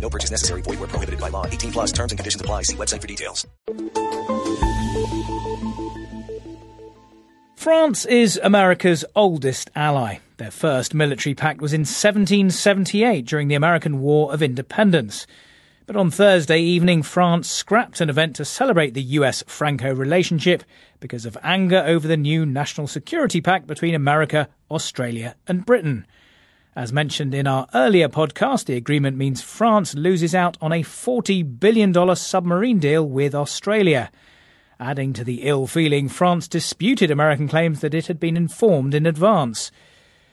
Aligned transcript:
No 0.00 0.08
purchase 0.08 0.30
necessary. 0.30 0.62
Void 0.62 0.80
where 0.80 0.88
prohibited 0.88 1.20
by 1.20 1.28
law. 1.28 1.46
18 1.46 1.72
plus 1.72 1.92
terms 1.92 2.12
and 2.12 2.18
conditions 2.18 2.40
apply. 2.40 2.62
See 2.62 2.76
website 2.76 3.02
for 3.02 3.06
details. 3.06 3.46
France 7.56 8.04
is 8.06 8.40
America's 8.42 9.04
oldest 9.14 9.70
ally. 9.74 10.18
Their 10.36 10.52
first 10.52 10.94
military 10.94 11.34
pact 11.34 11.60
was 11.60 11.72
in 11.72 11.80
1778 11.80 13.26
during 13.26 13.48
the 13.48 13.56
American 13.56 14.00
War 14.00 14.32
of 14.32 14.42
Independence. 14.42 15.26
But 15.84 15.96
on 15.96 16.10
Thursday 16.10 16.60
evening, 16.60 17.02
France 17.02 17.50
scrapped 17.50 18.00
an 18.00 18.08
event 18.08 18.36
to 18.36 18.44
celebrate 18.44 18.94
the 18.94 19.02
US 19.02 19.42
Franco 19.46 19.92
relationship 19.92 20.62
because 21.00 21.26
of 21.26 21.36
anger 21.42 21.82
over 21.84 22.06
the 22.06 22.16
new 22.16 22.46
National 22.46 22.86
Security 22.86 23.40
Pact 23.40 23.66
between 23.66 23.94
America, 23.94 24.48
Australia, 24.70 25.34
and 25.46 25.66
Britain. 25.66 26.06
As 26.76 26.92
mentioned 26.92 27.34
in 27.34 27.46
our 27.46 27.66
earlier 27.74 28.08
podcast, 28.08 28.66
the 28.66 28.76
agreement 28.76 29.16
means 29.16 29.42
France 29.42 29.94
loses 29.94 30.34
out 30.34 30.56
on 30.60 30.72
a 30.72 30.82
$40 30.82 31.58
billion 31.58 32.16
submarine 32.16 32.78
deal 32.78 33.08
with 33.08 33.34
Australia. 33.34 34.10
Adding 34.78 35.12
to 35.14 35.24
the 35.24 35.42
ill 35.42 35.66
feeling, 35.66 36.08
France 36.08 36.46
disputed 36.46 37.10
American 37.10 37.48
claims 37.48 37.80
that 37.80 37.94
it 37.94 38.06
had 38.06 38.20
been 38.20 38.36
informed 38.36 38.94
in 38.94 39.06
advance. 39.06 39.72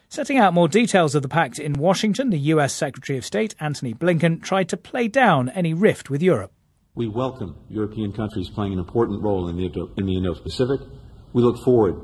Setting 0.08 0.38
out 0.38 0.53
more 0.53 0.67
details 0.67 1.16
of 1.16 1.23
the 1.23 1.30
pact 1.30 1.58
in 1.58 1.73
Washington, 1.73 2.30
the 2.30 2.38
US 2.53 2.73
Secretary 2.73 3.17
of 3.17 3.25
State 3.25 3.55
Antony 3.59 3.94
Blinken 3.94 4.44
tried 4.44 4.70
to 4.70 4.77
play 4.77 5.08
down 5.08 5.49
any 5.49 5.73
rift 5.73 6.11
with 6.11 6.22
Europe. 6.22 6.52
We 6.94 7.08
welcome 7.08 7.55
European 7.70 8.14
countries 8.14 8.49
playing 8.49 8.73
an 8.73 8.80
important 8.80 9.23
role 9.23 9.47
in 9.47 9.58
the, 9.58 9.66
in 9.97 10.05
the 10.05 10.16
Indo-Pacific. 10.16 10.81
We 11.33 11.42
look 11.42 11.58
forward 11.58 11.95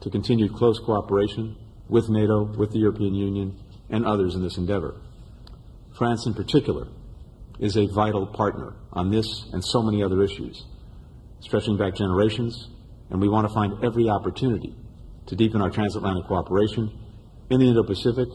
to 0.00 0.10
continued 0.10 0.54
close 0.54 0.78
cooperation 0.78 1.56
with 1.88 2.08
NATO, 2.08 2.44
with 2.44 2.70
the 2.70 2.78
European 2.78 3.14
Union, 3.14 3.58
and 3.90 4.06
others 4.06 4.34
in 4.34 4.42
this 4.42 4.56
endeavor. 4.56 4.94
France, 5.96 6.26
in 6.26 6.34
particular, 6.34 6.86
is 7.58 7.76
a 7.76 7.86
vital 7.86 8.26
partner 8.26 8.74
on 8.92 9.10
this 9.10 9.44
and 9.52 9.62
so 9.64 9.82
many 9.82 10.02
other 10.02 10.22
issues, 10.22 10.64
stretching 11.40 11.76
back 11.76 11.94
generations, 11.94 12.68
and 13.10 13.20
we 13.20 13.28
want 13.28 13.46
to 13.46 13.52
find 13.52 13.84
every 13.84 14.08
opportunity 14.08 14.74
to 15.26 15.36
deepen 15.36 15.60
our 15.60 15.70
transatlantic 15.70 16.26
cooperation 16.26 16.90
in 17.50 17.60
the 17.60 17.68
Indo 17.68 17.82
Pacific 17.82 18.28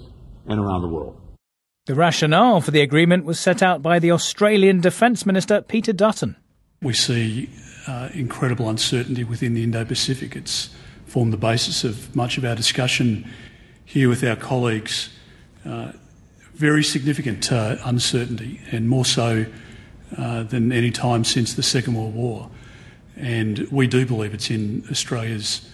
and 0.47 0.59
around 0.59 0.81
the 0.81 0.87
world. 0.87 1.19
The 1.85 1.95
rationale 1.95 2.61
for 2.61 2.71
the 2.71 2.81
agreement 2.81 3.25
was 3.25 3.39
set 3.39 3.61
out 3.63 3.81
by 3.81 3.99
the 3.99 4.11
Australian 4.11 4.81
Defence 4.81 5.25
Minister 5.25 5.61
Peter 5.61 5.93
Dutton. 5.93 6.35
We 6.81 6.93
see 6.93 7.49
uh, 7.87 8.09
incredible 8.13 8.69
uncertainty 8.69 9.23
within 9.23 9.53
the 9.53 9.63
Indo 9.63 9.85
Pacific. 9.85 10.35
It's 10.35 10.69
formed 11.05 11.31
the 11.31 11.37
basis 11.37 11.83
of 11.83 12.15
much 12.15 12.37
of 12.37 12.45
our 12.45 12.55
discussion 12.55 13.29
here 13.85 14.09
with 14.09 14.23
our 14.23 14.35
colleagues 14.35 15.14
very 16.55 16.83
significant 16.83 17.51
uh, 17.51 17.75
uncertainty, 17.83 18.61
and 18.71 18.87
more 18.87 19.05
so 19.05 19.45
uh, 20.17 20.43
than 20.43 20.71
any 20.71 20.91
time 20.91 21.23
since 21.23 21.53
the 21.53 21.63
Second 21.63 21.95
World 21.95 22.15
War. 22.15 22.49
And 23.17 23.67
we 23.71 23.87
do 23.87 24.05
believe 24.05 24.33
it's 24.33 24.49
in 24.49 24.85
Australia's 24.89 25.69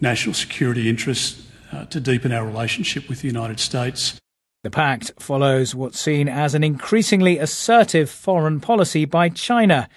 national 0.00 0.34
security 0.34 0.88
interest 0.88 1.40
uh, 1.72 1.84
to 1.86 2.00
deepen 2.00 2.32
our 2.32 2.46
relationship 2.46 3.08
with 3.08 3.22
the 3.22 3.28
United 3.28 3.60
States. 3.60 4.18
The 4.62 4.70
pact 4.70 5.12
follows 5.18 5.74
what's 5.74 5.98
seen 5.98 6.28
as 6.28 6.54
an 6.54 6.62
increasingly 6.62 7.38
assertive 7.38 8.10
foreign 8.10 8.60
policy 8.60 9.04
by 9.04 9.30
China, 9.30 9.88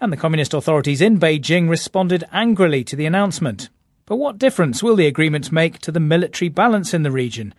and 0.00 0.12
the 0.12 0.16
communist 0.16 0.54
authorities 0.54 1.00
in 1.00 1.18
Beijing 1.18 1.68
responded 1.68 2.24
angrily 2.32 2.84
to 2.84 2.96
the 2.96 3.06
announcement. 3.06 3.70
But 4.06 4.16
what 4.16 4.38
difference 4.38 4.82
will 4.82 4.96
the 4.96 5.06
agreement 5.06 5.50
make 5.50 5.78
to 5.80 5.90
the 5.90 6.00
military 6.00 6.48
balance 6.48 6.94
in 6.94 7.02
the 7.02 7.10
region? 7.10 7.54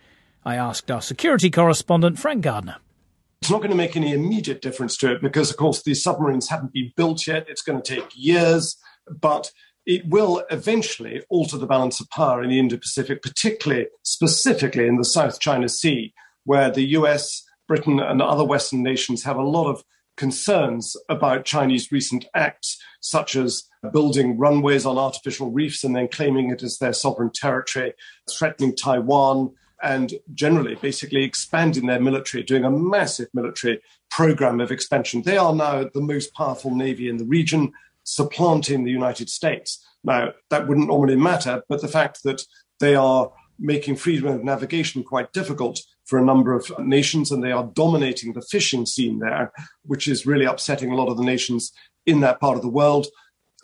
I 0.46 0.54
asked 0.54 0.92
our 0.92 1.02
security 1.02 1.50
correspondent, 1.50 2.20
Frank 2.20 2.42
Gardner. 2.42 2.76
It's 3.42 3.50
not 3.50 3.58
going 3.58 3.72
to 3.72 3.76
make 3.76 3.96
any 3.96 4.12
immediate 4.12 4.62
difference 4.62 4.96
to 4.98 5.10
it 5.10 5.20
because, 5.20 5.50
of 5.50 5.56
course, 5.56 5.82
these 5.82 6.04
submarines 6.04 6.48
haven't 6.48 6.72
been 6.72 6.92
built 6.96 7.26
yet. 7.26 7.46
It's 7.48 7.62
going 7.62 7.82
to 7.82 7.94
take 7.96 8.12
years, 8.14 8.76
but 9.10 9.50
it 9.86 10.06
will 10.06 10.44
eventually 10.48 11.24
alter 11.30 11.58
the 11.58 11.66
balance 11.66 11.98
of 11.98 12.08
power 12.10 12.44
in 12.44 12.50
the 12.50 12.60
Indo 12.60 12.76
Pacific, 12.76 13.22
particularly, 13.22 13.88
specifically 14.04 14.86
in 14.86 14.98
the 14.98 15.04
South 15.04 15.40
China 15.40 15.68
Sea, 15.68 16.14
where 16.44 16.70
the 16.70 16.90
US, 16.90 17.42
Britain, 17.66 17.98
and 17.98 18.22
other 18.22 18.44
Western 18.44 18.84
nations 18.84 19.24
have 19.24 19.36
a 19.36 19.42
lot 19.42 19.68
of 19.68 19.82
concerns 20.16 20.96
about 21.08 21.44
Chinese 21.44 21.90
recent 21.90 22.24
acts, 22.36 22.80
such 23.00 23.34
as 23.34 23.64
building 23.92 24.38
runways 24.38 24.86
on 24.86 24.96
artificial 24.96 25.50
reefs 25.50 25.82
and 25.82 25.96
then 25.96 26.06
claiming 26.06 26.50
it 26.50 26.62
as 26.62 26.78
their 26.78 26.92
sovereign 26.92 27.32
territory, 27.34 27.94
threatening 28.30 28.76
Taiwan, 28.76 29.52
and 29.82 30.14
generally 30.34 30.74
basically 30.76 31.24
expanding 31.24 31.86
their 31.86 32.00
military, 32.00 32.42
doing 32.42 32.64
a 32.64 32.70
massive 32.70 33.28
military 33.34 33.80
program 34.10 34.60
of 34.60 34.70
expansion. 34.70 35.22
They 35.22 35.36
are 35.36 35.54
now 35.54 35.88
the 35.92 36.00
most 36.00 36.34
powerful 36.34 36.74
navy 36.74 37.08
in 37.08 37.18
the 37.18 37.24
region, 37.24 37.72
supplanting 38.04 38.84
the 38.84 38.90
United 38.90 39.28
States. 39.28 39.84
Now, 40.04 40.32
that 40.50 40.68
wouldn't 40.68 40.88
normally 40.88 41.16
matter, 41.16 41.62
but 41.68 41.80
the 41.80 41.88
fact 41.88 42.22
that 42.22 42.42
they 42.80 42.94
are 42.94 43.32
making 43.58 43.96
freedom 43.96 44.28
of 44.28 44.44
navigation 44.44 45.02
quite 45.02 45.32
difficult 45.32 45.80
for 46.04 46.18
a 46.18 46.24
number 46.24 46.54
of 46.54 46.70
nations, 46.78 47.32
and 47.32 47.42
they 47.42 47.52
are 47.52 47.70
dominating 47.74 48.32
the 48.32 48.42
fishing 48.42 48.86
scene 48.86 49.18
there, 49.18 49.52
which 49.82 50.06
is 50.06 50.26
really 50.26 50.44
upsetting 50.44 50.92
a 50.92 50.94
lot 50.94 51.08
of 51.08 51.16
the 51.16 51.24
nations 51.24 51.72
in 52.04 52.20
that 52.20 52.38
part 52.38 52.56
of 52.56 52.62
the 52.62 52.68
world, 52.68 53.08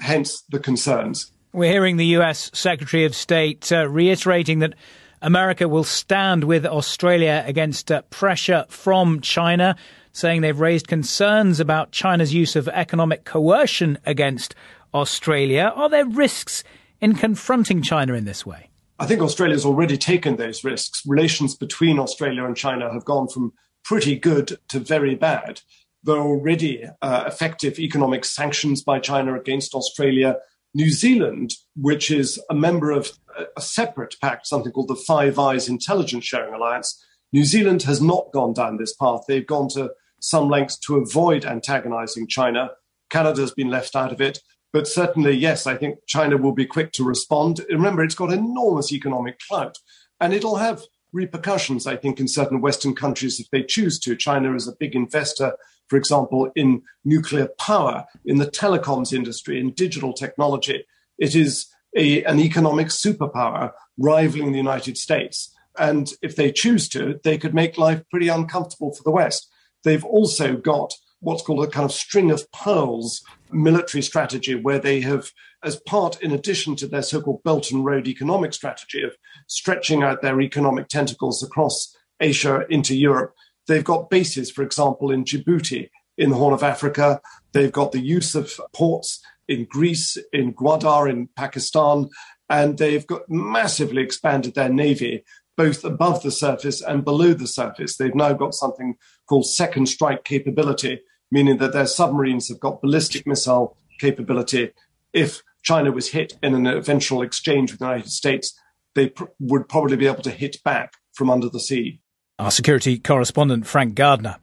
hence 0.00 0.42
the 0.50 0.58
concerns. 0.58 1.30
We're 1.52 1.70
hearing 1.70 1.98
the 1.98 2.06
US 2.16 2.50
Secretary 2.54 3.04
of 3.04 3.14
State 3.14 3.70
uh, 3.70 3.88
reiterating 3.88 4.60
that 4.60 4.74
America 5.22 5.68
will 5.68 5.84
stand 5.84 6.44
with 6.44 6.66
Australia 6.66 7.44
against 7.46 7.90
uh, 7.90 8.02
pressure 8.10 8.66
from 8.68 9.20
China, 9.20 9.76
saying 10.12 10.40
they've 10.40 10.58
raised 10.58 10.88
concerns 10.88 11.60
about 11.60 11.92
China's 11.92 12.34
use 12.34 12.56
of 12.56 12.68
economic 12.68 13.24
coercion 13.24 13.98
against 14.04 14.54
Australia. 14.92 15.72
Are 15.74 15.88
there 15.88 16.04
risks 16.04 16.64
in 17.00 17.14
confronting 17.14 17.82
China 17.82 18.14
in 18.14 18.24
this 18.24 18.44
way? 18.44 18.68
I 18.98 19.06
think 19.06 19.22
Australia's 19.22 19.64
already 19.64 19.96
taken 19.96 20.36
those 20.36 20.62
risks. 20.64 21.02
Relations 21.06 21.54
between 21.54 21.98
Australia 21.98 22.44
and 22.44 22.56
China 22.56 22.92
have 22.92 23.04
gone 23.04 23.28
from 23.28 23.52
pretty 23.84 24.16
good 24.16 24.58
to 24.68 24.78
very 24.78 25.14
bad. 25.14 25.60
There 26.04 26.16
are 26.16 26.26
already 26.26 26.84
uh, 27.00 27.24
effective 27.26 27.78
economic 27.78 28.24
sanctions 28.24 28.82
by 28.82 28.98
China 28.98 29.38
against 29.38 29.74
Australia. 29.74 30.36
New 30.74 30.90
Zealand, 30.90 31.54
which 31.76 32.10
is 32.10 32.40
a 32.50 32.54
member 32.54 32.90
of 32.90 33.10
a 33.56 33.60
separate 33.60 34.14
pact, 34.20 34.46
something 34.46 34.72
called 34.72 34.88
the 34.88 34.96
Five 34.96 35.38
Eyes 35.38 35.68
Intelligence 35.68 36.24
Sharing 36.24 36.54
Alliance. 36.54 37.04
New 37.32 37.44
Zealand 37.44 37.82
has 37.82 38.00
not 38.00 38.32
gone 38.32 38.52
down 38.52 38.76
this 38.76 38.94
path. 38.94 39.22
They've 39.26 39.46
gone 39.46 39.68
to 39.70 39.92
some 40.20 40.48
lengths 40.48 40.78
to 40.80 40.96
avoid 40.96 41.44
antagonizing 41.44 42.26
China. 42.26 42.70
Canada's 43.10 43.52
been 43.52 43.70
left 43.70 43.96
out 43.96 44.12
of 44.12 44.20
it. 44.20 44.40
But 44.72 44.88
certainly, 44.88 45.32
yes, 45.32 45.66
I 45.66 45.76
think 45.76 45.98
China 46.06 46.38
will 46.38 46.54
be 46.54 46.64
quick 46.64 46.92
to 46.92 47.04
respond. 47.04 47.60
Remember, 47.68 48.02
it's 48.02 48.14
got 48.14 48.32
enormous 48.32 48.92
economic 48.92 49.38
clout, 49.46 49.76
and 50.20 50.32
it'll 50.32 50.56
have 50.56 50.82
repercussions, 51.12 51.86
I 51.86 51.96
think, 51.96 52.18
in 52.18 52.28
certain 52.28 52.62
Western 52.62 52.94
countries 52.94 53.38
if 53.38 53.50
they 53.50 53.62
choose 53.62 53.98
to. 54.00 54.16
China 54.16 54.54
is 54.54 54.66
a 54.66 54.76
big 54.80 54.94
investor, 54.94 55.54
for 55.92 55.98
example, 55.98 56.50
in 56.56 56.80
nuclear 57.04 57.48
power, 57.58 58.06
in 58.24 58.38
the 58.38 58.46
telecoms 58.46 59.12
industry, 59.12 59.60
in 59.60 59.72
digital 59.72 60.14
technology. 60.14 60.86
It 61.18 61.34
is 61.34 61.66
a, 61.94 62.24
an 62.24 62.40
economic 62.40 62.86
superpower 62.86 63.72
rivaling 63.98 64.52
the 64.52 64.56
United 64.58 64.96
States. 64.96 65.54
And 65.78 66.10
if 66.22 66.34
they 66.34 66.50
choose 66.50 66.88
to, 66.94 67.20
they 67.24 67.36
could 67.36 67.52
make 67.52 67.76
life 67.76 68.04
pretty 68.10 68.28
uncomfortable 68.28 68.94
for 68.94 69.02
the 69.02 69.10
West. 69.10 69.50
They've 69.84 70.02
also 70.02 70.56
got 70.56 70.94
what's 71.20 71.42
called 71.42 71.62
a 71.62 71.70
kind 71.70 71.84
of 71.84 71.92
string 71.92 72.30
of 72.30 72.50
pearls 72.52 73.22
military 73.50 74.00
strategy, 74.00 74.54
where 74.54 74.78
they 74.78 75.02
have, 75.02 75.30
as 75.62 75.76
part, 75.76 76.22
in 76.22 76.32
addition 76.32 76.74
to 76.76 76.86
their 76.86 77.02
so 77.02 77.20
called 77.20 77.42
Belt 77.42 77.70
and 77.70 77.84
Road 77.84 78.08
economic 78.08 78.54
strategy 78.54 79.02
of 79.02 79.14
stretching 79.46 80.02
out 80.02 80.22
their 80.22 80.40
economic 80.40 80.88
tentacles 80.88 81.42
across 81.42 81.94
Asia 82.18 82.64
into 82.70 82.96
Europe, 82.96 83.34
they've 83.66 83.84
got 83.84 84.10
bases, 84.10 84.50
for 84.50 84.62
example, 84.62 85.10
in 85.10 85.24
Djibouti, 85.24 85.90
in 86.18 86.30
the 86.30 86.36
Horn 86.36 86.54
of 86.54 86.62
Africa. 86.62 87.20
They've 87.52 87.72
got 87.72 87.92
the 87.92 88.00
use 88.00 88.34
of 88.34 88.52
ports 88.72 89.20
in 89.48 89.64
Greece, 89.64 90.16
in 90.32 90.54
Gwadar, 90.54 91.10
in 91.10 91.28
Pakistan, 91.36 92.08
and 92.48 92.78
they've 92.78 93.06
got 93.06 93.22
massively 93.28 94.02
expanded 94.02 94.54
their 94.54 94.68
navy, 94.68 95.24
both 95.56 95.84
above 95.84 96.22
the 96.22 96.30
surface 96.30 96.82
and 96.82 97.04
below 97.04 97.32
the 97.32 97.46
surface. 97.46 97.96
They've 97.96 98.14
now 98.14 98.32
got 98.34 98.54
something 98.54 98.96
called 99.26 99.46
second 99.46 99.86
strike 99.86 100.24
capability, 100.24 101.00
meaning 101.30 101.58
that 101.58 101.72
their 101.72 101.86
submarines 101.86 102.48
have 102.48 102.60
got 102.60 102.82
ballistic 102.82 103.26
missile 103.26 103.76
capability. 103.98 104.72
If 105.12 105.42
China 105.62 105.92
was 105.92 106.08
hit 106.08 106.36
in 106.42 106.54
an 106.54 106.66
eventual 106.66 107.22
exchange 107.22 107.70
with 107.70 107.80
the 107.80 107.86
United 107.86 108.10
States, 108.10 108.58
they 108.94 109.08
pr- 109.08 109.24
would 109.40 109.68
probably 109.68 109.96
be 109.96 110.06
able 110.06 110.22
to 110.22 110.30
hit 110.30 110.62
back 110.62 110.94
from 111.14 111.30
under 111.30 111.48
the 111.48 111.60
sea. 111.60 112.01
Our 112.42 112.50
security 112.50 112.98
correspondent, 112.98 113.68
Frank 113.68 113.94
Gardner. 113.94 114.38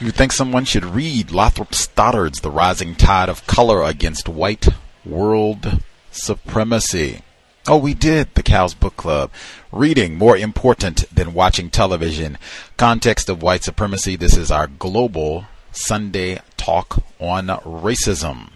You 0.00 0.10
think 0.10 0.32
someone 0.32 0.64
should 0.64 0.84
read 0.84 1.30
Lothrop 1.30 1.76
Stoddard's 1.76 2.40
The 2.40 2.50
Rising 2.50 2.96
Tide 2.96 3.28
of 3.28 3.46
Color 3.46 3.84
Against 3.84 4.28
White 4.28 4.66
World 5.04 5.80
Supremacy? 6.10 7.20
Oh, 7.68 7.76
we 7.76 7.94
did, 7.94 8.34
the 8.34 8.42
Cows 8.42 8.74
Book 8.74 8.96
Club. 8.96 9.30
Reading 9.70 10.18
more 10.18 10.36
important 10.36 11.04
than 11.14 11.34
watching 11.34 11.70
television. 11.70 12.36
Context 12.76 13.28
of 13.28 13.42
white 13.42 13.62
supremacy. 13.62 14.16
This 14.16 14.36
is 14.36 14.50
our 14.50 14.66
global 14.66 15.44
Sunday 15.70 16.40
talk 16.56 17.00
on 17.20 17.46
racism. 17.46 18.48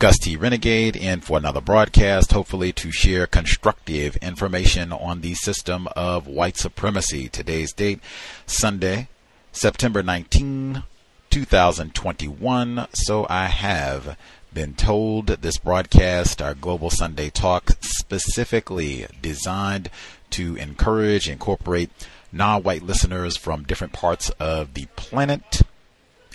Gus 0.00 0.16
T. 0.16 0.34
Renegade 0.34 0.96
in 0.96 1.20
for 1.20 1.36
another 1.36 1.60
broadcast, 1.60 2.32
hopefully 2.32 2.72
to 2.72 2.90
share 2.90 3.26
constructive 3.26 4.16
information 4.16 4.94
on 4.94 5.20
the 5.20 5.34
system 5.34 5.88
of 5.94 6.26
white 6.26 6.56
supremacy. 6.56 7.28
Today's 7.28 7.74
date, 7.74 8.00
Sunday, 8.46 9.08
September 9.52 10.02
19, 10.02 10.84
2021. 11.28 12.86
So 12.94 13.26
I 13.28 13.48
have 13.48 14.16
been 14.54 14.72
told 14.72 15.26
this 15.26 15.58
broadcast, 15.58 16.40
our 16.40 16.54
Global 16.54 16.88
Sunday 16.88 17.28
Talk, 17.28 17.72
specifically 17.82 19.06
designed 19.20 19.90
to 20.30 20.56
encourage, 20.56 21.28
incorporate 21.28 21.90
non 22.32 22.62
white 22.62 22.82
listeners 22.82 23.36
from 23.36 23.64
different 23.64 23.92
parts 23.92 24.30
of 24.40 24.72
the 24.72 24.86
planet 24.96 25.60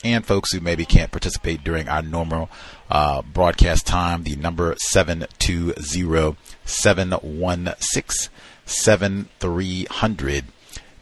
and 0.03 0.23
folks 0.23 0.51
who 0.53 0.59
maybe 0.59 0.85
can't 0.85 1.11
participate 1.11 1.63
during 1.63 1.89
our 1.89 2.03
normal 2.03 2.47
uh, 2.89 3.21
broadcast 3.21 3.87
time. 3.87 4.23
The 4.23 4.35
number 4.35 4.75
720 4.77 6.35
716 6.65 8.29
7300. 8.65 10.45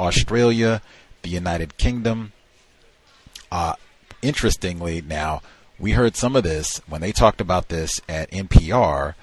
Australia, 0.00 0.82
the 1.22 1.30
United 1.30 1.76
Kingdom. 1.76 2.32
Uh, 3.52 3.74
interestingly, 4.22 5.00
now, 5.00 5.40
we 5.78 5.92
heard 5.92 6.16
some 6.16 6.34
of 6.34 6.42
this 6.42 6.78
when 6.88 7.00
they 7.00 7.12
talked 7.12 7.40
about 7.40 7.68
this 7.68 8.00
at 8.08 8.28
NPR 8.32 9.14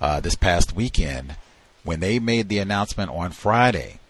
uh, 0.00 0.18
this 0.18 0.34
past 0.34 0.74
weekend 0.74 1.36
when 1.84 2.00
they 2.00 2.18
made 2.18 2.48
the 2.48 2.58
announcement 2.58 3.12
on 3.12 3.30
Friday. 3.30 4.00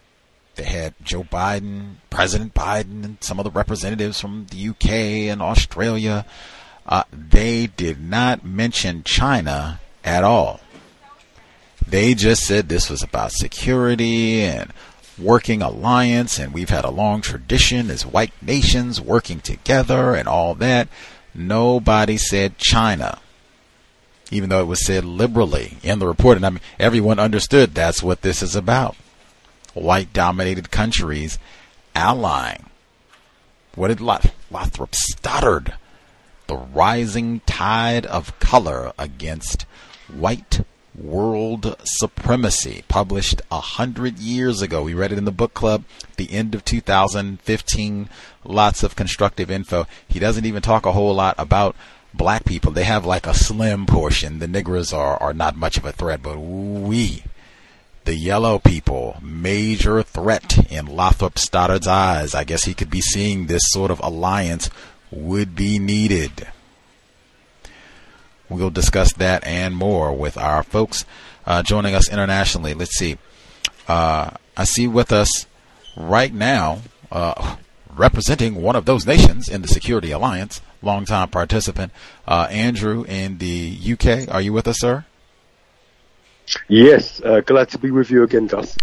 They 0.57 0.65
had 0.65 0.93
Joe 1.03 1.23
Biden, 1.23 1.95
President 2.09 2.53
Biden, 2.53 3.05
and 3.05 3.23
some 3.23 3.39
of 3.39 3.45
the 3.45 3.51
representatives 3.51 4.19
from 4.19 4.47
the 4.49 4.69
UK 4.69 4.89
and 5.31 5.41
Australia. 5.41 6.25
Uh, 6.85 7.03
they 7.11 7.67
did 7.67 8.01
not 8.01 8.45
mention 8.45 9.03
China 9.03 9.79
at 10.03 10.23
all. 10.23 10.59
They 11.85 12.13
just 12.13 12.43
said 12.43 12.67
this 12.67 12.89
was 12.89 13.03
about 13.03 13.31
security 13.31 14.41
and 14.41 14.73
working 15.17 15.61
alliance, 15.61 16.37
and 16.37 16.53
we've 16.53 16.69
had 16.69 16.85
a 16.85 16.91
long 16.91 17.21
tradition 17.21 17.89
as 17.89 18.05
white 18.05 18.33
nations 18.41 18.99
working 18.99 19.39
together 19.39 20.15
and 20.15 20.27
all 20.27 20.53
that. 20.55 20.87
Nobody 21.33 22.17
said 22.17 22.57
China 22.57 23.19
even 24.31 24.49
though 24.49 24.61
it 24.61 24.65
was 24.67 24.85
said 24.85 25.05
liberally 25.05 25.77
in 25.83 25.99
the 25.99 26.07
report. 26.07 26.37
And 26.37 26.45
I 26.45 26.49
mean, 26.49 26.61
everyone 26.79 27.19
understood 27.19 27.73
that's 27.73 28.03
what 28.03 28.21
this 28.21 28.41
is 28.41 28.55
about. 28.55 28.95
White 29.77 30.13
dominated 30.13 30.71
countries 30.71 31.37
allying. 31.95 32.65
What 33.75 33.89
did 33.89 34.01
Lothrop 34.01 34.95
Stoddard? 34.95 35.75
The 36.47 36.57
rising 36.57 37.41
tide 37.45 38.05
of 38.05 38.37
color 38.39 38.93
against 38.97 39.65
white 40.07 40.61
world 40.95 41.75
supremacy, 41.83 42.83
published 42.87 43.41
a 43.51 43.59
hundred 43.59 44.17
years 44.17 44.61
ago. 44.61 44.81
We 44.81 44.93
read 44.93 45.11
it 45.11 45.17
in 45.17 45.25
the 45.25 45.31
book 45.31 45.53
club, 45.53 45.83
the 46.15 46.31
end 46.31 46.55
of 46.55 46.65
2015. 46.65 48.09
Lots 48.43 48.83
of 48.83 48.95
constructive 48.95 49.51
info. 49.51 49.85
He 50.07 50.19
doesn't 50.19 50.45
even 50.45 50.61
talk 50.61 50.85
a 50.85 50.93
whole 50.93 51.13
lot 51.13 51.35
about 51.37 51.75
black 52.13 52.45
people, 52.45 52.71
they 52.71 52.83
have 52.83 53.05
like 53.05 53.27
a 53.27 53.33
slim 53.33 53.85
portion. 53.85 54.39
The 54.39 54.47
niggers 54.47 54.95
are, 54.95 55.17
are 55.21 55.33
not 55.33 55.55
much 55.55 55.77
of 55.77 55.85
a 55.85 55.91
threat, 55.91 56.23
but 56.23 56.37
we, 56.39 57.23
the 58.07 58.15
yellow 58.15 58.57
people, 58.57 59.17
major 59.21 60.01
threat 60.01 60.71
in 60.71 60.85
Lothrop 60.85 61.37
Stoddard's 61.37 61.87
eyes. 61.87 62.33
I 62.33 62.45
guess 62.45 62.63
he 62.63 62.73
could 62.73 62.89
be 62.89 63.01
seeing 63.01 63.47
this 63.47 63.63
sort 63.65 63.91
of 63.91 63.99
alliance 63.99 64.69
would 65.11 65.55
be 65.55 65.77
needed. 65.77 66.47
We'll 68.47 68.69
discuss 68.69 69.11
that 69.15 69.45
and 69.45 69.75
more 69.75 70.13
with 70.13 70.37
our 70.37 70.63
folks 70.63 71.03
uh, 71.45 71.63
joining 71.63 71.95
us 71.95 72.09
internationally. 72.09 72.73
Let's 72.73 72.97
see. 72.97 73.17
Uh, 73.89 74.29
I 74.55 74.63
see 74.63 74.87
with 74.87 75.11
us 75.11 75.45
right 75.97 76.33
now, 76.33 76.79
uh, 77.11 77.57
representing 77.93 78.55
one 78.55 78.77
of 78.77 78.85
those 78.85 79.05
nations 79.05 79.49
in 79.49 79.61
the 79.63 79.67
Security 79.67 80.11
Alliance, 80.11 80.61
longtime 80.81 81.27
participant. 81.27 81.91
Uh, 82.25 82.47
Andrew 82.49 83.03
in 83.03 83.39
the 83.39 83.77
UK, 83.83 84.33
are 84.33 84.39
you 84.39 84.53
with 84.53 84.65
us, 84.69 84.77
sir? 84.79 85.03
Yes, 86.67 87.21
uh, 87.21 87.41
glad 87.41 87.69
to 87.69 87.77
be 87.77 87.91
with 87.91 88.09
you 88.09 88.23
again, 88.23 88.47
Gus. 88.47 88.77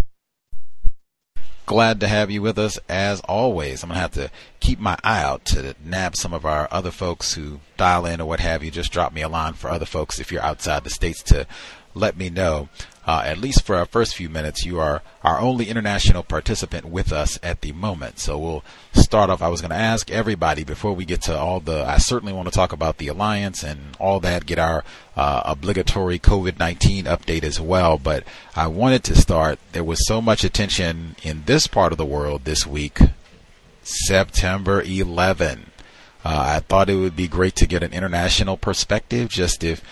Glad 1.66 2.00
to 2.00 2.09
have 2.09 2.30
you 2.30 2.42
with 2.42 2.59
us 2.59 2.78
as 2.90 3.21
always. 3.23 3.83
I'm 3.83 3.88
going 3.88 3.97
to 3.97 4.00
have 4.00 4.12
to 4.12 4.30
keep 4.61 4.78
my 4.78 4.99
eye 5.02 5.23
out 5.23 5.47
to 5.47 5.75
nab 5.83 6.14
some 6.14 6.35
of 6.35 6.44
our 6.44 6.68
other 6.71 6.90
folks 6.90 7.35
who 7.35 7.61
dial 7.78 8.04
in 8.04 8.21
or 8.21 8.28
what 8.28 8.40
have 8.40 8.62
you. 8.62 8.71
Just 8.71 8.92
drop 8.92 9.14
me 9.14 9.23
a 9.23 9.28
line 9.28 9.54
for 9.54 9.71
other 9.71 9.87
folks 9.87 10.21
if 10.21 10.30
you're 10.30 10.42
outside 10.42 10.85
the 10.85 10.90
States 10.90 11.23
to 11.25 11.47
let 11.94 12.18
me 12.18 12.28
know 12.28 12.68
uh, 13.06 13.23
at 13.25 13.38
least 13.38 13.62
for 13.62 13.76
our 13.76 13.87
first 13.87 14.16
few 14.16 14.28
minutes, 14.28 14.64
you 14.64 14.80
are 14.80 15.02
our 15.23 15.40
only 15.40 15.68
international 15.68 16.23
participant 16.23 16.87
with 16.87 17.12
us 17.12 17.38
at 17.42 17.61
the 17.61 17.73
moment. 17.73 18.18
So 18.18 18.38
we'll 18.38 18.64
start 18.92 19.30
off. 19.30 19.42
I 19.42 19.49
was 19.49 19.61
going 19.61 19.70
to 19.70 19.76
ask 19.76 20.11
everybody 20.11 20.64
before 20.64 20.94
we 20.94 21.04
get 21.04 21.23
to 21.23 21.38
all 21.38 21.61
the. 21.61 21.84
I 21.84 21.99
certainly 21.99 22.32
want 22.32 22.49
to 22.49 22.54
talk 22.54 22.73
about 22.73 22.99
the 22.99 23.08
alliance 23.08 23.62
and 23.62 23.96
all 24.00 24.20
that. 24.20 24.46
Get 24.46 24.58
our 24.58 24.84
uh, 25.16 25.42
obligatory 25.44 26.18
COVID 26.18 26.58
nineteen 26.58 27.04
update 27.04 27.44
as 27.44 27.61
well. 27.61 27.99
But 27.99 28.25
I 28.56 28.68
wanted 28.68 29.04
to 29.04 29.14
start. 29.14 29.58
There 29.73 29.84
was 29.84 30.06
so 30.06 30.23
much 30.23 30.44
attention 30.44 31.16
in 31.23 31.44
this 31.44 31.66
part 31.66 31.92
of 31.92 31.99
the 31.99 32.06
world 32.06 32.44
this 32.44 32.66
week. 32.66 32.99
September 33.84 34.82
11. 34.82 35.70
Uh, 36.25 36.56
I 36.56 36.61
thought 36.61 36.88
it 36.88 36.96
would 36.96 37.16
be 37.16 37.28
great 37.28 37.54
to 37.56 37.66
get 37.66 37.82
an 37.82 37.92
international 37.92 38.56
perspective, 38.56 39.28
just 39.28 39.62
if 39.62 39.82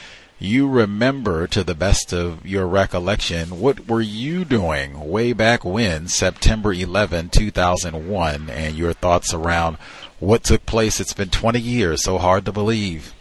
you 0.45 0.69
remember 0.69 1.47
to 1.49 1.63
the 1.63 1.75
best 1.75 2.13
of 2.13 2.47
your 2.47 2.67
recollection, 2.67 3.61
what 3.61 3.89
were 3.89 4.01
you 4.01 4.45
doing 4.45 5.09
way 5.09 5.33
back 5.33 5.65
when, 5.65 6.09
September 6.09 6.73
11, 6.73 7.31
2001, 7.31 8.51
and 8.51 8.77
your 8.77 8.93
thoughts 8.93 9.33
around 9.33 9.77
what 10.19 10.45
took 10.45 10.67
place? 10.67 11.01
It's 11.01 11.13
been 11.13 11.31
20 11.31 11.61
years, 11.61 12.03
so 12.03 12.19
hard 12.19 12.45
to 12.47 12.53
believe. 12.53 13.15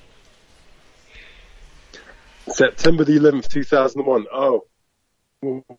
September 2.47 3.03
the 3.03 3.17
11th, 3.17 3.47
2001. 3.47 4.25
Oh, 4.31 4.65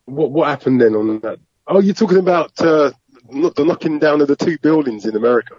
what, 0.04 0.30
what 0.30 0.48
happened 0.48 0.80
then 0.80 0.94
on 0.94 1.20
that? 1.20 1.38
Oh, 1.66 1.80
you're 1.80 1.94
talking 1.94 2.18
about 2.18 2.52
uh, 2.60 2.92
the 3.30 3.64
knocking 3.64 3.98
down 3.98 4.20
of 4.20 4.28
the 4.28 4.36
two 4.36 4.58
buildings 4.58 5.06
in 5.06 5.16
America. 5.16 5.54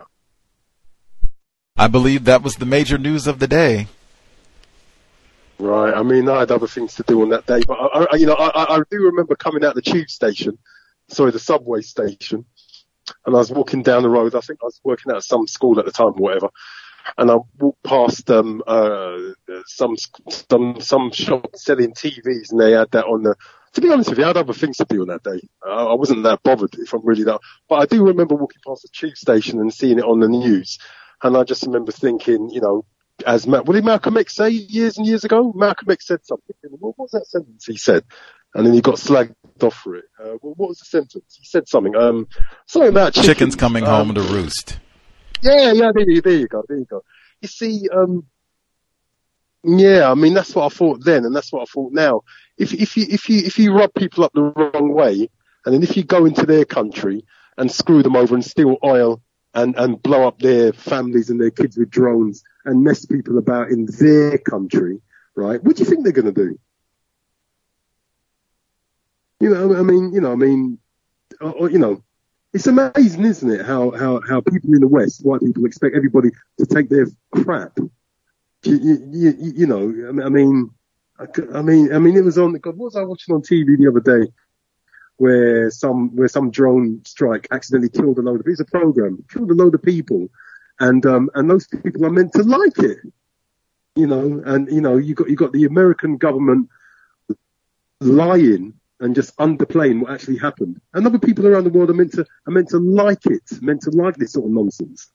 I 1.75 1.87
believe 1.87 2.25
that 2.25 2.43
was 2.43 2.57
the 2.57 2.65
major 2.65 2.97
news 2.97 3.27
of 3.27 3.39
the 3.39 3.47
day. 3.47 3.87
Right. 5.59 5.93
I 5.93 6.03
mean, 6.03 6.27
I 6.29 6.39
had 6.39 6.51
other 6.51 6.67
things 6.67 6.95
to 6.95 7.03
do 7.03 7.21
on 7.21 7.29
that 7.29 7.45
day, 7.45 7.61
but 7.67 7.75
I, 7.75 8.07
I 8.11 8.15
you 8.15 8.25
know, 8.25 8.33
I, 8.33 8.75
I 8.75 8.81
do 8.89 9.03
remember 9.03 9.35
coming 9.35 9.63
out 9.63 9.75
the 9.75 9.81
tube 9.81 10.09
station, 10.09 10.57
sorry, 11.09 11.31
the 11.31 11.39
subway 11.39 11.81
station, 11.81 12.45
and 13.25 13.35
I 13.35 13.39
was 13.39 13.51
walking 13.51 13.83
down 13.83 14.03
the 14.03 14.09
road. 14.09 14.35
I 14.35 14.41
think 14.41 14.59
I 14.61 14.65
was 14.65 14.81
working 14.83 15.13
at 15.13 15.23
some 15.23 15.47
school 15.47 15.79
at 15.79 15.85
the 15.85 15.91
time, 15.91 16.07
or 16.07 16.13
whatever. 16.13 16.49
And 17.17 17.29
I 17.29 17.37
walked 17.59 17.83
past 17.83 18.29
um, 18.31 18.63
uh, 18.65 19.17
some 19.65 19.95
some 20.29 20.79
some 20.79 21.11
shop 21.11 21.55
selling 21.55 21.93
TVs, 21.93 22.51
and 22.51 22.59
they 22.59 22.71
had 22.71 22.91
that 22.91 23.05
on 23.05 23.23
the. 23.23 23.35
To 23.73 23.81
be 23.81 23.91
honest 23.91 24.09
with 24.09 24.19
you, 24.19 24.25
I 24.25 24.27
had 24.27 24.37
other 24.37 24.53
things 24.53 24.77
to 24.77 24.85
do 24.85 25.01
on 25.01 25.07
that 25.07 25.23
day. 25.23 25.41
I, 25.65 25.69
I 25.69 25.93
wasn't 25.93 26.23
that 26.23 26.43
bothered 26.43 26.75
if 26.75 26.93
I'm 26.93 27.05
really 27.05 27.23
that. 27.23 27.41
But 27.67 27.75
I 27.75 27.85
do 27.85 28.05
remember 28.05 28.35
walking 28.35 28.61
past 28.65 28.83
the 28.83 28.89
tube 28.91 29.17
station 29.17 29.59
and 29.59 29.73
seeing 29.73 29.99
it 29.99 30.05
on 30.05 30.19
the 30.19 30.29
news, 30.29 30.79
and 31.21 31.35
I 31.35 31.43
just 31.43 31.63
remember 31.63 31.91
thinking, 31.91 32.49
you 32.49 32.61
know, 32.61 32.85
as 33.23 33.47
Ma- 33.47 33.61
what 33.61 33.73
did 33.73 33.85
Malcolm 33.85 34.17
X 34.17 34.35
say 34.35 34.49
years 34.49 34.97
and 34.97 35.05
years 35.07 35.23
ago? 35.23 35.51
Malcolm 35.55 35.89
X 35.91 36.07
said 36.07 36.25
something. 36.25 36.55
What 36.79 36.97
was 36.97 37.11
that 37.11 37.25
sentence 37.27 37.65
he 37.65 37.77
said? 37.77 38.03
And 38.55 38.65
then 38.65 38.73
he 38.73 38.81
got 38.81 38.95
slagged 38.95 39.33
off 39.61 39.73
for 39.75 39.95
it. 39.95 40.05
Uh, 40.19 40.33
what 40.41 40.69
was 40.69 40.77
the 40.79 40.85
sentence? 40.85 41.37
He 41.39 41.45
said 41.45 41.67
something. 41.67 41.95
Um, 41.95 42.27
something 42.67 42.89
about 42.89 43.13
chickens, 43.13 43.27
chickens 43.27 43.55
coming 43.55 43.83
um, 43.85 44.07
home 44.07 44.15
to 44.15 44.21
roost. 44.21 44.79
Yeah, 45.41 45.71
yeah, 45.73 45.91
there, 45.93 46.09
you- 46.09 46.21
there 46.21 46.33
you 46.33 46.47
go, 46.47 46.63
there 46.67 46.77
you 46.77 46.85
go. 46.85 47.03
You 47.41 47.47
see, 47.47 47.87
um, 47.93 48.25
yeah, 49.63 50.09
I 50.11 50.13
mean 50.15 50.33
that's 50.33 50.53
what 50.55 50.65
I 50.65 50.75
thought 50.75 51.03
then, 51.03 51.25
and 51.25 51.35
that's 51.35 51.51
what 51.51 51.61
I 51.61 51.65
thought 51.65 51.93
now. 51.93 52.21
If 52.57 52.73
if 52.73 52.97
you 52.97 53.05
if 53.09 53.29
you 53.29 53.39
if 53.39 53.57
you 53.57 53.73
rub 53.73 53.93
people 53.93 54.23
up 54.23 54.33
the 54.33 54.41
wrong 54.43 54.93
way, 54.93 55.29
and 55.65 55.73
then 55.73 55.83
if 55.83 55.95
you 55.97 56.03
go 56.03 56.25
into 56.25 56.45
their 56.45 56.65
country 56.65 57.25
and 57.57 57.71
screw 57.71 58.03
them 58.03 58.15
over 58.15 58.35
and 58.35 58.43
steal 58.43 58.77
oil 58.83 59.21
and 59.53 59.75
and 59.77 60.01
blow 60.01 60.27
up 60.27 60.39
their 60.39 60.73
families 60.73 61.29
and 61.29 61.39
their 61.39 61.51
kids 61.51 61.77
with 61.77 61.89
drones 61.89 62.43
and 62.65 62.83
mess 62.83 63.05
people 63.05 63.37
about 63.37 63.69
in 63.69 63.85
their 63.99 64.37
country, 64.37 64.99
right? 65.35 65.63
What 65.63 65.75
do 65.75 65.83
you 65.83 65.89
think 65.89 66.03
they're 66.03 66.13
going 66.13 66.33
to 66.33 66.45
do? 66.45 66.59
You 69.39 69.49
know, 69.49 69.75
I 69.75 69.81
mean, 69.83 70.13
you 70.13 70.21
know, 70.21 70.31
I 70.31 70.35
mean, 70.35 70.79
or, 71.41 71.51
or, 71.53 71.69
you 71.69 71.79
know, 71.79 72.01
it's 72.53 72.67
amazing, 72.67 73.25
isn't 73.25 73.49
it? 73.49 73.65
How 73.65 73.91
how 73.91 74.21
how 74.27 74.41
people 74.41 74.73
in 74.73 74.81
the 74.81 74.87
West, 74.87 75.25
white 75.25 75.41
people, 75.41 75.65
expect 75.65 75.95
everybody 75.95 76.29
to 76.59 76.65
take 76.65 76.89
their 76.89 77.07
crap. 77.33 77.77
You, 78.63 78.77
you, 78.77 78.97
you, 79.11 79.53
you 79.57 79.67
know, 79.67 79.81
I 80.07 80.11
mean- 80.11 80.21
I 80.25 80.29
mean, 80.29 80.69
I, 81.19 81.25
c- 81.35 81.47
I 81.53 81.61
mean, 81.61 81.93
I 81.93 81.99
mean, 81.99 82.15
it 82.15 82.23
was 82.23 82.37
on. 82.37 82.53
God, 82.53 82.77
what 82.77 82.85
was 82.85 82.95
I 82.95 83.03
watching 83.03 83.35
on 83.35 83.41
TV 83.41 83.77
the 83.77 83.87
other 83.87 83.99
day? 83.99 84.31
Where 85.23 85.71
some 85.71 85.99
where 86.17 86.27
some 86.35 86.51
drone 86.57 86.87
strike 87.05 87.47
accidentally 87.55 87.93
killed 87.97 88.17
a 88.19 88.21
load 88.27 88.41
of. 88.41 88.47
It's 88.47 88.59
a 88.59 88.65
program 88.65 89.23
killed 89.31 89.51
a 89.51 89.59
load 89.61 89.73
of 89.75 89.81
people, 89.81 90.21
and 90.79 91.05
um 91.05 91.29
and 91.35 91.49
those 91.49 91.65
people 91.83 92.05
are 92.05 92.17
meant 92.17 92.33
to 92.33 92.43
like 92.43 92.79
it, 92.79 92.99
you 93.95 94.07
know. 94.11 94.25
And 94.51 94.61
you 94.75 94.81
know, 94.85 94.97
you 94.97 95.13
got 95.19 95.29
you 95.29 95.37
got 95.43 95.53
the 95.53 95.65
American 95.73 96.17
government 96.17 96.67
lying 98.01 98.73
and 98.99 99.15
just 99.15 99.35
underplaying 99.37 100.01
what 100.01 100.11
actually 100.11 100.39
happened. 100.39 100.81
And 100.93 101.05
other 101.05 101.19
people 101.19 101.47
around 101.47 101.65
the 101.65 101.75
world 101.75 101.89
are 101.89 101.99
meant 102.01 102.13
to 102.13 102.25
are 102.47 102.53
meant 102.57 102.69
to 102.69 102.79
like 102.79 103.25
it, 103.25 103.43
meant 103.61 103.81
to 103.83 103.91
like 103.91 104.15
this 104.17 104.33
sort 104.33 104.47
of 104.47 104.51
nonsense. 104.51 105.09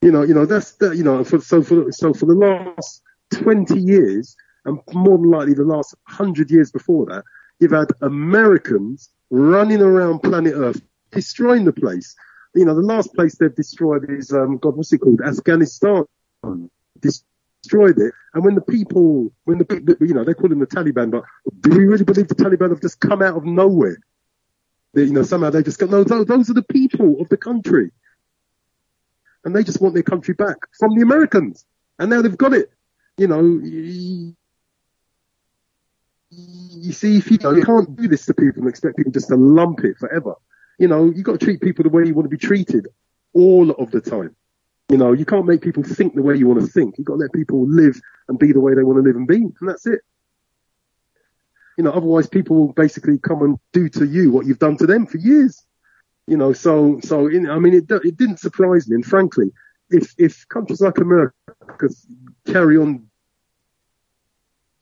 You 0.00 0.12
know, 0.12 0.22
you 0.22 0.34
know 0.34 0.46
that's 0.46 0.72
that. 0.80 0.96
You 0.96 1.04
know, 1.04 1.24
for, 1.24 1.40
so 1.40 1.62
for 1.62 1.92
so 1.92 2.14
for 2.14 2.26
the 2.26 2.40
last 2.46 3.02
twenty 3.42 3.80
years, 3.80 4.36
and 4.64 4.80
more 4.92 5.18
than 5.18 5.30
likely 5.30 5.54
the 5.54 5.72
last 5.76 5.94
hundred 6.04 6.50
years 6.50 6.70
before 6.70 7.04
that, 7.06 7.24
you've 7.60 7.72
had 7.72 7.88
Americans 8.00 9.10
running 9.30 9.80
around 9.80 10.20
planet 10.20 10.54
Earth 10.54 10.80
destroying 11.10 11.64
the 11.64 11.72
place. 11.72 12.14
You 12.54 12.64
know, 12.64 12.74
the 12.74 12.82
last 12.82 13.14
place 13.14 13.36
they've 13.36 13.54
destroyed 13.54 14.08
is 14.08 14.32
um, 14.32 14.58
God, 14.58 14.76
what's 14.76 14.92
it 14.92 14.98
called? 14.98 15.20
Afghanistan. 15.20 16.04
Destroyed 17.00 17.98
it, 17.98 18.12
and 18.34 18.44
when 18.44 18.54
the 18.54 18.60
people, 18.60 19.32
when 19.44 19.58
the 19.58 19.64
people, 19.64 19.94
you 20.00 20.14
know, 20.14 20.24
they 20.24 20.34
call 20.34 20.48
them 20.50 20.58
the 20.58 20.66
Taliban, 20.66 21.10
but 21.10 21.24
do 21.60 21.70
we 21.70 21.84
really 21.84 22.04
believe 22.04 22.28
the 22.28 22.34
Taliban 22.34 22.70
have 22.70 22.80
just 22.80 23.00
come 23.00 23.22
out 23.22 23.36
of 23.36 23.44
nowhere? 23.44 23.98
They, 24.92 25.04
you 25.04 25.12
know, 25.12 25.22
somehow 25.22 25.50
they 25.50 25.62
just 25.62 25.78
go, 25.78 25.86
no, 25.86 26.04
those 26.04 26.50
are 26.50 26.54
the 26.54 26.62
people 26.62 27.20
of 27.20 27.28
the 27.28 27.36
country. 27.36 27.90
And 29.44 29.54
they 29.54 29.64
just 29.64 29.80
want 29.80 29.94
their 29.94 30.02
country 30.02 30.34
back 30.34 30.56
from 30.78 30.94
the 30.94 31.02
Americans. 31.02 31.66
And 31.98 32.10
now 32.10 32.22
they've 32.22 32.36
got 32.36 32.52
it. 32.54 32.70
You 33.16 33.28
know, 33.28 33.60
you, 36.36 36.92
see, 36.92 37.16
if 37.16 37.30
you, 37.30 37.38
you 37.40 37.62
can't 37.64 37.96
do 37.96 38.08
this 38.08 38.26
to 38.26 38.34
people 38.34 38.62
and 38.62 38.68
expect 38.68 38.96
people 38.96 39.12
just 39.12 39.28
to 39.28 39.36
lump 39.36 39.80
it 39.84 39.96
forever. 39.98 40.34
You 40.78 40.88
know, 40.88 41.10
you 41.10 41.22
got 41.22 41.38
to 41.38 41.44
treat 41.44 41.60
people 41.60 41.84
the 41.84 41.88
way 41.88 42.04
you 42.04 42.14
want 42.14 42.26
to 42.26 42.36
be 42.36 42.38
treated 42.38 42.88
all 43.32 43.70
of 43.70 43.90
the 43.90 44.00
time. 44.00 44.34
You 44.88 44.98
know, 44.98 45.12
you 45.12 45.24
can't 45.24 45.46
make 45.46 45.62
people 45.62 45.82
think 45.82 46.14
the 46.14 46.22
way 46.22 46.36
you 46.36 46.46
want 46.46 46.60
to 46.60 46.66
think. 46.66 46.98
You've 46.98 47.06
got 47.06 47.14
to 47.14 47.20
let 47.20 47.32
people 47.32 47.66
live 47.66 48.00
and 48.28 48.38
be 48.38 48.52
the 48.52 48.60
way 48.60 48.74
they 48.74 48.82
want 48.82 48.98
to 48.98 49.02
live 49.02 49.16
and 49.16 49.26
be. 49.26 49.36
And 49.36 49.68
that's 49.68 49.86
it. 49.86 50.00
You 51.78 51.84
know, 51.84 51.90
otherwise 51.90 52.28
people 52.28 52.56
will 52.56 52.72
basically 52.72 53.18
come 53.18 53.42
and 53.42 53.58
do 53.72 53.88
to 53.90 54.06
you 54.06 54.30
what 54.30 54.46
you've 54.46 54.58
done 54.58 54.76
to 54.76 54.86
them 54.86 55.06
for 55.06 55.18
years. 55.18 55.64
You 56.26 56.36
know, 56.36 56.52
so, 56.52 57.00
so, 57.02 57.26
in, 57.26 57.48
I 57.48 57.58
mean, 57.58 57.74
it, 57.74 57.84
it 57.90 58.16
didn't 58.16 58.38
surprise 58.38 58.88
me. 58.88 58.94
And 58.94 59.04
frankly, 59.04 59.46
if, 59.90 60.14
if 60.18 60.46
countries 60.48 60.80
like 60.80 60.98
America 60.98 61.32
carry 62.46 62.76
on 62.78 63.06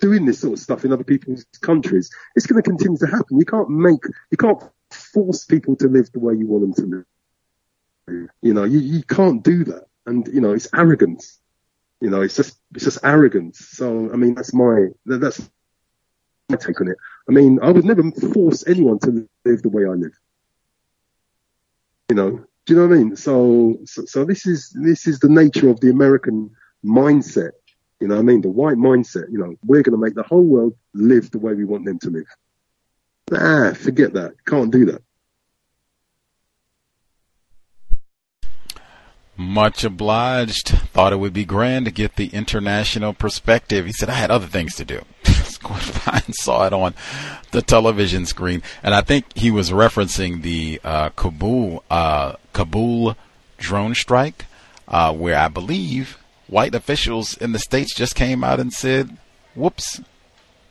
doing 0.03 0.27
this 0.27 0.41
sort 0.41 0.53
of 0.55 0.59
stuff 0.59 0.85
in 0.85 0.93
other 0.93 1.05
people's 1.05 1.47
countries, 1.61 2.11
it's 2.35 2.45
going 2.45 2.61
to 2.61 2.69
continue 2.69 2.99
to 2.99 3.07
happen. 3.07 3.39
You 3.39 3.47
can't 3.47 3.71
make, 3.71 4.05
you 4.33 4.37
can't 4.37 4.61
force 4.91 5.45
people 5.45 5.77
to 5.77 5.87
live 5.87 6.11
the 6.13 6.19
way 6.19 6.35
you 6.35 6.47
want 6.49 6.63
them 6.63 6.75
to 6.75 6.97
live. 6.97 8.29
You 8.43 8.53
know, 8.53 8.65
you, 8.65 8.81
you 8.81 9.05
can't 9.05 9.43
do 9.45 9.65
that. 9.65 9.85
And, 10.05 10.27
you 10.27 10.41
know, 10.41 10.51
it's 10.51 10.69
arrogance. 10.75 11.39
You 12.01 12.11
know, 12.11 12.21
it's 12.21 12.35
just, 12.35 12.59
it's 12.75 12.85
just 12.85 12.99
arrogance. 13.05 13.61
So, 13.61 14.13
I 14.13 14.17
mean, 14.17 14.35
that's 14.35 14.53
my, 14.53 14.89
that's 15.07 15.49
my 16.49 16.57
take 16.57 16.81
on 16.81 16.89
it. 16.89 16.97
I 17.29 17.33
mean, 17.33 17.61
I 17.63 17.71
would 17.71 17.85
never 17.85 18.03
force 18.35 18.67
anyone 18.67 18.99
to 19.01 19.29
live 19.45 19.63
the 19.63 19.69
way 19.69 19.85
I 19.85 19.95
live. 19.95 20.19
You 22.11 22.17
know, 22.17 22.31
do 22.67 22.75
you 22.75 22.81
know 22.81 22.89
what 22.89 22.97
I 22.97 22.99
mean? 22.99 23.17
So, 23.17 23.79
so, 23.85 24.05
so 24.05 24.25
this 24.25 24.47
is, 24.47 24.71
this 24.75 25.07
is 25.07 25.21
the 25.21 25.29
nature 25.29 25.71
of 25.71 25.79
the 25.79 25.91
American 25.91 26.51
mindset. 26.85 27.53
You 28.03 28.09
know 28.09 28.17
what 28.17 28.23
I 28.23 28.25
mean? 28.25 28.41
The 28.41 28.49
white 28.49 28.79
mindset, 28.79 29.31
you 29.31 29.39
know, 29.39 29.55
we're 29.65 29.85
going 29.85 29.93
to 29.93 29.97
make 29.97 30.17
the 30.17 30.25
whole 30.25 30.43
world 30.43 30.75
live 30.93 31.31
the 31.31 31.39
way 31.39 31.55
we 31.55 31.65
want 31.65 31.85
them 31.85 32.01
to 32.01 32.11
live. 32.11 32.27
Ah, 33.33 33.75
forget 33.75 34.13
that. 34.15 34.33
Can't 34.45 34.73
do 34.73 34.87
that. 34.87 35.03
Much 39.37 39.85
obliged. 39.85 40.71
Thought 40.71 41.13
it 41.13 41.21
would 41.21 41.33
be 41.33 41.45
grand 41.45 41.85
to 41.85 41.93
get 41.93 42.17
the 42.17 42.27
international 42.27 43.13
perspective. 43.13 43.87
He 43.87 43.93
said, 43.93 44.11
I 44.11 44.15
had 44.15 44.33
other 44.33 44.49
things 44.49 44.75
to 44.75 44.85
do. 44.85 45.03
I 45.65 46.25
saw 46.33 46.67
it 46.67 46.73
on 46.73 46.95
the 47.53 47.63
television 47.63 48.27
screen. 48.27 48.65
And 48.83 48.97
I 48.97 49.03
think 49.03 49.27
he 49.37 49.53
was 49.53 49.71
referencing 49.71 50.43
the 50.43 50.81
uh, 50.83 51.11
Kabul, 51.11 51.85
uh, 51.89 52.35
Kabul 52.53 53.17
drone 53.59 53.95
strike, 53.95 54.47
uh, 54.89 55.15
where 55.15 55.39
I 55.39 55.47
believe 55.47 56.19
white 56.53 56.75
officials 56.75 57.35
in 57.39 57.53
the 57.53 57.59
States 57.59 57.95
just 57.95 58.15
came 58.15 58.45
out 58.45 58.61
and 58.61 58.73
said, 58.73 59.17
whoops, 59.55 60.03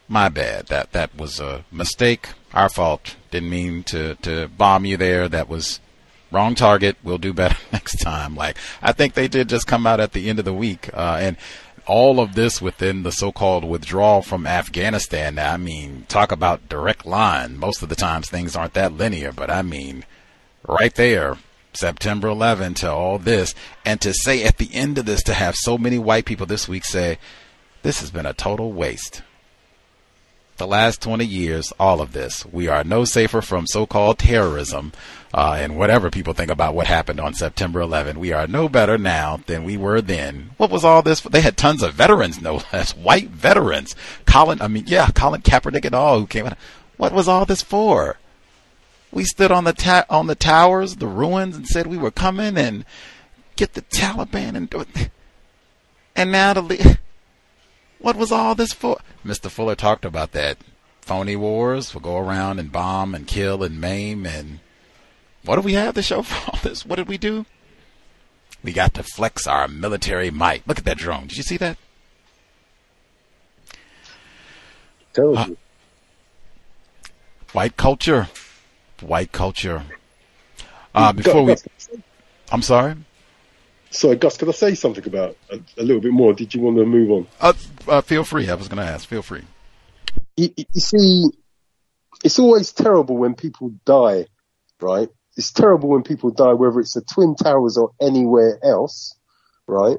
my 0.07 0.29
bad. 0.29 0.67
That 0.67 0.91
that 0.91 1.17
was 1.17 1.39
a 1.39 1.65
mistake. 1.71 2.29
Our 2.53 2.69
fault. 2.69 3.15
Didn't 3.31 3.49
mean 3.49 3.83
to 3.83 4.15
to 4.15 4.47
bomb 4.49 4.85
you 4.85 4.97
there. 4.97 5.27
That 5.27 5.49
was 5.49 5.79
wrong 6.31 6.53
target. 6.53 6.97
We'll 7.03 7.17
do 7.17 7.33
better 7.33 7.57
next 7.71 7.97
time. 7.97 8.35
Like 8.35 8.57
I 8.81 8.91
think 8.91 9.13
they 9.13 9.27
did 9.27 9.49
just 9.49 9.67
come 9.67 9.87
out 9.87 9.99
at 9.99 10.11
the 10.13 10.29
end 10.29 10.37
of 10.37 10.45
the 10.45 10.53
week, 10.53 10.89
uh, 10.93 11.17
and 11.19 11.37
all 11.87 12.19
of 12.19 12.35
this 12.35 12.61
within 12.61 13.03
the 13.03 13.11
so-called 13.11 13.63
withdrawal 13.63 14.21
from 14.21 14.45
Afghanistan. 14.45 15.39
I 15.39 15.57
mean, 15.57 16.05
talk 16.07 16.31
about 16.31 16.69
direct 16.69 17.05
line. 17.05 17.57
Most 17.57 17.81
of 17.81 17.89
the 17.89 17.95
times 17.95 18.29
things 18.29 18.55
aren't 18.55 18.75
that 18.75 18.93
linear, 18.93 19.31
but 19.31 19.49
I 19.49 19.61
mean, 19.61 20.05
right 20.67 20.93
there. 20.93 21.37
September 21.73 22.27
11 22.27 22.75
to 22.75 22.91
all 22.91 23.17
this, 23.17 23.55
and 23.85 24.01
to 24.01 24.13
say 24.13 24.43
at 24.43 24.57
the 24.57 24.73
end 24.73 24.97
of 24.97 25.05
this 25.05 25.23
to 25.23 25.33
have 25.33 25.55
so 25.55 25.77
many 25.77 25.97
white 25.97 26.25
people 26.25 26.45
this 26.45 26.67
week 26.67 26.85
say, 26.85 27.17
this 27.81 27.99
has 28.01 28.11
been 28.11 28.25
a 28.25 28.33
total 28.33 28.71
waste 28.71 29.21
the 30.61 30.67
last 30.67 31.01
20 31.01 31.25
years, 31.25 31.73
all 31.79 32.01
of 32.01 32.13
this. 32.13 32.45
We 32.45 32.67
are 32.67 32.83
no 32.83 33.03
safer 33.03 33.41
from 33.41 33.65
so 33.65 33.87
called 33.87 34.19
terrorism 34.19 34.91
uh, 35.33 35.57
and 35.57 35.75
whatever 35.75 36.11
people 36.11 36.35
think 36.35 36.51
about 36.51 36.75
what 36.75 36.85
happened 36.85 37.19
on 37.19 37.33
September 37.33 37.81
11. 37.81 38.19
We 38.19 38.31
are 38.31 38.45
no 38.45 38.69
better 38.69 38.99
now 38.99 39.41
than 39.47 39.63
we 39.63 39.75
were 39.75 40.01
then. 40.01 40.51
What 40.57 40.69
was 40.69 40.85
all 40.85 41.01
this? 41.01 41.19
For? 41.19 41.29
They 41.29 41.41
had 41.41 41.57
tons 41.57 41.81
of 41.81 41.95
veterans, 41.95 42.39
no 42.39 42.61
less, 42.71 42.91
white 42.95 43.29
veterans. 43.29 43.95
Colin, 44.25 44.61
I 44.61 44.67
mean, 44.67 44.83
yeah, 44.85 45.09
Colin 45.15 45.41
Kaepernick 45.41 45.83
and 45.83 45.95
all 45.95 46.19
who 46.19 46.27
came 46.27 46.45
out. 46.45 46.57
What 46.97 47.11
was 47.11 47.27
all 47.27 47.45
this 47.45 47.63
for? 47.63 48.17
We 49.11 49.25
stood 49.25 49.51
on 49.51 49.65
the 49.65 49.73
ta- 49.73 50.05
on 50.09 50.27
the 50.27 50.35
towers, 50.35 50.95
the 50.95 51.07
ruins, 51.07 51.55
and 51.55 51.67
said 51.67 51.87
we 51.87 51.97
were 51.97 52.11
coming 52.11 52.57
and 52.57 52.85
get 53.55 53.73
the 53.73 53.81
Taliban 53.81 54.55
and 54.55 54.69
do 54.69 54.81
it. 54.81 55.09
And 56.15 56.31
now 56.31 56.53
to 56.53 56.61
le- 56.61 56.97
what 57.99 58.15
was 58.15 58.31
all 58.31 58.55
this 58.55 58.73
for? 58.73 58.97
Mr. 59.25 59.49
Fuller 59.49 59.75
talked 59.75 60.05
about 60.05 60.31
that. 60.33 60.57
Phony 61.01 61.35
wars 61.35 61.93
will 61.93 62.01
go 62.01 62.17
around 62.17 62.59
and 62.59 62.71
bomb 62.71 63.15
and 63.15 63.27
kill 63.27 63.63
and 63.63 63.79
maim 63.79 64.25
and 64.25 64.59
what 65.43 65.55
do 65.55 65.61
we 65.61 65.73
have 65.73 65.95
to 65.95 66.01
show 66.01 66.21
for 66.21 66.51
all 66.51 66.59
this? 66.61 66.85
What 66.85 66.97
did 66.97 67.07
we 67.07 67.17
do? 67.17 67.45
We 68.63 68.73
got 68.73 68.93
to 68.93 69.03
flex 69.03 69.47
our 69.47 69.67
military 69.67 70.29
might. 70.29 70.67
Look 70.67 70.77
at 70.77 70.85
that 70.85 70.97
drone. 70.97 71.27
Did 71.27 71.37
you 71.37 71.43
see 71.43 71.57
that? 71.57 71.77
Terrible. 75.13 75.37
Uh, 75.37 75.47
white 77.53 77.75
culture. 77.75 78.29
White 79.01 79.31
culture. 79.31 79.83
Uh, 80.93 81.13
before 81.13 81.43
we, 81.43 81.55
I'm 82.51 82.61
sorry. 82.61 82.95
Sorry, 83.89 84.15
Gus, 84.15 84.37
could 84.37 84.49
I 84.49 84.53
say 84.53 84.75
something 84.75 85.05
about 85.05 85.37
a, 85.49 85.59
a 85.77 85.83
little 85.83 86.01
bit 86.01 86.11
more? 86.11 86.33
Did 86.33 86.53
you 86.53 86.61
want 86.61 86.77
to 86.77 86.85
move 86.85 87.11
on? 87.11 87.27
Uh, 87.39 87.53
uh, 87.87 88.01
feel 88.01 88.23
free. 88.23 88.49
I 88.49 88.55
was 88.55 88.67
going 88.67 88.85
to 88.85 88.89
ask. 88.89 89.07
Feel 89.07 89.21
free. 89.21 89.43
You, 90.37 90.49
you 90.55 90.81
see, 90.81 91.25
it's 92.23 92.39
always 92.39 92.71
terrible 92.71 93.17
when 93.17 93.35
people 93.35 93.73
die, 93.85 94.27
right? 94.79 95.09
It's 95.35 95.51
terrible 95.51 95.89
when 95.89 96.03
people 96.03 96.31
die, 96.31 96.53
whether 96.53 96.79
it's 96.79 96.93
the 96.93 97.01
Twin 97.01 97.35
Towers 97.35 97.77
or 97.77 97.91
anywhere 98.01 98.59
else, 98.63 99.15
right? 99.67 99.97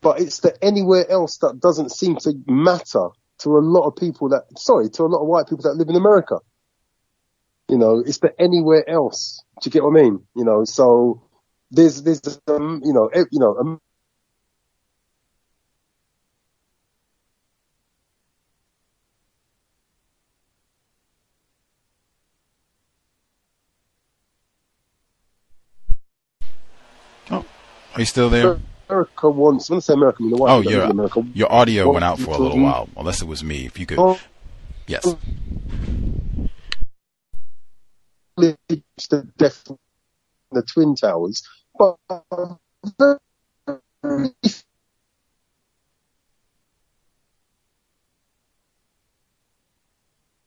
But 0.00 0.20
it's 0.20 0.40
the 0.40 0.56
anywhere 0.62 1.10
else 1.10 1.38
that 1.38 1.60
doesn't 1.60 1.92
seem 1.92 2.16
to 2.16 2.34
matter 2.46 3.08
to 3.38 3.58
a 3.58 3.60
lot 3.60 3.86
of 3.86 3.96
people 3.96 4.30
that, 4.30 4.44
sorry, 4.56 4.88
to 4.90 5.02
a 5.02 5.06
lot 5.06 5.22
of 5.22 5.26
white 5.26 5.46
people 5.46 5.62
that 5.64 5.76
live 5.76 5.88
in 5.88 5.96
America. 5.96 6.38
You 7.68 7.78
know, 7.78 7.98
it's 7.98 8.18
the 8.18 8.32
anywhere 8.40 8.88
else. 8.88 9.42
Do 9.60 9.68
you 9.68 9.72
get 9.72 9.82
what 9.82 9.98
I 9.98 10.02
mean? 10.02 10.24
You 10.36 10.44
know, 10.44 10.64
so 10.64 11.22
there's, 11.70 12.02
there's, 12.02 12.40
um, 12.46 12.80
you 12.84 12.92
know, 12.92 13.10
you 13.14 13.40
know, 13.40 13.56
um, 13.58 13.80
Oh, 27.30 27.44
are 27.94 28.00
you 28.00 28.04
still 28.06 28.30
there? 28.30 28.58
America 28.88 29.28
wants, 29.28 29.68
when 29.68 29.78
I 29.78 29.80
say 29.80 29.94
America, 29.94 30.18
I 30.20 30.22
mean 30.22 30.30
the 30.32 30.36
white 30.36 30.50
Oh, 30.52 30.62
people 30.62 30.72
that 30.72 30.78
live 30.78 30.84
your 30.86 30.90
America. 30.92 31.24
your 31.34 31.52
audio 31.52 31.92
went 31.92 32.04
out 32.04 32.18
for 32.20 32.30
a 32.34 32.38
little 32.38 32.60
while. 32.60 32.88
Unless 32.96 33.22
it 33.22 33.26
was 33.26 33.42
me. 33.42 33.66
If 33.66 33.78
you 33.80 33.86
could, 33.86 33.98
Oh. 33.98 34.18
yes. 34.86 35.14
The 38.36 39.28
death 39.38 39.70
of 39.70 39.78
the 40.52 40.62
Twin 40.62 40.94
Towers, 40.94 41.42
but 41.78 41.96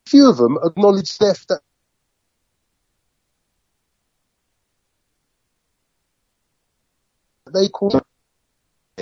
few 0.06 0.30
of 0.30 0.38
them 0.38 0.58
acknowledge 0.64 1.18
death 1.18 1.46
that 1.48 1.62
they 7.54 7.70
cause 7.70 8.00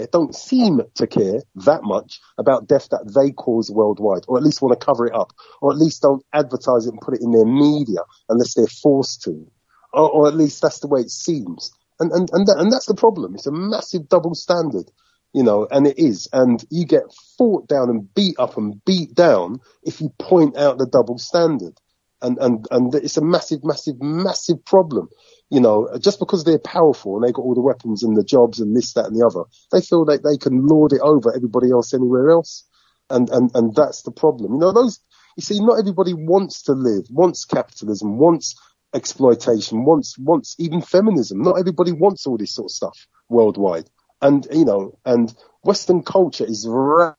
don't 0.06 0.36
seem 0.36 0.82
to 0.96 1.08
care 1.08 1.42
that 1.56 1.84
much 1.84 2.20
about 2.38 2.68
death 2.68 2.90
that 2.90 3.12
they 3.16 3.32
cause 3.32 3.72
worldwide, 3.72 4.24
or 4.28 4.38
at 4.38 4.44
least 4.44 4.62
want 4.62 4.80
to 4.80 4.86
cover 4.86 5.08
it 5.08 5.16
up, 5.16 5.34
or 5.62 5.72
at 5.72 5.78
least 5.78 6.02
don't 6.02 6.24
advertise 6.34 6.86
it 6.86 6.92
and 6.92 7.02
put 7.02 7.16
it 7.16 7.22
in 7.22 7.32
their 7.32 7.46
media 7.46 8.00
unless 8.30 8.54
they're 8.54 8.68
forced 8.68 9.22
to, 9.24 9.50
or, 9.94 10.10
or 10.10 10.28
at 10.28 10.36
least 10.36 10.62
that's 10.62 10.80
the 10.80 10.88
way 10.88 11.02
it 11.02 11.10
seems. 11.10 11.72
And 12.00 12.12
and 12.12 12.30
and, 12.32 12.48
that, 12.48 12.58
and 12.60 12.72
that's 12.72 12.86
the 12.86 12.96
problem. 12.96 13.36
It's 13.36 13.48
a 13.48 13.52
massive 13.52 14.08
double 14.08 14.36
standard, 14.36 14.92
you 15.34 15.44
know, 15.44 15.68
and 15.70 15.88
it 15.88 15.98
is. 15.98 16.30
And 16.32 16.64
you 16.70 16.86
get 16.86 17.04
fought 17.38 17.68
down 17.68 17.90
and 17.90 18.14
beat 18.14 18.36
up 18.38 18.58
and 18.58 18.84
beat 18.86 19.16
down 19.16 19.60
if 19.84 20.02
you 20.02 20.14
point 20.20 20.58
out 20.58 20.78
the 20.78 20.86
double 20.86 21.18
standard. 21.18 21.80
And 22.22 22.38
and 22.40 22.68
and 22.72 22.94
it's 22.96 23.18
a 23.18 23.24
massive, 23.24 23.64
massive, 23.64 24.02
massive 24.02 24.64
problem 24.66 25.10
you 25.50 25.62
know, 25.62 25.90
just 26.00 26.20
because 26.20 26.44
they're 26.44 26.60
powerful 26.60 27.16
and 27.16 27.24
they 27.24 27.32
got 27.32 27.44
all 27.44 27.56
the 27.56 27.62
weapons 27.62 28.04
and 28.04 28.18
the 28.18 28.24
jobs 28.24 28.60
and 28.60 28.76
this, 28.76 28.94
that 28.94 29.06
and 29.06 29.16
the 29.16 29.26
other, 29.26 29.44
they 29.72 29.82
feel 29.82 30.04
that 30.06 30.24
they 30.24 30.38
can 30.38 30.66
lord 30.66 30.92
it 30.92 31.02
over 31.02 31.34
everybody 31.34 31.72
else 31.72 31.94
anywhere 31.94 32.30
else. 32.30 32.66
And, 33.10 33.30
and, 33.30 33.50
and 33.56 33.74
that's 33.74 34.02
the 34.02 34.12
problem. 34.12 34.54
You 34.54 34.60
know, 34.60 34.74
those, 34.74 35.00
you 35.38 35.44
see, 35.44 35.60
not 35.62 35.80
everybody 35.80 36.14
wants 36.14 36.64
to 36.64 36.74
live, 36.74 37.06
wants 37.10 37.46
capitalism, 37.46 38.18
wants 38.18 38.56
exploitation, 38.94 39.86
wants, 39.86 40.18
wants 40.18 40.56
even 40.60 40.82
feminism. 40.82 41.42
Not 41.42 41.60
everybody 41.60 41.94
wants 41.94 42.28
all 42.28 42.38
this 42.38 42.54
sort 42.54 42.66
of 42.66 42.72
stuff 42.72 43.08
worldwide. 43.30 43.90
And, 44.22 44.46
you 44.52 44.66
know, 44.66 44.98
and 45.06 45.34
Western 45.64 46.04
culture 46.04 46.46
is 46.46 46.68
rammed 46.68 47.16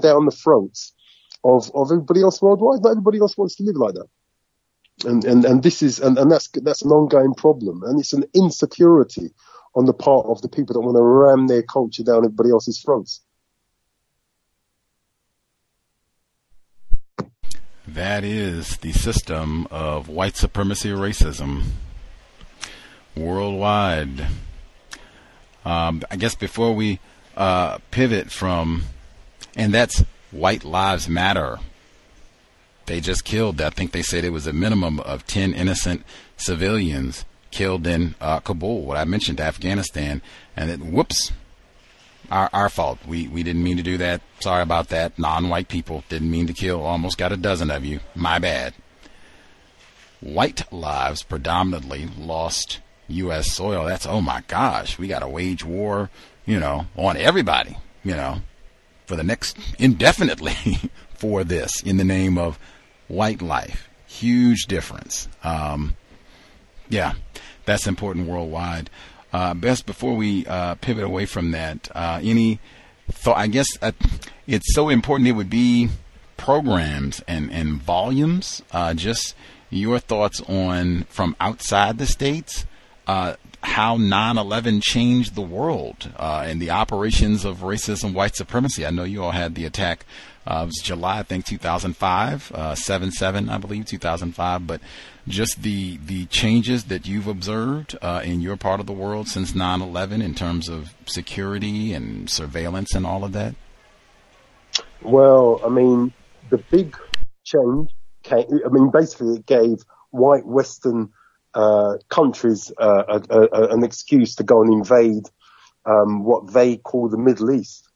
down 0.00 0.24
the 0.24 0.30
throats 0.30 0.94
of, 1.44 1.70
of 1.74 1.90
everybody 1.92 2.22
else 2.22 2.40
worldwide. 2.40 2.82
Not 2.82 2.92
everybody 2.92 3.18
else 3.18 3.36
wants 3.36 3.56
to 3.56 3.64
live 3.64 3.76
like 3.76 3.94
that 3.94 4.06
and 5.04 5.24
and 5.24 5.44
and 5.44 5.62
this 5.62 5.82
is 5.82 6.00
and, 6.00 6.18
and 6.18 6.30
that's 6.30 6.48
that's 6.48 6.82
an 6.82 6.90
ongoing 6.90 7.34
problem, 7.34 7.82
and 7.84 7.98
it's 7.98 8.12
an 8.12 8.24
insecurity 8.34 9.32
on 9.74 9.86
the 9.86 9.92
part 9.92 10.26
of 10.26 10.42
the 10.42 10.48
people 10.48 10.74
that 10.74 10.80
want 10.80 10.96
to 10.96 11.02
ram 11.02 11.46
their 11.46 11.62
culture 11.62 12.02
down 12.02 12.24
everybody 12.24 12.50
else's 12.50 12.80
throats. 12.80 13.20
That 17.86 18.22
is 18.22 18.76
the 18.78 18.92
system 18.92 19.66
of 19.70 20.08
white 20.08 20.36
supremacy 20.36 20.90
racism 20.90 21.64
worldwide. 23.16 24.26
Um, 25.64 26.02
I 26.10 26.16
guess 26.16 26.34
before 26.34 26.74
we 26.74 27.00
uh, 27.36 27.78
pivot 27.90 28.30
from, 28.30 28.84
and 29.56 29.74
that's 29.74 30.04
White 30.30 30.64
Lives 30.64 31.08
Matter. 31.08 31.58
They 32.86 33.00
just 33.00 33.24
killed, 33.24 33.60
I 33.60 33.70
think 33.70 33.92
they 33.92 34.02
said 34.02 34.24
it 34.24 34.30
was 34.30 34.46
a 34.46 34.52
minimum 34.52 35.00
of 35.00 35.26
10 35.26 35.52
innocent 35.54 36.04
civilians 36.36 37.24
killed 37.50 37.86
in 37.86 38.14
uh, 38.20 38.40
Kabul, 38.40 38.82
what 38.82 38.96
I 38.96 39.04
mentioned, 39.04 39.40
Afghanistan. 39.40 40.22
And 40.56 40.70
it, 40.70 40.80
whoops, 40.80 41.32
our, 42.30 42.48
our 42.52 42.68
fault. 42.68 42.98
We, 43.06 43.28
we 43.28 43.42
didn't 43.42 43.62
mean 43.62 43.76
to 43.76 43.82
do 43.82 43.96
that. 43.98 44.22
Sorry 44.40 44.62
about 44.62 44.88
that. 44.88 45.18
Non 45.18 45.48
white 45.48 45.68
people 45.68 46.04
didn't 46.08 46.30
mean 46.30 46.46
to 46.46 46.52
kill. 46.52 46.82
Almost 46.82 47.18
got 47.18 47.32
a 47.32 47.36
dozen 47.36 47.70
of 47.70 47.84
you. 47.84 48.00
My 48.14 48.38
bad. 48.38 48.74
White 50.20 50.70
lives 50.72 51.22
predominantly 51.22 52.08
lost 52.18 52.80
U.S. 53.08 53.52
soil. 53.52 53.84
That's, 53.84 54.06
oh 54.06 54.20
my 54.20 54.42
gosh, 54.46 54.98
we 54.98 55.08
got 55.08 55.20
to 55.20 55.28
wage 55.28 55.64
war, 55.64 56.10
you 56.46 56.60
know, 56.60 56.86
on 56.96 57.16
everybody, 57.16 57.76
you 58.04 58.14
know, 58.14 58.42
for 59.06 59.16
the 59.16 59.24
next 59.24 59.56
indefinitely 59.78 60.78
for 61.20 61.44
this 61.44 61.82
in 61.82 61.98
the 61.98 62.04
name 62.04 62.38
of 62.38 62.58
white 63.08 63.42
life. 63.42 63.88
Huge 64.06 64.64
difference. 64.66 65.28
Um, 65.44 65.96
yeah, 66.88 67.12
that's 67.66 67.86
important 67.86 68.26
worldwide. 68.26 68.90
Uh, 69.32 69.54
best 69.54 69.86
before 69.86 70.16
we 70.16 70.44
uh, 70.46 70.74
pivot 70.76 71.04
away 71.04 71.26
from 71.26 71.52
that, 71.52 71.88
uh, 71.94 72.18
any 72.22 72.58
thought? 73.12 73.36
I 73.36 73.46
guess 73.46 73.68
uh, 73.80 73.92
it's 74.46 74.74
so 74.74 74.88
important. 74.88 75.28
It 75.28 75.32
would 75.32 75.50
be 75.50 75.90
programs 76.36 77.22
and 77.28 77.52
and 77.52 77.80
volumes. 77.80 78.62
Uh, 78.72 78.94
just 78.94 79.36
your 79.68 80.00
thoughts 80.00 80.40
on 80.48 81.04
from 81.04 81.36
outside 81.38 81.98
the 81.98 82.06
states. 82.06 82.66
Uh, 83.06 83.36
how 83.62 83.96
9/11 83.96 84.82
changed 84.82 85.34
the 85.34 85.42
world 85.42 86.10
uh, 86.16 86.44
and 86.46 86.60
the 86.60 86.70
operations 86.70 87.44
of 87.44 87.58
racism, 87.58 88.14
white 88.14 88.34
supremacy. 88.34 88.86
I 88.86 88.90
know 88.90 89.04
you 89.04 89.22
all 89.22 89.32
had 89.32 89.54
the 89.54 89.66
attack. 89.66 90.06
Uh, 90.46 90.62
it 90.62 90.66
was 90.66 90.80
July, 90.82 91.18
I 91.18 91.22
think, 91.22 91.44
2005, 91.44 92.52
uh, 92.54 92.74
7/7, 92.74 93.50
I 93.50 93.58
believe, 93.58 93.84
2005. 93.84 94.66
But 94.66 94.80
just 95.28 95.62
the 95.62 95.98
the 95.98 96.26
changes 96.26 96.84
that 96.84 97.06
you've 97.06 97.26
observed 97.26 97.96
uh, 98.00 98.22
in 98.24 98.40
your 98.40 98.56
part 98.56 98.80
of 98.80 98.86
the 98.86 98.92
world 98.92 99.28
since 99.28 99.52
9/11 99.52 100.22
in 100.22 100.34
terms 100.34 100.68
of 100.68 100.94
security 101.06 101.92
and 101.92 102.28
surveillance 102.30 102.94
and 102.94 103.06
all 103.06 103.22
of 103.24 103.32
that. 103.32 103.54
Well, 105.02 105.60
I 105.64 105.68
mean, 105.68 106.12
the 106.48 106.58
big 106.58 106.96
change 107.44 107.90
came. 108.22 108.46
I 108.64 108.68
mean, 108.70 108.90
basically, 108.90 109.36
it 109.36 109.46
gave 109.46 109.78
white 110.10 110.46
Western 110.46 111.10
uh, 111.54 111.94
countries 112.08 112.72
uh, 112.78 113.20
a, 113.30 113.40
a, 113.40 113.74
an 113.74 113.84
excuse 113.84 114.36
to 114.36 114.44
go 114.44 114.62
and 114.62 114.72
invade 114.72 115.24
um, 115.86 116.24
what 116.24 116.52
they 116.52 116.76
call 116.76 117.08
the 117.08 117.18
Middle 117.18 117.50
East. 117.52 117.89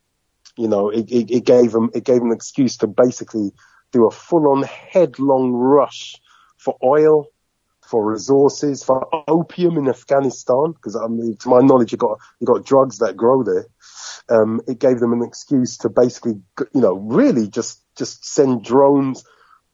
You 0.57 0.69
know, 0.69 0.91
it, 0.91 1.11
it, 1.11 1.31
it 1.31 1.45
gave 1.45 1.73
them 1.73 1.91
it 1.95 2.05
gave 2.05 2.19
them 2.19 2.31
an 2.31 2.37
excuse 2.37 2.77
to 2.79 2.87
basically 2.87 3.53
do 3.93 4.07
a 4.07 4.11
full-on 4.11 4.63
headlong 4.65 5.53
rush 5.53 6.17
for 6.57 6.77
oil, 6.83 7.27
for 7.83 8.13
resources, 8.13 8.83
for 8.83 9.07
opium 9.29 9.77
in 9.79 9.89
Afghanistan. 9.89 10.73
Because 10.73 10.97
I 10.97 11.07
mean, 11.09 11.37
to 11.39 11.49
my 11.49 11.61
knowledge, 11.61 11.93
you 11.93 11.99
got 11.99 12.19
you 12.41 12.47
got 12.47 12.65
drugs 12.65 12.99
that 12.99 13.17
grow 13.17 13.43
there. 13.43 13.67
Um, 14.29 14.61
it 14.67 14.79
gave 14.79 15.01
them 15.01 15.13
an 15.13 15.23
excuse 15.23 15.79
to 15.79 15.89
basically, 15.89 16.41
you 16.73 16.81
know, 16.81 16.95
really 16.95 17.49
just 17.49 17.83
just 17.97 18.25
send 18.25 18.65
drones 18.65 19.25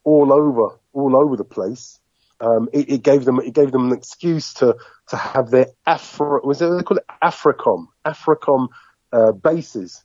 all 0.05 0.33
over 0.33 0.79
all 0.93 1.17
over 1.17 1.37
the 1.37 1.45
place. 1.45 1.99
Um, 2.43 2.71
it, 2.73 2.89
it, 2.89 3.03
gave 3.03 3.27
them 3.27 3.39
it 3.41 3.53
gave 3.53 3.71
them 3.71 3.91
an 3.91 3.97
excuse 3.97 4.55
to 4.55 4.77
to 5.09 5.17
have 5.17 5.51
their 5.51 5.67
Afro 5.87 6.41
was 6.43 6.63
it 6.63 6.71
they 6.71 6.83
call 6.83 6.97
it 6.97 7.05
Africom 7.23 7.89
Africom 8.07 8.69
uh, 9.13 9.33
bases 9.33 10.03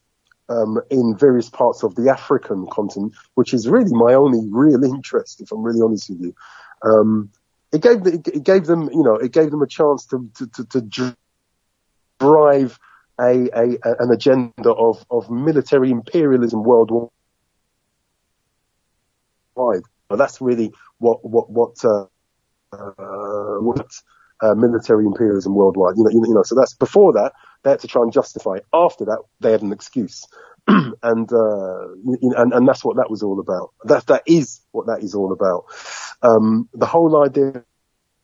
um, 0.49 0.79
in 0.89 1.17
various 1.17 1.49
parts 1.49 1.83
of 1.83 1.95
the 1.95 2.09
African 2.09 2.67
continent, 2.71 3.13
which 3.35 3.53
is 3.53 3.67
really 3.67 3.93
my 3.93 4.13
only 4.13 4.47
real 4.51 4.83
interest, 4.83 5.41
if 5.41 5.51
I'm 5.51 5.63
really 5.63 5.81
honest 5.81 6.09
with 6.09 6.21
you. 6.21 6.35
Um, 6.83 7.31
it 7.71 7.81
gave 7.81 8.05
it 8.05 8.43
gave 8.43 8.65
them 8.65 8.89
you 8.91 9.03
know 9.03 9.15
it 9.15 9.31
gave 9.33 9.51
them 9.51 9.61
a 9.61 9.67
chance 9.67 10.05
to 10.07 10.29
to, 10.37 10.47
to, 10.47 10.65
to 10.65 11.17
drive 12.19 12.79
a, 13.19 13.49
a 13.53 13.77
an 13.99 14.11
agenda 14.11 14.73
of 14.73 15.05
of 15.09 15.29
military 15.29 15.91
imperialism 15.91 16.63
worldwide 16.63 17.09
But 20.07 20.17
that's 20.17 20.39
really 20.41 20.73
what 20.99 21.25
what 21.25 21.49
what 21.49 21.83
uh, 21.83 22.05
uh, 22.71 23.59
what 23.59 23.91
uh, 24.41 24.53
military 24.55 25.05
imperialism 25.05 25.55
worldwide. 25.55 25.97
You 25.97 26.03
know, 26.03 26.09
you 26.11 26.33
know. 26.33 26.43
So 26.43 26.55
that's 26.55 26.73
before 26.73 27.13
that 27.13 27.33
they 27.65 27.71
had 27.71 27.79
to 27.79 27.87
try 27.87 28.03
and 28.03 28.13
justify. 28.13 28.59
After 28.73 29.05
that, 29.05 29.19
they 29.41 29.51
had 29.51 29.63
an 29.63 29.73
excuse, 29.73 30.25
and 30.67 31.33
uh, 31.33 31.87
and 32.37 32.53
and 32.53 32.67
that's 32.67 32.85
what 32.85 32.97
that 32.97 33.09
was 33.09 33.23
all 33.23 33.39
about. 33.39 33.73
That 33.85 34.05
that 34.07 34.23
is 34.27 34.61
what 34.71 34.85
that 34.85 35.03
is 35.03 35.15
all 35.15 35.33
about. 35.33 35.65
Um, 36.21 36.69
the 36.73 36.85
whole 36.85 37.23
idea 37.23 37.63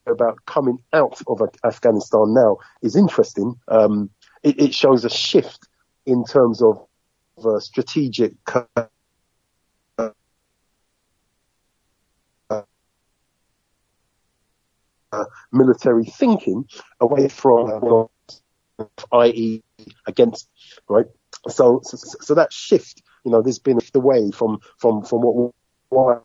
about 0.07 0.45
coming 0.45 0.77
out 0.93 1.19
of 1.27 1.41
Afghanistan 1.63 2.33
now 2.33 2.57
is 2.81 2.95
interesting. 2.95 3.55
Um, 3.67 4.09
it, 4.43 4.59
it, 4.59 4.73
shows 4.73 5.05
a 5.05 5.09
shift 5.09 5.67
in 6.05 6.23
terms 6.25 6.61
of 6.61 6.87
uh, 7.43 7.59
strategic. 7.59 8.33
Military 15.51 16.05
thinking 16.05 16.65
away 16.99 17.27
from, 17.27 18.07
uh, 18.79 18.85
i.e., 19.13 19.63
against, 20.07 20.47
right? 20.89 21.05
So, 21.47 21.81
so, 21.83 21.97
so 21.97 22.35
that 22.35 22.53
shift, 22.53 23.01
you 23.25 23.31
know, 23.31 23.41
there's 23.41 23.59
been 23.59 23.77
a 23.77 23.81
shift 23.81 23.95
away 23.95 24.31
from 24.31 24.59
from 24.77 25.03
from 25.03 25.21
what, 25.21 25.53
what 25.89 26.23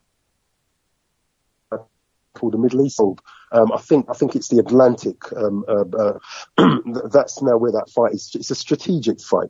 called 2.37 2.53
the 2.53 2.59
Middle 2.59 2.87
East. 2.87 3.01
Um, 3.01 3.73
I 3.73 3.79
think 3.79 4.07
I 4.09 4.13
think 4.13 4.37
it's 4.37 4.49
the 4.49 4.59
Atlantic. 4.59 5.17
Um, 5.33 5.65
uh, 5.67 5.85
uh, 5.97 6.79
that's 7.11 7.43
now 7.43 7.57
where 7.57 7.73
that 7.73 7.91
fight 7.91 8.13
is. 8.13 8.31
It's 8.35 8.51
a 8.51 8.55
strategic 8.55 9.21
fight. 9.21 9.49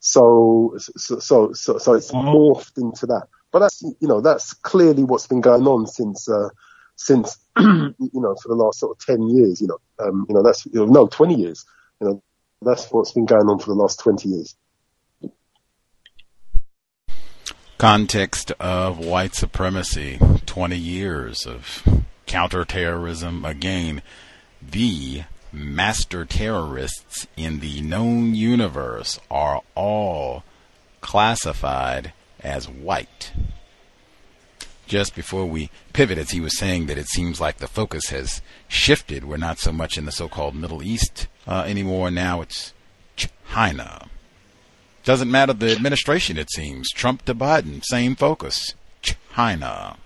So 0.00 0.74
so 0.78 1.18
so 1.18 1.52
so, 1.52 1.78
so 1.78 1.94
it's 1.94 2.12
morphed 2.12 2.78
into 2.78 3.06
that. 3.06 3.26
But 3.50 3.60
that's 3.60 3.82
you 3.82 4.08
know 4.08 4.20
that's 4.20 4.54
clearly 4.54 5.04
what's 5.04 5.26
been 5.26 5.40
going 5.40 5.66
on 5.66 5.86
since 5.86 6.28
uh, 6.28 6.48
since 6.98 7.38
you 7.58 7.94
know 7.98 8.36
for 8.42 8.48
the 8.48 8.54
last 8.54 8.80
sort 8.80 8.96
of 8.98 9.06
ten 9.06 9.22
years. 9.28 9.60
You 9.60 9.68
know 9.68 9.78
um, 10.00 10.26
you 10.28 10.34
know 10.34 10.42
that's 10.42 10.66
you 10.66 10.74
know, 10.74 10.86
no 10.86 11.06
twenty 11.06 11.36
years. 11.36 11.64
You 12.00 12.08
know 12.08 12.22
that's 12.60 12.90
what's 12.90 13.12
been 13.12 13.24
going 13.24 13.48
on 13.48 13.58
for 13.58 13.66
the 13.66 13.74
last 13.74 14.00
twenty 14.00 14.28
years. 14.28 14.54
Context 17.78 18.50
of 18.58 18.98
white 18.98 19.36
supremacy, 19.36 20.18
20 20.46 20.76
years 20.76 21.46
of 21.46 21.86
counterterrorism. 22.26 23.44
Again, 23.44 24.02
the 24.60 25.22
master 25.52 26.24
terrorists 26.24 27.28
in 27.36 27.60
the 27.60 27.80
known 27.80 28.34
universe 28.34 29.20
are 29.30 29.62
all 29.76 30.42
classified 31.00 32.12
as 32.40 32.68
white. 32.68 33.30
Just 34.88 35.14
before 35.14 35.44
we 35.44 35.70
pivot, 35.92 36.18
as 36.18 36.30
he 36.30 36.40
was 36.40 36.58
saying 36.58 36.86
that 36.86 36.98
it 36.98 37.08
seems 37.08 37.40
like 37.40 37.58
the 37.58 37.68
focus 37.68 38.08
has 38.08 38.40
shifted. 38.66 39.24
We're 39.24 39.36
not 39.36 39.58
so 39.58 39.70
much 39.70 39.98
in 39.98 40.06
the 40.06 40.10
so-called 40.10 40.54
Middle 40.54 40.82
East 40.82 41.28
uh, 41.46 41.64
anymore. 41.66 42.10
Now 42.10 42.40
it's 42.40 42.72
China. 43.14 44.08
Doesn't 45.04 45.30
matter 45.30 45.52
the 45.52 45.72
administration, 45.72 46.38
it 46.38 46.50
seems. 46.50 46.90
Trump 46.90 47.24
to 47.26 47.34
Biden, 47.34 47.84
same 47.84 48.16
focus. 48.16 48.74
China. 49.02 49.96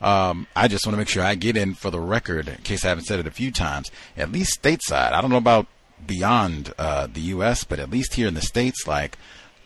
Um, 0.00 0.46
I 0.54 0.68
just 0.68 0.86
want 0.86 0.94
to 0.94 0.98
make 0.98 1.08
sure 1.08 1.22
I 1.22 1.34
get 1.34 1.56
in 1.56 1.74
for 1.74 1.90
the 1.90 2.00
record, 2.00 2.48
in 2.48 2.56
case 2.58 2.84
I 2.84 2.88
haven't 2.88 3.04
said 3.04 3.18
it 3.18 3.26
a 3.26 3.30
few 3.30 3.50
times, 3.50 3.90
at 4.16 4.30
least 4.30 4.62
stateside. 4.62 5.12
I 5.12 5.20
don't 5.20 5.30
know 5.30 5.36
about 5.36 5.66
beyond 6.06 6.72
uh, 6.78 7.08
the 7.12 7.20
U.S., 7.22 7.64
but 7.64 7.78
at 7.78 7.90
least 7.90 8.14
here 8.14 8.28
in 8.28 8.34
the 8.34 8.40
States, 8.40 8.86
like, 8.86 9.16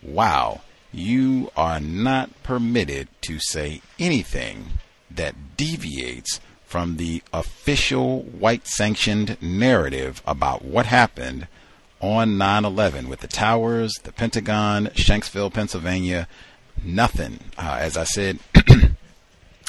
wow, 0.01 0.61
you 0.91 1.51
are 1.55 1.79
not 1.79 2.43
permitted 2.43 3.07
to 3.21 3.39
say 3.39 3.81
anything 3.99 4.79
that 5.09 5.57
deviates 5.57 6.39
from 6.65 6.97
the 6.97 7.21
official 7.33 8.21
white 8.23 8.65
sanctioned 8.67 9.37
narrative 9.41 10.21
about 10.25 10.63
what 10.63 10.85
happened 10.85 11.47
on 11.99 12.37
9 12.37 12.65
11 12.65 13.09
with 13.09 13.19
the 13.19 13.27
towers, 13.27 13.93
the 14.03 14.11
Pentagon, 14.11 14.87
Shanksville, 14.87 15.53
Pennsylvania. 15.53 16.27
Nothing. 16.83 17.39
Uh, 17.57 17.77
as 17.79 17.95
I 17.95 18.05
said, 18.05 18.39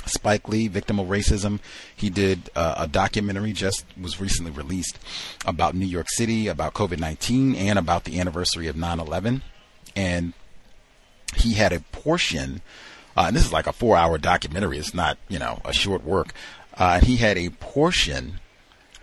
Spike 0.07 0.49
Lee, 0.49 0.69
victim 0.69 0.99
of 0.99 1.09
racism. 1.09 1.61
He 1.95 2.09
did 2.11 2.51
uh, 2.57 2.75
a 2.79 2.89
documentary 2.89 3.53
just 3.53 3.85
was 4.01 4.21
recently 4.21 4.51
released 4.51 4.99
about 5.45 5.75
New 5.75 5.87
York 5.87 6.07
City, 6.11 6.49
about 6.49 6.75
COVID 6.75 6.99
19, 6.99 7.55
and 7.55 7.79
about 7.79 8.05
the 8.05 8.19
anniversary 8.19 8.67
of 8.69 8.77
9 8.77 9.01
11. 9.01 9.43
And 9.95 10.33
he 11.35 11.55
had 11.55 11.73
a 11.73 11.81
portion, 11.81 12.61
uh, 13.17 13.25
and 13.27 13.37
this 13.37 13.45
is 13.45 13.53
like 13.53 13.67
a 13.67 13.73
four 13.73 13.97
hour 13.97 14.19
documentary, 14.19 14.79
it's 14.79 14.95
not, 14.95 15.19
you 15.29 15.39
know, 15.39 15.61
a 15.65 15.73
short 15.73 16.05
work. 16.05 16.33
Uh, 16.75 17.01
he 17.01 17.17
had 17.17 17.37
a 17.37 17.51
portion 17.51 18.41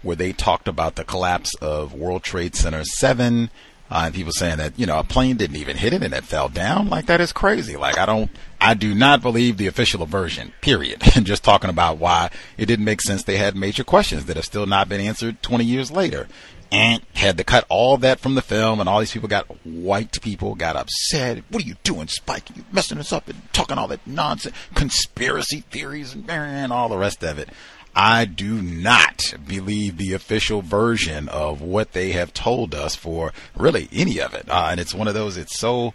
where 0.02 0.16
they 0.16 0.32
talked 0.32 0.68
about 0.68 0.96
the 0.96 1.04
collapse 1.04 1.54
of 1.56 1.94
World 1.94 2.24
Trade 2.24 2.56
Center 2.56 2.84
7 2.84 3.50
uh, 3.92 4.04
and 4.06 4.14
people 4.14 4.32
saying 4.32 4.58
that, 4.58 4.78
you 4.78 4.86
know, 4.86 5.00
a 5.00 5.04
plane 5.04 5.36
didn't 5.36 5.56
even 5.56 5.76
hit 5.76 5.94
it 5.94 6.04
and 6.04 6.14
it 6.14 6.24
fell 6.24 6.48
down. 6.48 6.90
Like, 6.90 7.08
that 7.08 7.22
is 7.22 7.32
crazy. 7.32 7.76
Like, 7.76 7.98
I 7.98 8.06
don't, 8.06 8.30
I 8.62 8.76
do 8.76 8.94
not 8.94 9.24
believe 9.24 9.58
the 9.58 9.68
official 9.68 10.06
version, 10.06 10.54
period. 10.62 11.02
And 11.16 11.26
just 11.26 11.44
talking 11.44 11.72
about 11.72 11.98
why 11.98 12.30
it 12.58 12.68
didn't 12.68 12.86
make 12.86 13.02
sense. 13.02 13.24
They 13.24 13.38
had 13.38 13.56
major 13.56 13.84
questions 13.84 14.26
that 14.26 14.36
have 14.36 14.46
still 14.46 14.68
not 14.68 14.90
been 14.90 15.02
answered 15.02 15.42
20 15.42 15.66
years 15.66 15.92
later. 15.92 16.28
And 16.72 17.02
had 17.16 17.38
to 17.40 17.44
cut 17.44 17.66
all 17.68 17.98
that 17.98 18.20
from 18.20 18.36
the 18.36 18.44
film, 18.44 18.80
and 18.80 18.88
all 18.88 19.00
these 19.00 19.12
people 19.12 19.28
got 19.28 19.48
white 19.66 20.22
people 20.22 20.54
got 20.54 20.76
upset. 20.76 21.44
What 21.50 21.64
are 21.64 21.68
you 21.68 21.76
doing, 21.84 22.08
Spike? 22.08 22.56
You 22.56 22.64
messing 22.72 23.00
us 23.00 23.12
up 23.12 23.28
and 23.28 23.42
talking 23.54 23.80
all 23.80 23.88
that 23.88 24.06
nonsense, 24.06 24.56
conspiracy 24.76 25.62
theories, 25.72 26.14
and, 26.14 26.30
and 26.30 26.72
all 26.72 26.88
the 26.88 26.98
rest 26.98 27.24
of 27.24 27.40
it. 27.40 27.50
I 27.96 28.26
do 28.26 28.62
not 28.62 29.34
believe 29.48 29.98
the 29.98 30.14
official 30.14 30.62
version 30.62 31.28
of 31.28 31.62
what 31.62 31.94
they 31.94 32.12
have 32.12 32.34
told 32.34 32.76
us 32.76 32.96
for 32.96 33.34
really 33.56 33.90
any 33.92 34.22
of 34.22 34.34
it. 34.34 34.48
Uh, 34.48 34.68
and 34.70 34.80
it's 34.80 34.94
one 34.94 35.08
of 35.08 35.16
those, 35.16 35.38
it's 35.38 35.58
so 35.58 35.94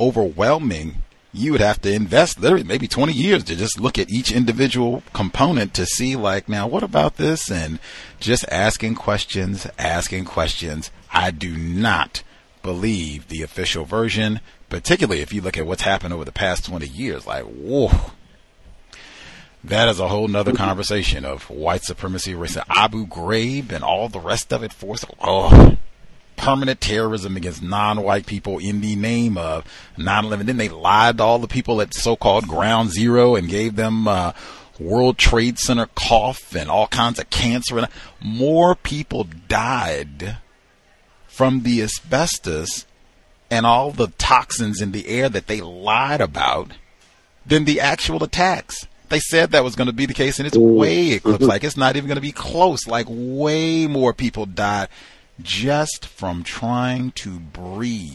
overwhelming. 0.00 1.02
You 1.36 1.52
would 1.52 1.60
have 1.60 1.82
to 1.82 1.92
invest 1.92 2.38
literally 2.38 2.64
maybe 2.64 2.86
20 2.86 3.12
years 3.12 3.42
to 3.44 3.56
just 3.56 3.80
look 3.80 3.98
at 3.98 4.08
each 4.08 4.30
individual 4.30 5.02
component 5.12 5.74
to 5.74 5.84
see, 5.84 6.14
like, 6.14 6.48
now 6.48 6.66
what 6.68 6.84
about 6.84 7.16
this? 7.16 7.50
And 7.50 7.80
just 8.20 8.44
asking 8.50 8.94
questions, 8.94 9.66
asking 9.76 10.26
questions. 10.26 10.92
I 11.12 11.32
do 11.32 11.56
not 11.56 12.22
believe 12.62 13.28
the 13.28 13.42
official 13.42 13.84
version, 13.84 14.40
particularly 14.70 15.22
if 15.22 15.32
you 15.32 15.42
look 15.42 15.58
at 15.58 15.66
what's 15.66 15.82
happened 15.82 16.14
over 16.14 16.24
the 16.24 16.32
past 16.32 16.64
20 16.66 16.86
years. 16.86 17.26
Like, 17.26 17.44
whoa 17.44 17.90
that 19.64 19.88
is 19.88 19.98
a 19.98 20.08
whole 20.08 20.28
nother 20.28 20.52
conversation 20.52 21.24
of 21.24 21.48
white 21.48 21.82
supremacy, 21.82 22.34
racism, 22.34 22.64
Abu 22.68 23.06
Ghraib, 23.06 23.72
and 23.72 23.82
all 23.82 24.08
the 24.08 24.20
rest 24.20 24.52
of 24.52 24.62
it. 24.62 24.72
Forced, 24.72 25.06
oh, 25.20 25.76
permanent 26.36 26.80
terrorism 26.80 27.36
against 27.36 27.62
non-white 27.62 28.26
people 28.26 28.58
in 28.58 28.80
the 28.80 28.96
name 28.96 29.36
of 29.38 29.64
9/11. 29.96 30.46
Then 30.46 30.56
they 30.56 30.68
lied 30.68 31.18
to 31.18 31.24
all 31.24 31.38
the 31.38 31.48
people 31.48 31.80
at 31.80 31.94
so-called 31.94 32.46
Ground 32.48 32.90
Zero 32.92 33.34
and 33.36 33.48
gave 33.48 33.76
them 33.76 34.08
uh, 34.08 34.32
World 34.78 35.18
Trade 35.18 35.58
Center 35.58 35.86
cough 35.94 36.54
and 36.54 36.70
all 36.70 36.86
kinds 36.88 37.18
of 37.18 37.30
cancer. 37.30 37.78
And 37.78 37.88
more 38.20 38.74
people 38.74 39.26
died 39.48 40.38
from 41.26 41.62
the 41.62 41.82
asbestos 41.82 42.86
and 43.50 43.66
all 43.66 43.90
the 43.90 44.08
toxins 44.18 44.80
in 44.80 44.92
the 44.92 45.08
air 45.08 45.28
that 45.28 45.46
they 45.46 45.60
lied 45.60 46.20
about 46.20 46.72
than 47.46 47.64
the 47.64 47.80
actual 47.80 48.22
attacks. 48.24 48.86
They 49.10 49.20
said 49.20 49.50
that 49.50 49.64
was 49.64 49.76
going 49.76 49.86
to 49.86 49.92
be 49.92 50.06
the 50.06 50.14
case, 50.14 50.38
and 50.38 50.46
it's 50.46 50.56
way 50.56 51.10
it 51.10 51.24
looks 51.24 51.44
like 51.44 51.62
it's 51.62 51.76
not 51.76 51.96
even 51.96 52.08
going 52.08 52.16
to 52.16 52.22
be 52.22 52.32
close. 52.32 52.86
Like 52.86 53.06
way 53.08 53.86
more 53.86 54.12
people 54.12 54.46
died 54.46 54.88
just 55.40 56.06
from 56.06 56.42
trying 56.42 57.12
to 57.12 57.38
breathe 57.38 58.12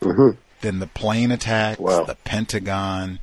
mm-hmm. 0.00 0.30
than 0.60 0.78
the 0.78 0.86
plane 0.86 1.30
attacks, 1.30 1.78
wow. 1.78 2.04
the 2.04 2.14
Pentagon, 2.16 3.20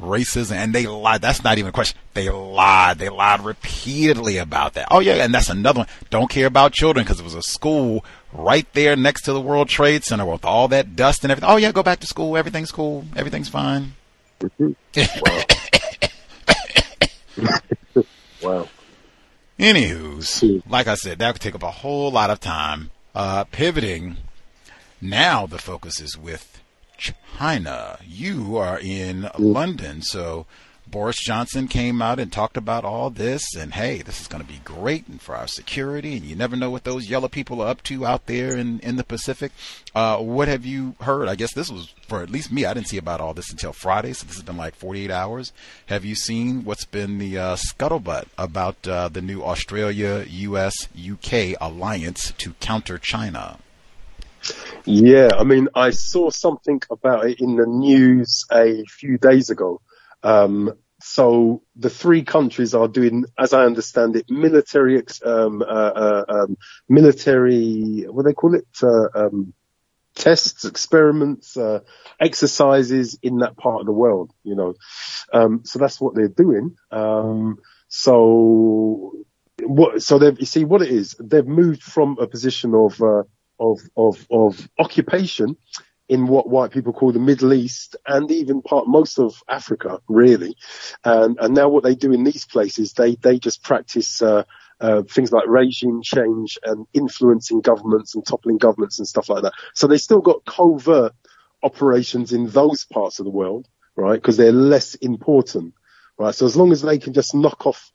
racism, 0.00 0.52
and 0.52 0.74
they 0.74 0.86
lied. 0.86 1.22
That's 1.22 1.44
not 1.44 1.58
even 1.58 1.68
a 1.68 1.72
question. 1.72 1.98
They 2.14 2.28
lied. 2.28 2.98
They 2.98 3.08
lied 3.08 3.44
repeatedly 3.44 4.38
about 4.38 4.74
that. 4.74 4.88
Oh 4.90 5.00
yeah, 5.00 5.24
and 5.24 5.32
that's 5.32 5.48
another 5.48 5.80
one. 5.80 5.88
Don't 6.10 6.30
care 6.30 6.46
about 6.46 6.72
children 6.72 7.04
because 7.04 7.20
it 7.20 7.24
was 7.24 7.34
a 7.34 7.42
school 7.42 8.04
right 8.32 8.66
there 8.72 8.96
next 8.96 9.22
to 9.22 9.32
the 9.32 9.40
World 9.40 9.68
Trade 9.68 10.04
Center 10.04 10.26
with 10.26 10.44
all 10.44 10.68
that 10.68 10.96
dust 10.96 11.24
and 11.24 11.30
everything. 11.30 11.50
Oh 11.50 11.56
yeah, 11.56 11.72
go 11.72 11.82
back 11.82 12.00
to 12.00 12.06
school. 12.06 12.36
Everything's 12.36 12.72
cool. 12.72 13.04
Everything's 13.16 13.48
fine. 13.48 13.94
Wow. 17.36 17.54
wow. 18.42 18.68
Anywho's, 19.60 20.42
like 20.66 20.86
I 20.86 20.94
said, 20.94 21.18
that 21.18 21.34
could 21.34 21.42
take 21.42 21.54
up 21.54 21.62
a 21.62 21.70
whole 21.70 22.10
lot 22.10 22.30
of 22.30 22.40
time. 22.40 22.90
Uh, 23.14 23.44
pivoting, 23.44 24.16
now 25.02 25.44
the 25.46 25.58
focus 25.58 26.00
is 26.00 26.16
with 26.16 26.62
China. 26.96 27.98
You 28.02 28.56
are 28.56 28.80
in 28.80 29.28
London, 29.38 30.00
so 30.00 30.46
Boris 30.90 31.18
Johnson 31.18 31.68
came 31.68 32.02
out 32.02 32.18
and 32.18 32.32
talked 32.32 32.56
about 32.56 32.84
all 32.84 33.10
this, 33.10 33.54
and 33.54 33.74
hey, 33.74 34.02
this 34.02 34.20
is 34.20 34.26
going 34.26 34.42
to 34.42 34.52
be 34.52 34.60
great 34.64 35.06
and 35.06 35.20
for 35.20 35.36
our 35.36 35.46
security, 35.46 36.16
and 36.16 36.24
you 36.24 36.34
never 36.34 36.56
know 36.56 36.70
what 36.70 36.84
those 36.84 37.08
yellow 37.08 37.28
people 37.28 37.62
are 37.62 37.68
up 37.68 37.82
to 37.84 38.04
out 38.04 38.26
there 38.26 38.56
in, 38.56 38.80
in 38.80 38.96
the 38.96 39.04
Pacific. 39.04 39.52
Uh, 39.94 40.18
what 40.18 40.48
have 40.48 40.66
you 40.66 40.96
heard? 41.02 41.28
I 41.28 41.36
guess 41.36 41.54
this 41.54 41.70
was, 41.70 41.94
for 42.08 42.22
at 42.22 42.30
least 42.30 42.50
me, 42.50 42.64
I 42.64 42.74
didn't 42.74 42.88
see 42.88 42.96
about 42.96 43.20
all 43.20 43.34
this 43.34 43.50
until 43.50 43.72
Friday, 43.72 44.12
so 44.12 44.26
this 44.26 44.36
has 44.36 44.42
been 44.42 44.56
like 44.56 44.74
48 44.74 45.10
hours. 45.10 45.52
Have 45.86 46.04
you 46.04 46.14
seen 46.16 46.64
what's 46.64 46.84
been 46.84 47.18
the 47.18 47.38
uh, 47.38 47.56
scuttlebutt 47.56 48.26
about 48.36 48.88
uh, 48.88 49.08
the 49.08 49.22
new 49.22 49.42
Australia, 49.42 50.24
US, 50.28 50.88
UK 50.98 51.56
alliance 51.60 52.32
to 52.38 52.54
counter 52.54 52.98
China? 52.98 53.58
Yeah, 54.84 55.28
I 55.38 55.44
mean, 55.44 55.68
I 55.74 55.90
saw 55.90 56.30
something 56.30 56.82
about 56.90 57.26
it 57.28 57.40
in 57.40 57.56
the 57.56 57.66
news 57.66 58.44
a 58.50 58.84
few 58.86 59.18
days 59.18 59.50
ago. 59.50 59.80
Um, 60.22 60.74
so 61.02 61.62
the 61.76 61.90
three 61.90 62.22
countries 62.22 62.74
are 62.74 62.88
doing, 62.88 63.24
as 63.38 63.52
I 63.52 63.64
understand 63.64 64.16
it, 64.16 64.30
military, 64.30 65.02
um, 65.24 65.62
uh, 65.62 65.64
uh, 65.64 66.24
um, 66.28 66.56
military, 66.88 68.04
what 68.08 68.24
do 68.24 68.28
they 68.28 68.34
call 68.34 68.54
it? 68.54 68.66
Uh, 68.82 69.08
um, 69.14 69.54
tests, 70.14 70.64
experiments, 70.64 71.56
uh, 71.56 71.80
exercises 72.20 73.18
in 73.22 73.38
that 73.38 73.56
part 73.56 73.80
of 73.80 73.86
the 73.86 73.92
world, 73.92 74.32
you 74.42 74.54
know. 74.54 74.74
Um, 75.32 75.62
so 75.64 75.78
that's 75.78 76.00
what 76.00 76.14
they're 76.14 76.28
doing. 76.28 76.76
Um, 76.90 77.58
so 77.88 79.12
what, 79.62 80.02
so 80.02 80.18
they've, 80.18 80.38
you 80.38 80.46
see 80.46 80.64
what 80.64 80.82
it 80.82 80.90
is, 80.90 81.16
they've 81.18 81.46
moved 81.46 81.82
from 81.82 82.18
a 82.20 82.26
position 82.26 82.74
of, 82.74 83.00
uh, 83.00 83.22
of, 83.58 83.80
of, 83.96 84.26
of 84.30 84.68
occupation 84.78 85.56
in 86.10 86.26
what 86.26 86.48
white 86.48 86.72
people 86.72 86.92
call 86.92 87.12
the 87.12 87.20
Middle 87.20 87.52
East 87.52 87.94
and 88.04 88.28
even 88.32 88.62
part, 88.62 88.88
most 88.88 89.20
of 89.20 89.40
Africa, 89.48 90.00
really. 90.08 90.56
And, 91.04 91.38
and 91.40 91.54
now 91.54 91.68
what 91.68 91.84
they 91.84 91.94
do 91.94 92.12
in 92.12 92.24
these 92.24 92.44
places, 92.44 92.94
they, 92.94 93.14
they 93.14 93.38
just 93.38 93.62
practice, 93.62 94.20
uh, 94.20 94.42
uh, 94.80 95.04
things 95.04 95.30
like 95.30 95.46
regime 95.46 96.02
change 96.02 96.58
and 96.64 96.84
influencing 96.92 97.60
governments 97.60 98.16
and 98.16 98.26
toppling 98.26 98.58
governments 98.58 98.98
and 98.98 99.06
stuff 99.06 99.28
like 99.28 99.44
that. 99.44 99.52
So 99.72 99.86
they 99.86 99.98
still 99.98 100.20
got 100.20 100.44
covert 100.44 101.12
operations 101.62 102.32
in 102.32 102.48
those 102.48 102.84
parts 102.84 103.20
of 103.20 103.24
the 103.24 103.30
world, 103.30 103.68
right? 103.94 104.20
Because 104.20 104.36
they're 104.36 104.50
less 104.50 104.96
important, 104.96 105.74
right? 106.18 106.34
So 106.34 106.44
as 106.44 106.56
long 106.56 106.72
as 106.72 106.82
they 106.82 106.98
can 106.98 107.12
just 107.12 107.36
knock 107.36 107.68
off 107.68 107.88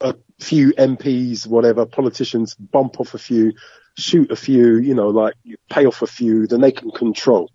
a 0.00 0.14
few 0.38 0.72
MPs, 0.74 1.48
whatever, 1.48 1.86
politicians, 1.86 2.54
bump 2.54 3.00
off 3.00 3.14
a 3.14 3.18
few, 3.18 3.54
shoot 3.96 4.30
a 4.30 4.36
few, 4.36 4.78
you 4.78 4.94
know, 4.94 5.08
like 5.08 5.34
you 5.42 5.56
pay 5.70 5.86
off 5.86 6.02
a 6.02 6.06
few, 6.06 6.46
then 6.46 6.60
they 6.60 6.72
can 6.72 6.90
control. 6.90 7.50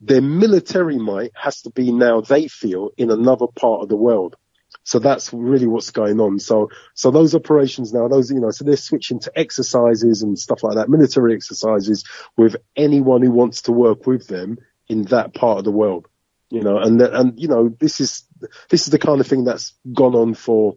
Their 0.00 0.22
military 0.22 0.98
might 0.98 1.32
has 1.34 1.62
to 1.62 1.70
be 1.70 1.92
now, 1.92 2.20
they 2.20 2.48
feel, 2.48 2.90
in 2.96 3.10
another 3.10 3.46
part 3.46 3.82
of 3.82 3.88
the 3.88 3.96
world. 3.96 4.36
So 4.82 4.98
that's 4.98 5.32
really 5.32 5.66
what's 5.66 5.90
going 5.90 6.20
on. 6.20 6.38
So, 6.38 6.70
so 6.94 7.10
those 7.10 7.34
operations 7.34 7.92
now, 7.92 8.08
those, 8.08 8.30
you 8.30 8.40
know, 8.40 8.50
so 8.50 8.64
they're 8.64 8.76
switching 8.76 9.20
to 9.20 9.32
exercises 9.36 10.22
and 10.22 10.38
stuff 10.38 10.62
like 10.62 10.76
that, 10.76 10.88
military 10.88 11.34
exercises 11.34 12.04
with 12.36 12.56
anyone 12.76 13.22
who 13.22 13.30
wants 13.30 13.62
to 13.62 13.72
work 13.72 14.06
with 14.06 14.26
them 14.26 14.58
in 14.88 15.02
that 15.04 15.34
part 15.34 15.58
of 15.58 15.64
the 15.64 15.70
world, 15.70 16.08
you 16.48 16.62
know, 16.62 16.78
and, 16.78 17.00
and, 17.02 17.38
you 17.38 17.48
know, 17.48 17.68
this 17.68 18.00
is, 18.00 18.24
this 18.70 18.82
is 18.82 18.90
the 18.90 18.98
kind 18.98 19.20
of 19.20 19.26
thing 19.26 19.44
that's 19.44 19.74
gone 19.92 20.14
on 20.14 20.34
for, 20.34 20.76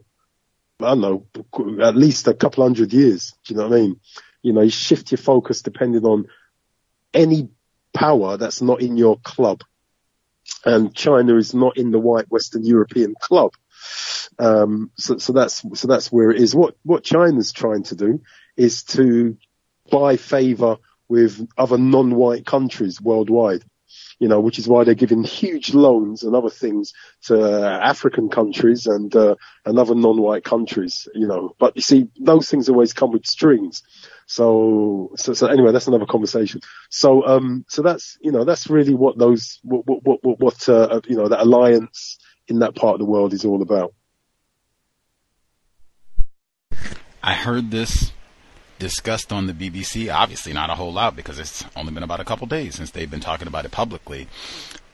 I 0.80 0.96
don't 0.96 1.02
know, 1.02 1.82
at 1.82 1.96
least 1.96 2.28
a 2.28 2.34
couple 2.34 2.64
hundred 2.64 2.92
years. 2.92 3.34
Do 3.46 3.54
you 3.54 3.60
know 3.60 3.70
what 3.70 3.78
I 3.78 3.82
mean? 3.82 4.00
You 4.44 4.54
know, 4.54 4.62
you 4.62 4.70
shift 4.70 5.12
your 5.12 5.18
focus 5.18 5.64
depending 5.64 6.06
on 6.06 6.28
any 7.14 7.50
power 7.94 8.38
that's 8.38 8.62
not 8.62 8.82
in 8.82 8.98
your 8.98 9.18
club. 9.18 9.64
And 10.66 10.94
China 10.94 11.38
is 11.38 11.54
not 11.54 11.78
in 11.78 11.92
the 11.92 12.00
white 12.00 12.30
Western 12.30 12.66
European 12.66 13.16
club. 13.20 13.54
Um, 14.38 14.92
so, 14.98 15.18
so 15.18 15.34
that's, 15.34 15.64
so 15.80 15.88
that's 15.88 16.12
where 16.12 16.30
it 16.32 16.42
is. 16.42 16.54
What, 16.54 16.76
what 16.84 17.04
China's 17.04 17.52
trying 17.52 17.84
to 17.84 17.96
do 17.96 18.22
is 18.56 18.84
to 18.84 19.38
buy 19.90 20.18
favor 20.18 20.78
with 21.08 21.48
other 21.58 21.78
non-white 21.78 22.46
countries 22.46 23.02
worldwide 23.02 23.64
you 24.20 24.28
know, 24.28 24.40
which 24.40 24.60
is 24.60 24.68
why 24.68 24.84
they're 24.84 24.96
giving 24.96 25.24
huge 25.24 25.74
loans 25.74 26.24
and 26.24 26.36
other 26.36 26.50
things 26.50 26.94
to 27.24 27.42
uh, 27.42 27.80
African 27.80 28.30
countries 28.30 28.88
and 28.88 29.16
uh, 29.16 29.36
and 29.66 29.78
other 29.78 29.96
non-white 29.96 30.44
countries, 30.44 31.08
you 31.14 31.28
know. 31.28 31.56
But 31.60 31.76
you 31.76 31.82
see, 31.82 32.08
those 32.20 32.50
things 32.50 32.70
always 32.70 32.94
come 32.94 33.12
with 33.12 33.26
strings. 33.26 33.84
So, 34.34 35.12
so, 35.16 35.34
so 35.36 35.46
anyway, 35.46 35.72
that's 35.72 35.86
another 35.86 36.08
conversation. 36.08 36.62
So, 36.90 37.24
um, 37.28 37.66
so 37.70 37.84
that's 37.84 38.18
you 38.20 38.32
know, 38.32 38.46
that's 38.46 38.68
really 38.68 38.96
what 38.96 39.16
those 39.16 39.60
what 39.62 39.86
what 39.86 40.24
what, 40.24 40.40
what 40.40 40.70
uh, 40.70 41.02
you 41.08 41.16
know 41.16 41.28
that 41.28 41.42
alliance 41.42 42.18
in 42.48 42.58
that 42.60 42.74
part 42.74 42.96
of 42.96 43.00
the 43.00 43.06
world 43.06 43.34
is 43.34 43.46
all 43.46 43.62
about. 43.62 43.94
I 47.22 47.36
heard 47.36 47.70
this 47.70 48.12
discussed 48.80 49.32
on 49.32 49.46
the 49.46 49.54
BBC. 49.54 50.12
Obviously, 50.12 50.52
not 50.52 50.72
a 50.72 50.76
whole 50.76 50.92
lot 50.92 51.16
because 51.16 51.38
it's 51.38 51.64
only 51.76 51.94
been 51.94 52.02
about 52.02 52.20
a 52.20 52.26
couple 52.26 52.48
days 52.48 52.74
since 52.74 52.90
they've 52.90 53.12
been 53.12 53.20
talking 53.20 53.48
about 53.48 53.66
it 53.66 53.72
publicly. 53.72 54.28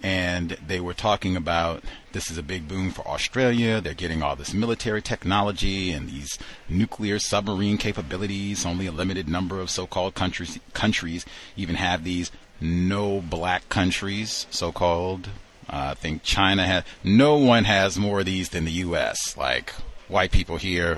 And 0.01 0.51
they 0.65 0.79
were 0.79 0.93
talking 0.93 1.35
about 1.35 1.83
this 2.13 2.31
is 2.31 2.38
a 2.38 2.43
big 2.43 2.67
boom 2.67 2.91
for 2.91 3.05
Australia. 3.07 3.81
They're 3.81 3.93
getting 3.93 4.23
all 4.23 4.35
this 4.35 4.53
military 4.53 5.01
technology 5.01 5.91
and 5.91 6.09
these 6.09 6.39
nuclear 6.69 7.19
submarine 7.19 7.77
capabilities. 7.77 8.65
Only 8.65 8.85
a 8.85 8.91
limited 8.91 9.27
number 9.27 9.59
of 9.59 9.69
so-called 9.69 10.15
countries 10.15 10.59
countries 10.73 11.25
even 11.57 11.75
have 11.75 12.03
these 12.03 12.31
no 12.62 13.21
black 13.21 13.69
countries, 13.69 14.47
so-called. 14.49 15.27
Uh, 15.69 15.91
I 15.91 15.93
think 15.93 16.23
China 16.23 16.65
has. 16.65 16.83
No 17.03 17.35
one 17.35 17.65
has 17.65 17.97
more 17.97 18.21
of 18.21 18.25
these 18.25 18.49
than 18.49 18.65
the 18.65 18.71
U.S. 18.71 19.38
Like 19.38 19.73
white 20.07 20.31
people 20.31 20.57
here 20.57 20.97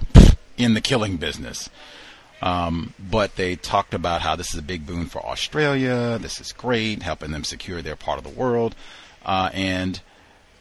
in 0.58 0.74
the 0.74 0.82
killing 0.82 1.18
business. 1.18 1.70
Um, 2.42 2.94
but 3.00 3.36
they 3.36 3.56
talked 3.56 3.94
about 3.94 4.22
how 4.22 4.36
this 4.36 4.54
is 4.54 4.60
a 4.60 4.64
big 4.64 4.88
boon 4.88 5.06
for 5.06 5.24
Australia. 5.26 6.18
This 6.20 6.42
is 6.42 6.54
great, 6.54 7.04
helping 7.04 7.32
them 7.32 7.44
secure 7.44 7.82
their 7.82 7.96
part 7.96 8.18
of 8.18 8.24
the 8.24 8.30
world. 8.30 8.76
Uh, 9.24 9.52
and 9.54 10.02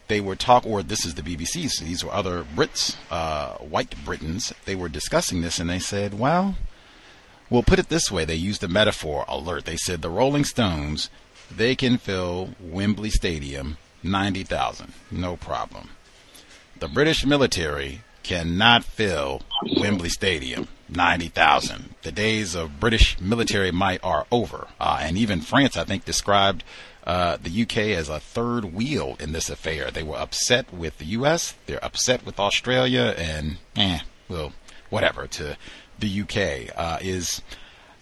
they 0.09 0.21
were 0.21 0.37
talk, 0.37 0.66
or 0.66 0.83
this 0.83 1.07
is 1.07 1.14
the 1.14 1.23
BBC, 1.23 1.71
so 1.71 1.85
these 1.85 2.05
were 2.05 2.12
other 2.12 2.45
Brits, 2.45 2.97
uh, 3.11 3.55
white 3.59 3.95
Britons. 4.05 4.53
They 4.66 4.75
were 4.75 4.88
discussing 4.88 5.40
this, 5.40 5.59
and 5.59 5.71
they 5.71 5.79
said, 5.79 6.19
"Well, 6.19 6.57
we'll 7.49 7.62
put 7.62 7.79
it 7.79 7.88
this 7.88 8.11
way." 8.11 8.25
They 8.25 8.35
used 8.35 8.61
the 8.61 8.69
metaphor 8.69 9.25
alert. 9.29 9.64
They 9.64 9.77
said 9.77 10.03
the 10.03 10.11
Rolling 10.11 10.45
Stones, 10.45 11.09
they 11.51 11.75
can 11.75 11.99
fill 11.99 12.51
Wembley 12.61 13.11
Stadium, 13.11 13.79
ninety 14.03 14.45
thousand, 14.45 14.93
no 15.11 15.37
problem. 15.37 15.90
The 16.79 16.88
British 16.88 17.25
military 17.25 18.03
cannot 18.22 18.85
fill 18.85 19.42
Wembley 19.76 20.09
Stadium. 20.09 20.68
90,000. 20.88 21.94
The 22.02 22.12
days 22.12 22.54
of 22.54 22.80
British 22.80 23.20
military 23.20 23.70
might 23.70 24.02
are 24.02 24.26
over. 24.33 24.68
Uh, 24.80 24.98
and 25.00 25.16
even 25.16 25.40
France, 25.40 25.76
I 25.76 25.85
think, 25.85 26.04
described 26.04 26.64
uh, 27.04 27.38
the 27.42 27.62
UK 27.62 27.76
as 27.96 28.09
a 28.09 28.20
third 28.20 28.74
wheel 28.74 29.16
in 29.20 29.33
this 29.33 29.48
affair. 29.48 29.90
They 29.90 30.02
were 30.02 30.18
upset 30.18 30.72
with 30.72 30.98
the 30.98 31.06
US, 31.06 31.54
they're 31.66 31.85
upset 31.85 32.26
with 32.26 32.38
Australia, 32.38 33.14
and 33.16 33.59
eh, 33.76 34.00
well, 34.28 34.52
whatever 34.90 35.26
to 35.28 35.56
the 35.98 36.20
UK. 36.22 36.76
Uh, 36.76 36.98
is 37.00 37.40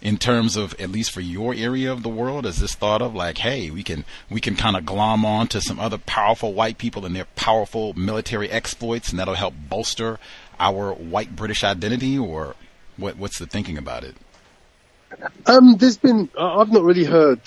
in 0.00 0.16
terms 0.16 0.56
of 0.56 0.74
at 0.80 0.90
least 0.90 1.10
for 1.10 1.20
your 1.20 1.54
area 1.54 1.90
of 1.92 2.02
the 2.02 2.08
world 2.08 2.46
is 2.46 2.60
this 2.60 2.74
thought 2.74 3.02
of 3.02 3.14
like 3.14 3.38
hey 3.38 3.70
we 3.70 3.82
can 3.82 4.04
we 4.30 4.40
can 4.40 4.54
kind 4.54 4.76
of 4.76 4.86
glom 4.86 5.24
on 5.24 5.46
to 5.48 5.60
some 5.60 5.80
other 5.80 5.98
powerful 5.98 6.54
white 6.54 6.78
people 6.78 7.04
and 7.04 7.16
their 7.16 7.26
powerful 7.36 7.92
military 7.94 8.50
exploits 8.50 9.10
and 9.10 9.18
that'll 9.18 9.34
help 9.34 9.54
bolster 9.68 10.18
our 10.60 10.92
white 10.92 11.34
british 11.34 11.64
identity 11.64 12.18
or 12.18 12.54
what 12.96 13.16
what's 13.16 13.38
the 13.38 13.46
thinking 13.46 13.78
about 13.78 14.04
it? 14.04 14.14
Um 15.46 15.76
there's 15.76 15.96
been 15.96 16.28
i've 16.38 16.72
not 16.72 16.82
really 16.82 17.04
heard 17.04 17.40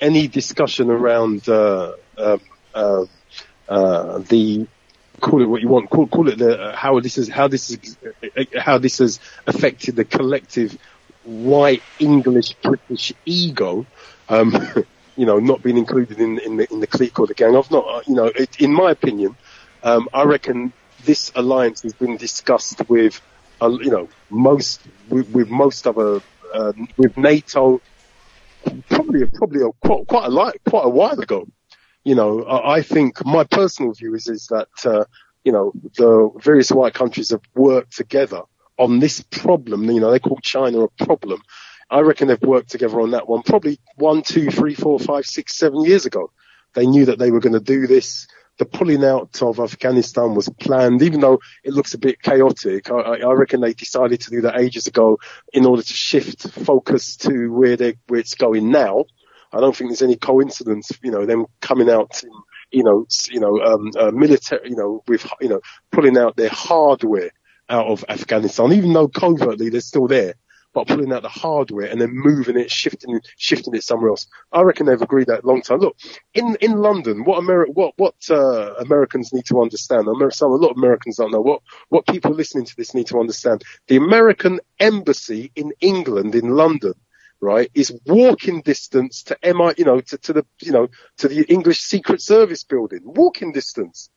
any 0.00 0.28
discussion 0.28 0.90
around 0.90 1.48
uh, 1.48 1.94
uh, 2.16 2.38
uh, 2.74 3.04
uh 3.68 4.18
the 4.18 4.66
call 5.20 5.42
it 5.42 5.46
what 5.46 5.60
you 5.60 5.68
want 5.68 5.90
call, 5.90 6.06
call 6.06 6.28
it 6.28 6.38
the 6.38 6.72
how 6.74 7.00
this 7.00 7.18
is 7.18 7.28
how 7.28 7.48
this 7.48 7.70
is 7.70 7.96
how 8.56 8.78
this 8.78 8.98
has 8.98 9.18
affected 9.46 9.96
the 9.96 10.04
collective 10.04 10.78
white 11.28 11.82
English 11.98 12.54
British 12.54 13.12
ego, 13.26 13.86
um, 14.28 14.52
you 15.16 15.26
know, 15.26 15.38
not 15.38 15.62
being 15.62 15.76
included 15.76 16.18
in, 16.18 16.38
in 16.40 16.56
the 16.56 16.72
in 16.72 16.80
the 16.80 16.86
clique 16.86 17.18
or 17.20 17.26
the 17.26 17.34
gang. 17.34 17.54
I've 17.54 17.70
not, 17.70 17.86
uh, 17.86 18.00
you 18.06 18.14
know, 18.14 18.26
it, 18.26 18.60
in 18.60 18.72
my 18.72 18.90
opinion, 18.90 19.36
um, 19.82 20.08
I 20.12 20.24
reckon 20.24 20.72
this 21.04 21.30
alliance 21.34 21.82
has 21.82 21.92
been 21.92 22.16
discussed 22.16 22.88
with, 22.88 23.20
uh, 23.60 23.68
you 23.68 23.90
know, 23.90 24.08
most 24.30 24.80
with, 25.08 25.28
with 25.30 25.50
most 25.50 25.86
other 25.86 26.22
uh, 26.52 26.72
with 26.96 27.16
NATO, 27.18 27.80
probably 28.88 29.26
probably 29.26 29.62
a, 29.62 29.70
quite 29.86 30.06
quite 30.06 30.26
a 30.26 30.30
lot, 30.30 30.54
quite 30.68 30.86
a 30.86 30.90
while 30.90 31.20
ago. 31.20 31.46
You 32.04 32.14
know, 32.14 32.42
I, 32.44 32.76
I 32.76 32.82
think 32.82 33.24
my 33.26 33.44
personal 33.44 33.92
view 33.92 34.14
is 34.14 34.28
is 34.28 34.46
that 34.46 34.68
uh, 34.86 35.04
you 35.44 35.52
know 35.52 35.72
the 35.96 36.30
various 36.42 36.70
white 36.70 36.94
countries 36.94 37.30
have 37.30 37.42
worked 37.54 37.96
together 37.96 38.42
on 38.78 39.00
this 39.00 39.20
problem. 39.20 39.84
You 39.90 40.00
know, 40.00 40.10
they 40.10 40.20
call 40.20 40.38
China 40.42 40.82
a 40.82 41.04
problem. 41.04 41.42
I 41.90 42.00
reckon 42.00 42.28
they've 42.28 42.42
worked 42.42 42.70
together 42.70 43.00
on 43.00 43.12
that 43.12 43.28
one 43.28 43.42
probably 43.42 43.78
one, 43.96 44.22
two, 44.22 44.50
three, 44.50 44.74
four, 44.74 44.98
five, 44.98 45.24
six, 45.26 45.56
seven 45.56 45.84
years 45.84 46.06
ago. 46.06 46.30
They 46.74 46.86
knew 46.86 47.06
that 47.06 47.18
they 47.18 47.30
were 47.30 47.40
going 47.40 47.54
to 47.54 47.60
do 47.60 47.86
this. 47.86 48.26
the 48.58 48.66
pulling 48.66 49.04
out 49.04 49.40
of 49.40 49.60
Afghanistan 49.60 50.34
was 50.34 50.48
planned, 50.60 51.02
even 51.02 51.20
though 51.20 51.38
it 51.64 51.72
looks 51.72 51.94
a 51.94 51.98
bit 51.98 52.20
chaotic. 52.20 52.90
I, 52.90 53.20
I 53.20 53.32
reckon 53.32 53.60
they 53.60 53.72
decided 53.72 54.20
to 54.22 54.30
do 54.30 54.40
that 54.42 54.58
ages 54.58 54.86
ago 54.86 55.18
in 55.52 55.64
order 55.64 55.82
to 55.82 55.92
shift 55.94 56.50
focus 56.50 57.16
to 57.18 57.52
where 57.52 57.76
they 57.76 57.96
where 58.08 58.20
it's 58.20 58.34
going 58.34 58.70
now. 58.70 59.04
I 59.52 59.60
don't 59.60 59.74
think 59.74 59.90
there's 59.90 60.02
any 60.02 60.16
coincidence, 60.16 60.90
you 61.02 61.10
know, 61.10 61.24
them 61.24 61.46
coming 61.60 61.88
out, 61.88 62.20
you 62.70 62.82
know, 62.82 63.06
you 63.30 63.40
know, 63.40 63.58
um, 63.62 63.90
uh, 63.98 64.10
military, 64.10 64.68
you 64.68 64.76
know, 64.76 65.02
with, 65.08 65.26
you 65.40 65.48
know, 65.48 65.60
pulling 65.90 66.18
out 66.18 66.36
their 66.36 66.50
hardware 66.50 67.30
out 67.68 67.86
of 67.86 68.04
Afghanistan, 68.08 68.72
even 68.72 68.92
though 68.92 69.08
covertly 69.08 69.68
they're 69.68 69.80
still 69.80 70.06
there 70.06 70.34
but 70.74 70.86
pulling 70.86 71.12
out 71.12 71.22
the 71.22 71.28
hardware 71.28 71.86
and 71.86 72.00
then 72.00 72.10
moving 72.12 72.56
it, 72.58 72.70
shifting, 72.70 73.20
shifting 73.36 73.74
it 73.74 73.82
somewhere 73.82 74.10
else. 74.10 74.26
I 74.52 74.62
reckon 74.62 74.86
they've 74.86 75.00
agreed 75.00 75.28
that 75.28 75.44
long 75.44 75.62
time. 75.62 75.78
Look, 75.78 75.96
in, 76.34 76.56
in 76.60 76.72
London, 76.72 77.24
what 77.24 77.42
Ameri- 77.42 77.72
what, 77.74 77.94
what, 77.96 78.14
uh, 78.30 78.74
Americans 78.74 79.32
need 79.32 79.46
to 79.46 79.60
understand, 79.60 80.06
some, 80.30 80.52
a 80.52 80.56
lot 80.56 80.70
of 80.70 80.76
Americans 80.76 81.16
don't 81.16 81.32
know, 81.32 81.40
what, 81.40 81.62
what 81.88 82.06
people 82.06 82.32
listening 82.32 82.64
to 82.66 82.76
this 82.76 82.94
need 82.94 83.06
to 83.08 83.18
understand, 83.18 83.64
the 83.86 83.96
American 83.96 84.60
embassy 84.78 85.50
in 85.56 85.72
England, 85.80 86.34
in 86.34 86.50
London, 86.50 86.94
right, 87.40 87.70
is 87.74 87.92
walking 88.06 88.62
distance 88.62 89.22
to 89.24 89.38
MI, 89.42 89.72
you 89.78 89.84
know, 89.84 90.00
to, 90.00 90.18
to 90.18 90.32
the, 90.32 90.46
you 90.60 90.72
know, 90.72 90.88
to 91.16 91.28
the 91.28 91.44
English 91.44 91.80
Secret 91.80 92.20
Service 92.20 92.64
building. 92.64 93.00
Walking 93.04 93.52
distance. 93.52 94.10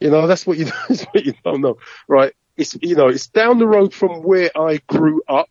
You 0.00 0.10
know, 0.10 0.26
that's 0.26 0.46
what 0.46 0.58
you, 0.58 0.64
that's 0.88 1.04
what 1.04 1.24
you 1.24 1.34
don't 1.44 1.60
know, 1.60 1.76
right? 2.08 2.32
It's 2.56 2.76
you 2.80 2.94
know 2.94 3.08
it's 3.08 3.26
down 3.28 3.58
the 3.58 3.66
road 3.66 3.92
from 3.92 4.22
where 4.22 4.50
I 4.56 4.80
grew 4.86 5.22
up, 5.28 5.50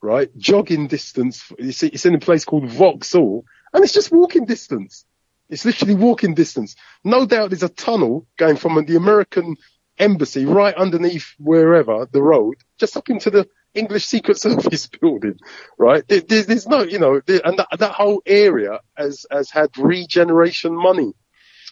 right? 0.00 0.28
Jogging 0.36 0.88
distance. 0.88 1.50
It's, 1.58 1.82
it's 1.82 2.06
in 2.06 2.14
a 2.14 2.20
place 2.20 2.44
called 2.44 2.68
Vauxhall, 2.68 3.44
and 3.72 3.82
it's 3.82 3.92
just 3.92 4.12
walking 4.12 4.44
distance. 4.44 5.04
It's 5.48 5.64
literally 5.64 5.94
walking 5.94 6.34
distance. 6.34 6.76
No 7.04 7.26
doubt 7.26 7.50
there's 7.50 7.62
a 7.62 7.68
tunnel 7.68 8.26
going 8.36 8.56
from 8.56 8.82
the 8.84 8.96
American 8.96 9.56
embassy 9.98 10.44
right 10.44 10.74
underneath 10.74 11.34
wherever 11.38 12.06
the 12.10 12.22
road, 12.22 12.56
just 12.78 12.96
up 12.96 13.10
into 13.10 13.30
the 13.30 13.48
English 13.74 14.06
Secret 14.06 14.38
Service 14.40 14.86
building, 14.86 15.38
right? 15.78 16.06
There, 16.08 16.20
there's 16.20 16.66
no, 16.66 16.82
you 16.82 16.98
know, 16.98 17.20
there, 17.26 17.40
and 17.44 17.58
that, 17.58 17.68
that 17.78 17.92
whole 17.92 18.22
area 18.26 18.80
has 18.96 19.26
has 19.30 19.50
had 19.50 19.76
regeneration 19.76 20.74
money, 20.74 21.12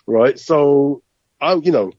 right? 0.06 0.38
So, 0.38 1.02
I, 1.40 1.54
you 1.54 1.72
know, 1.72 1.92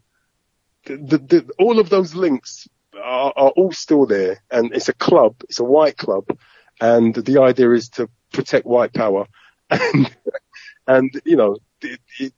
the, 0.85 1.17
the, 1.17 1.49
all 1.59 1.79
of 1.79 1.89
those 1.89 2.15
links 2.15 2.67
are, 2.95 3.33
are, 3.35 3.49
all 3.51 3.71
still 3.71 4.05
there, 4.05 4.41
and 4.51 4.73
it's 4.73 4.89
a 4.89 4.93
club, 4.93 5.35
it's 5.49 5.59
a 5.59 5.63
white 5.63 5.97
club, 5.97 6.25
and 6.81 7.15
the 7.15 7.41
idea 7.41 7.71
is 7.71 7.89
to 7.89 8.09
protect 8.31 8.65
white 8.65 8.93
power, 8.93 9.27
and 9.69 10.15
and 10.87 11.21
you 11.25 11.35
know 11.35 11.57
it, 11.81 11.99
it, 12.19 12.33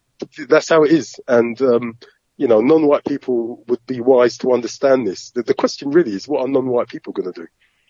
that's 0.47 0.69
how 0.69 0.83
it 0.83 0.91
is, 0.91 1.19
and 1.27 1.61
um, 1.61 1.97
you 2.37 2.47
know 2.47 2.61
non-white 2.61 3.05
people 3.05 3.63
would 3.67 3.85
be 3.85 3.99
wise 3.99 4.37
to 4.39 4.53
understand 4.53 5.07
this. 5.07 5.31
The, 5.31 5.43
the 5.43 5.53
question 5.53 5.91
really 5.91 6.13
is, 6.13 6.27
what 6.27 6.41
are 6.41 6.47
non-white 6.47 6.87
people 6.87 7.13
going 7.13 7.31
to 7.31 7.41
do? 7.41 7.47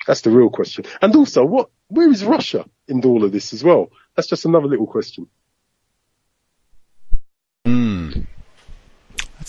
That's 0.08 0.22
the 0.22 0.32
real 0.32 0.50
question, 0.50 0.86
and 1.02 1.16
also 1.16 1.44
what 1.46 1.70
where 1.88 2.10
is 2.10 2.24
Russia 2.24 2.66
in 2.88 3.04
all 3.06 3.24
of 3.24 3.32
this 3.32 3.54
as 3.54 3.64
well? 3.64 3.92
That's 4.16 4.30
just 4.30 4.46
another 4.46 4.68
little 4.68 4.88
question. 4.88 5.28
Mm 7.66 8.26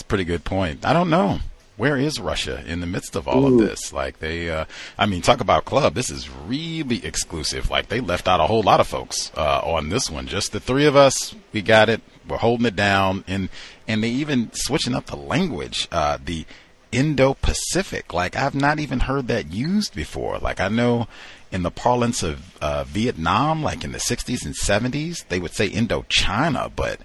pretty 0.03 0.23
good 0.23 0.43
point. 0.43 0.85
I 0.85 0.93
don't 0.93 1.09
know. 1.09 1.39
Where 1.75 1.95
is 1.95 2.19
Russia 2.19 2.63
in 2.65 2.79
the 2.79 2.87
midst 2.87 3.15
of 3.15 3.27
all 3.27 3.45
Ooh. 3.45 3.61
of 3.61 3.67
this? 3.67 3.93
Like 3.93 4.19
they, 4.19 4.49
uh, 4.49 4.65
I 4.97 5.05
mean, 5.05 5.21
talk 5.21 5.41
about 5.41 5.65
club. 5.65 5.93
This 5.93 6.09
is 6.09 6.27
really 6.29 7.05
exclusive. 7.05 7.69
Like 7.69 7.89
they 7.89 7.99
left 7.99 8.27
out 8.27 8.39
a 8.39 8.47
whole 8.47 8.63
lot 8.63 8.79
of 8.79 8.87
folks 8.87 9.31
uh, 9.37 9.61
on 9.63 9.89
this 9.89 10.09
one. 10.09 10.25
Just 10.25 10.53
the 10.53 10.59
three 10.59 10.85
of 10.85 10.95
us. 10.95 11.35
We 11.53 11.61
got 11.61 11.89
it. 11.89 12.01
We're 12.27 12.37
holding 12.37 12.65
it 12.65 12.75
down, 12.75 13.23
and 13.27 13.49
and 13.87 14.03
they 14.03 14.09
even 14.09 14.51
switching 14.53 14.95
up 14.95 15.05
the 15.05 15.15
language. 15.15 15.87
Uh, 15.91 16.17
the 16.23 16.45
Indo-Pacific. 16.91 18.13
Like 18.13 18.35
I've 18.35 18.55
not 18.55 18.79
even 18.79 19.01
heard 19.01 19.27
that 19.27 19.51
used 19.51 19.93
before. 19.93 20.39
Like 20.39 20.59
I 20.59 20.69
know 20.69 21.07
in 21.51 21.63
the 21.63 21.71
parlance 21.71 22.23
of 22.23 22.57
uh, 22.61 22.83
Vietnam, 22.85 23.63
like 23.63 23.83
in 23.83 23.91
the 23.91 23.99
60s 23.99 24.45
and 24.45 24.55
70s, 24.55 25.27
they 25.27 25.39
would 25.39 25.53
say 25.53 25.69
Indochina, 25.69 26.71
but 26.75 27.01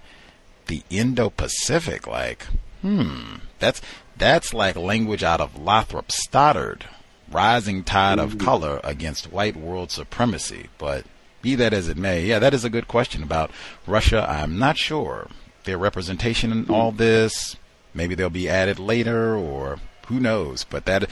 the 0.66 0.82
Indo-Pacific, 0.90 2.06
like 2.06 2.46
Hmm. 2.82 3.36
That's 3.58 3.80
that's 4.18 4.52
like 4.52 4.76
language 4.76 5.22
out 5.22 5.40
of 5.40 5.58
Lothrop 5.58 6.12
Stoddard, 6.12 6.84
rising 7.30 7.84
tide 7.84 8.18
of 8.18 8.38
color 8.38 8.80
against 8.84 9.32
white 9.32 9.56
world 9.56 9.90
supremacy. 9.90 10.68
But 10.78 11.06
be 11.40 11.54
that 11.54 11.72
as 11.72 11.88
it 11.88 11.96
may, 11.96 12.24
yeah, 12.24 12.38
that 12.40 12.54
is 12.54 12.64
a 12.64 12.70
good 12.70 12.88
question 12.88 13.22
about 13.22 13.50
Russia. 13.86 14.26
I'm 14.28 14.58
not 14.58 14.76
sure 14.76 15.28
their 15.64 15.78
representation 15.78 16.52
in 16.52 16.68
all 16.68 16.92
this. 16.92 17.56
Maybe 17.94 18.14
they'll 18.14 18.30
be 18.30 18.48
added 18.48 18.78
later, 18.78 19.36
or 19.36 19.78
who 20.06 20.18
knows? 20.18 20.64
But 20.64 20.84
that 20.86 21.08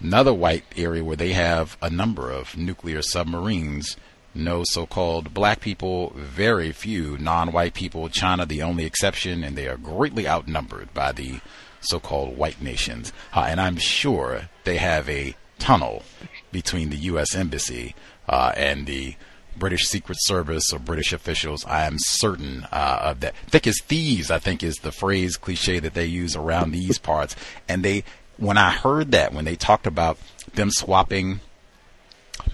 another 0.00 0.34
white 0.34 0.64
area 0.76 1.04
where 1.04 1.16
they 1.16 1.32
have 1.32 1.76
a 1.80 1.90
number 1.90 2.30
of 2.30 2.56
nuclear 2.56 3.02
submarines 3.02 3.96
no 4.34 4.62
so-called 4.64 5.32
black 5.32 5.60
people, 5.60 6.12
very 6.16 6.72
few 6.72 7.16
non-white 7.18 7.74
people. 7.74 8.08
China 8.08 8.46
the 8.46 8.62
only 8.62 8.84
exception, 8.84 9.44
and 9.44 9.56
they 9.56 9.68
are 9.68 9.76
greatly 9.76 10.26
outnumbered 10.26 10.92
by 10.92 11.12
the 11.12 11.40
so-called 11.80 12.36
white 12.36 12.60
nations. 12.60 13.12
Uh, 13.34 13.46
and 13.48 13.60
I'm 13.60 13.76
sure 13.76 14.48
they 14.64 14.78
have 14.78 15.08
a 15.08 15.36
tunnel 15.58 16.02
between 16.50 16.90
the 16.90 16.96
U.S. 16.96 17.34
embassy 17.34 17.94
uh, 18.28 18.52
and 18.56 18.86
the 18.86 19.16
British 19.56 19.84
Secret 19.84 20.18
Service 20.20 20.72
or 20.72 20.78
British 20.78 21.12
officials. 21.12 21.64
I 21.64 21.84
am 21.84 21.96
certain 21.98 22.66
uh, 22.72 22.98
of 23.02 23.20
that. 23.20 23.34
Thick 23.46 23.66
as 23.66 23.80
thieves, 23.80 24.30
I 24.30 24.38
think, 24.38 24.62
is 24.62 24.76
the 24.76 24.92
phrase 24.92 25.36
cliche 25.36 25.78
that 25.78 25.94
they 25.94 26.06
use 26.06 26.34
around 26.34 26.72
these 26.72 26.98
parts. 26.98 27.36
And 27.68 27.84
they, 27.84 28.04
when 28.36 28.58
I 28.58 28.70
heard 28.70 29.12
that, 29.12 29.32
when 29.32 29.44
they 29.44 29.56
talked 29.56 29.86
about 29.86 30.18
them 30.54 30.70
swapping 30.70 31.40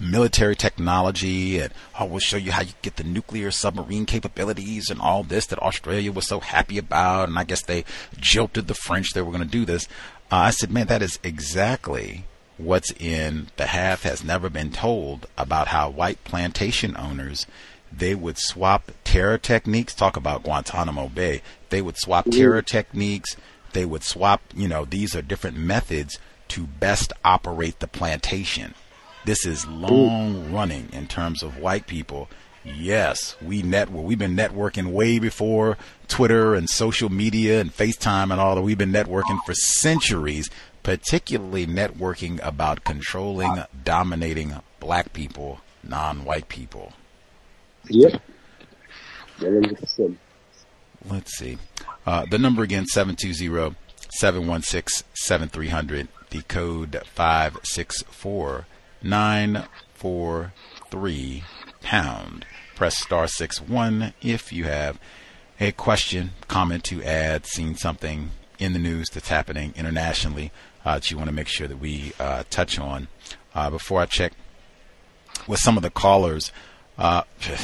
military 0.01 0.55
technology 0.55 1.59
and 1.59 1.71
oh 1.99 2.05
we'll 2.05 2.19
show 2.19 2.37
you 2.37 2.51
how 2.51 2.61
you 2.61 2.73
get 2.81 2.95
the 2.95 3.03
nuclear 3.03 3.51
submarine 3.51 4.05
capabilities 4.05 4.89
and 4.89 4.99
all 4.99 5.23
this 5.23 5.45
that 5.45 5.61
Australia 5.61 6.11
was 6.11 6.27
so 6.27 6.39
happy 6.39 6.77
about 6.77 7.29
and 7.29 7.37
I 7.37 7.43
guess 7.43 7.63
they 7.63 7.85
jilted 8.17 8.67
the 8.67 8.73
French 8.73 9.13
they 9.13 9.21
were 9.21 9.31
going 9.31 9.43
to 9.43 9.49
do 9.49 9.65
this. 9.65 9.87
Uh, 10.31 10.37
I 10.37 10.49
said, 10.51 10.71
man, 10.71 10.87
that 10.87 11.01
is 11.01 11.19
exactly 11.23 12.25
what's 12.57 12.91
in 12.99 13.47
the 13.57 13.67
half 13.67 14.03
has 14.03 14.23
never 14.23 14.49
been 14.49 14.71
told 14.71 15.27
about 15.37 15.69
how 15.69 15.89
white 15.89 16.23
plantation 16.23 16.95
owners 16.97 17.45
they 17.91 18.15
would 18.15 18.37
swap 18.37 18.91
terror 19.03 19.37
techniques. 19.37 19.93
Talk 19.93 20.15
about 20.15 20.43
Guantanamo 20.43 21.09
Bay. 21.09 21.41
They 21.69 21.81
would 21.81 21.97
swap 21.97 22.25
terror 22.25 22.61
techniques. 22.61 23.35
They 23.73 23.85
would 23.85 24.03
swap, 24.03 24.41
you 24.55 24.67
know, 24.67 24.85
these 24.85 25.15
are 25.15 25.21
different 25.21 25.57
methods 25.57 26.17
to 26.49 26.67
best 26.67 27.13
operate 27.23 27.79
the 27.79 27.87
plantation. 27.87 28.73
This 29.25 29.45
is 29.45 29.67
long 29.67 30.51
running 30.51 30.89
in 30.93 31.07
terms 31.07 31.43
of 31.43 31.57
white 31.59 31.85
people. 31.85 32.27
Yes, 32.63 33.35
we 33.41 33.61
network. 33.61 34.03
We've 34.03 34.19
been 34.19 34.35
networking 34.35 34.91
way 34.91 35.19
before 35.19 35.77
Twitter 36.07 36.53
and 36.53 36.69
social 36.69 37.09
media 37.09 37.59
and 37.59 37.75
FaceTime 37.75 38.31
and 38.31 38.39
all 38.39 38.55
that. 38.55 38.61
We've 38.61 38.77
been 38.77 38.91
networking 38.91 39.39
for 39.45 39.53
centuries, 39.53 40.49
particularly 40.83 41.65
networking 41.65 42.39
about 42.45 42.83
controlling, 42.83 43.63
dominating 43.83 44.55
black 44.79 45.13
people, 45.13 45.61
non-white 45.83 46.49
people. 46.49 46.93
Yep. 47.89 48.21
Let's 51.09 51.37
see. 51.37 51.57
Uh, 52.05 52.25
the 52.29 52.37
number 52.37 52.61
again, 52.61 52.85
720 52.85 53.75
716 54.11 55.07
7300. 55.13 56.07
The 56.29 56.41
code 56.43 57.01
564 57.05 58.65
943 59.03 61.43
pound. 61.81 62.45
Press 62.75 62.97
star 62.97 63.27
6 63.27 63.61
1 63.61 64.13
if 64.21 64.53
you 64.53 64.65
have 64.65 64.99
a 65.59 65.71
question, 65.71 66.31
comment 66.47 66.83
to 66.85 67.03
add, 67.03 67.45
seen 67.45 67.75
something 67.75 68.31
in 68.57 68.73
the 68.73 68.79
news 68.79 69.09
that's 69.09 69.29
happening 69.29 69.73
internationally 69.75 70.51
uh, 70.83 70.95
that 70.95 71.11
you 71.11 71.17
want 71.17 71.29
to 71.29 71.35
make 71.35 71.47
sure 71.47 71.67
that 71.67 71.77
we 71.77 72.13
uh, 72.19 72.43
touch 72.49 72.79
on. 72.79 73.07
Uh, 73.53 73.69
before 73.69 74.01
I 74.01 74.05
check 74.05 74.33
with 75.47 75.59
some 75.59 75.77
of 75.77 75.83
the 75.83 75.89
callers, 75.89 76.51
uh, 76.97 77.23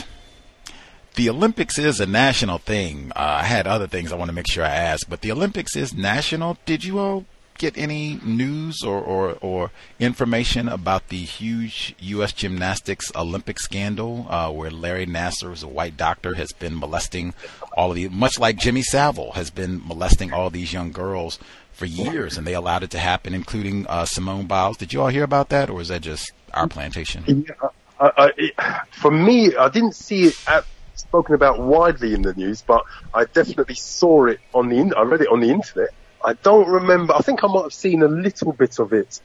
the 1.16 1.30
Olympics 1.30 1.80
is 1.80 2.00
a 2.00 2.06
national 2.06 2.60
thing. 2.60 3.12
Uh, 3.16 3.40
I 3.42 3.44
had 3.44 3.66
other 3.66 3.88
things 3.88 4.12
I 4.12 4.16
want 4.16 4.30
to 4.30 4.36
make 4.36 4.50
sure 4.50 4.64
I 4.64 4.70
ask, 4.70 5.10
but 5.10 5.22
the 5.22 5.32
Olympics 5.32 5.76
is 5.76 5.94
national. 5.94 6.58
Did 6.66 6.84
you 6.84 7.00
all 7.00 7.26
get 7.58 7.78
any 7.78 8.20
news 8.24 8.84
or, 8.84 9.00
or, 9.00 9.38
or 9.42 9.72
information 10.00 10.68
about 10.68 11.10
the 11.10 11.18
huge 11.18 11.96
U.S. 12.00 12.34
gymnastics 12.34 13.12
Olympic 13.16 13.60
scandal 13.60 14.28
uh, 14.30 14.52
where 14.52 14.72
Larry 14.72 15.06
Nassar, 15.06 15.50
who's 15.50 15.64
a 15.64 15.68
white 15.68 15.98
doctor, 15.98 16.36
has 16.36 16.52
been 16.52 16.78
molesting 16.78 17.34
all 17.74 17.92
of 17.92 17.96
the, 17.96 18.10
much 18.10 18.40
like 18.40 18.58
Jimmy 18.58 18.82
Savile 18.82 19.32
has 19.34 19.50
been 19.50 19.82
molesting 19.86 20.34
all 20.34 20.50
these 20.50 20.74
young 20.74 20.92
girls 20.92 21.40
for 21.72 21.86
years, 21.86 22.38
and 22.38 22.48
they 22.48 22.54
allowed 22.54 22.84
it 22.84 22.90
to 22.92 23.00
happen, 23.00 23.34
including 23.34 23.86
uh, 23.88 24.06
Simone 24.06 24.48
Biles. 24.48 24.78
Did 24.78 24.94
you 24.94 25.02
all 25.02 25.10
hear 25.10 25.24
about 25.24 25.50
that, 25.50 25.70
or 25.70 25.80
is 25.80 25.90
that 25.90 26.02
just 26.02 26.32
our 26.54 26.68
plantation? 26.68 27.46
Yeah, 27.48 27.70
I, 28.00 28.32
I, 28.58 28.82
for 28.92 29.12
me, 29.12 29.56
I 29.56 29.70
didn't 29.70 29.96
see 29.96 30.26
it 30.26 30.44
at 30.48 30.66
spoken 30.98 31.36
about 31.36 31.60
widely 31.60 32.14
in 32.14 32.22
the 32.22 32.34
news, 32.34 32.62
but 32.62 32.84
I 33.14 33.26
definitely 33.26 33.76
saw 33.76 34.26
it 34.26 34.40
on 34.54 34.70
the. 34.70 34.96
I 34.96 35.04
read 35.04 35.22
it 35.22 35.28
on 35.30 35.40
the 35.40 35.50
internet. 35.50 35.90
I 36.24 36.34
don't 36.34 36.68
remember. 36.68 37.14
I 37.14 37.20
think 37.20 37.44
I 37.44 37.48
might 37.48 37.64
have 37.64 37.74
seen 37.74 38.04
a 38.04 38.08
little 38.08 38.54
bit 38.54 38.80
of 38.80 38.94
it 38.94 39.22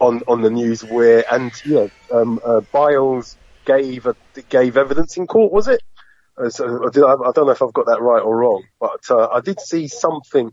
on 0.00 0.22
on 0.28 0.42
the 0.42 0.50
news 0.50 0.84
where, 0.84 1.24
and 1.32 1.52
yeah, 1.64 1.88
um, 2.12 2.40
uh, 2.44 2.60
Biles 2.72 3.36
gave 3.64 4.06
a, 4.06 4.16
gave 4.48 4.76
evidence 4.76 5.16
in 5.16 5.26
court. 5.26 5.52
Was 5.52 5.68
it? 5.68 5.82
Uh, 6.36 6.50
so 6.50 6.86
I, 6.86 6.90
did, 6.90 7.02
I, 7.02 7.12
I 7.14 7.32
don't 7.32 7.46
know 7.46 7.50
if 7.50 7.62
I've 7.62 7.72
got 7.72 7.86
that 7.86 8.00
right 8.00 8.22
or 8.22 8.36
wrong, 8.36 8.64
but 8.80 9.00
uh, 9.10 9.28
I 9.28 9.40
did 9.40 9.60
see 9.60 9.88
something, 9.88 10.52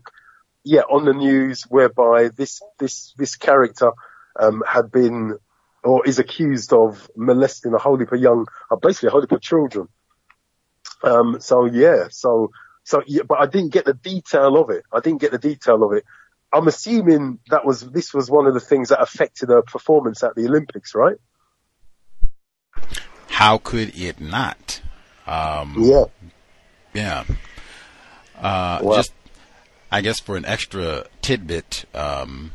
yeah, 0.64 0.80
on 0.80 1.04
the 1.04 1.14
news 1.14 1.62
whereby 1.68 2.28
this 2.28 2.60
this 2.78 3.14
this 3.16 3.36
character 3.36 3.92
um, 4.38 4.62
had 4.66 4.90
been 4.90 5.38
or 5.84 6.04
is 6.06 6.18
accused 6.18 6.72
of 6.72 7.08
molesting 7.16 7.72
a 7.72 7.78
whole 7.78 7.96
heap 7.96 8.10
of 8.10 8.20
young, 8.20 8.46
uh, 8.70 8.76
basically 8.76 9.06
a 9.06 9.10
whole 9.10 9.20
heap 9.20 9.30
of 9.30 9.40
children. 9.40 9.88
Um, 11.04 11.40
so 11.40 11.66
yeah, 11.66 12.08
so 12.10 12.50
so 12.86 13.02
yeah, 13.04 13.22
but 13.28 13.40
I 13.40 13.46
didn't 13.46 13.72
get 13.72 13.84
the 13.84 13.94
detail 13.94 14.56
of 14.56 14.70
it. 14.70 14.84
I 14.92 15.00
didn't 15.00 15.20
get 15.20 15.32
the 15.32 15.38
detail 15.38 15.82
of 15.82 15.92
it. 15.92 16.04
I'm 16.52 16.68
assuming 16.68 17.40
that 17.50 17.66
was 17.66 17.80
this 17.80 18.14
was 18.14 18.30
one 18.30 18.46
of 18.46 18.54
the 18.54 18.60
things 18.60 18.90
that 18.90 19.02
affected 19.02 19.48
her 19.48 19.60
performance 19.62 20.22
at 20.22 20.36
the 20.36 20.46
Olympics, 20.46 20.94
right? 20.94 21.16
How 23.26 23.58
could 23.58 23.98
it 23.98 24.20
not? 24.20 24.80
Um, 25.26 25.74
yeah. 25.78 26.04
Yeah. 26.94 27.24
Uh, 28.38 28.78
Well- 28.80 28.98
just, 28.98 29.12
I 29.90 30.00
guess 30.00 30.20
for 30.20 30.36
an 30.36 30.44
extra 30.44 31.06
tidbit, 31.22 31.86
um, 31.92 32.52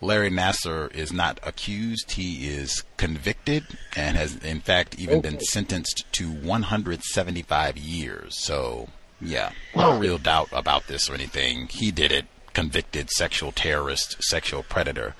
Larry 0.00 0.30
Nassar 0.30 0.92
is 0.92 1.12
not 1.12 1.38
accused. 1.44 2.10
He 2.12 2.48
is 2.48 2.82
convicted 2.96 3.64
and 3.94 4.16
has, 4.16 4.36
in 4.38 4.60
fact, 4.60 4.98
even 4.98 5.20
been 5.20 5.38
sentenced 5.38 6.04
to 6.14 6.28
175 6.28 7.76
years. 7.78 8.36
So, 8.36 8.88
yeah, 9.24 9.50
no 9.74 9.98
real 9.98 10.18
doubt 10.18 10.48
about 10.52 10.86
this 10.86 11.08
or 11.08 11.14
anything. 11.14 11.68
He 11.68 11.90
did 11.90 12.12
it. 12.12 12.26
Convicted 12.52 13.10
sexual 13.10 13.50
terrorist, 13.50 14.22
sexual 14.22 14.62
predator. 14.62 15.16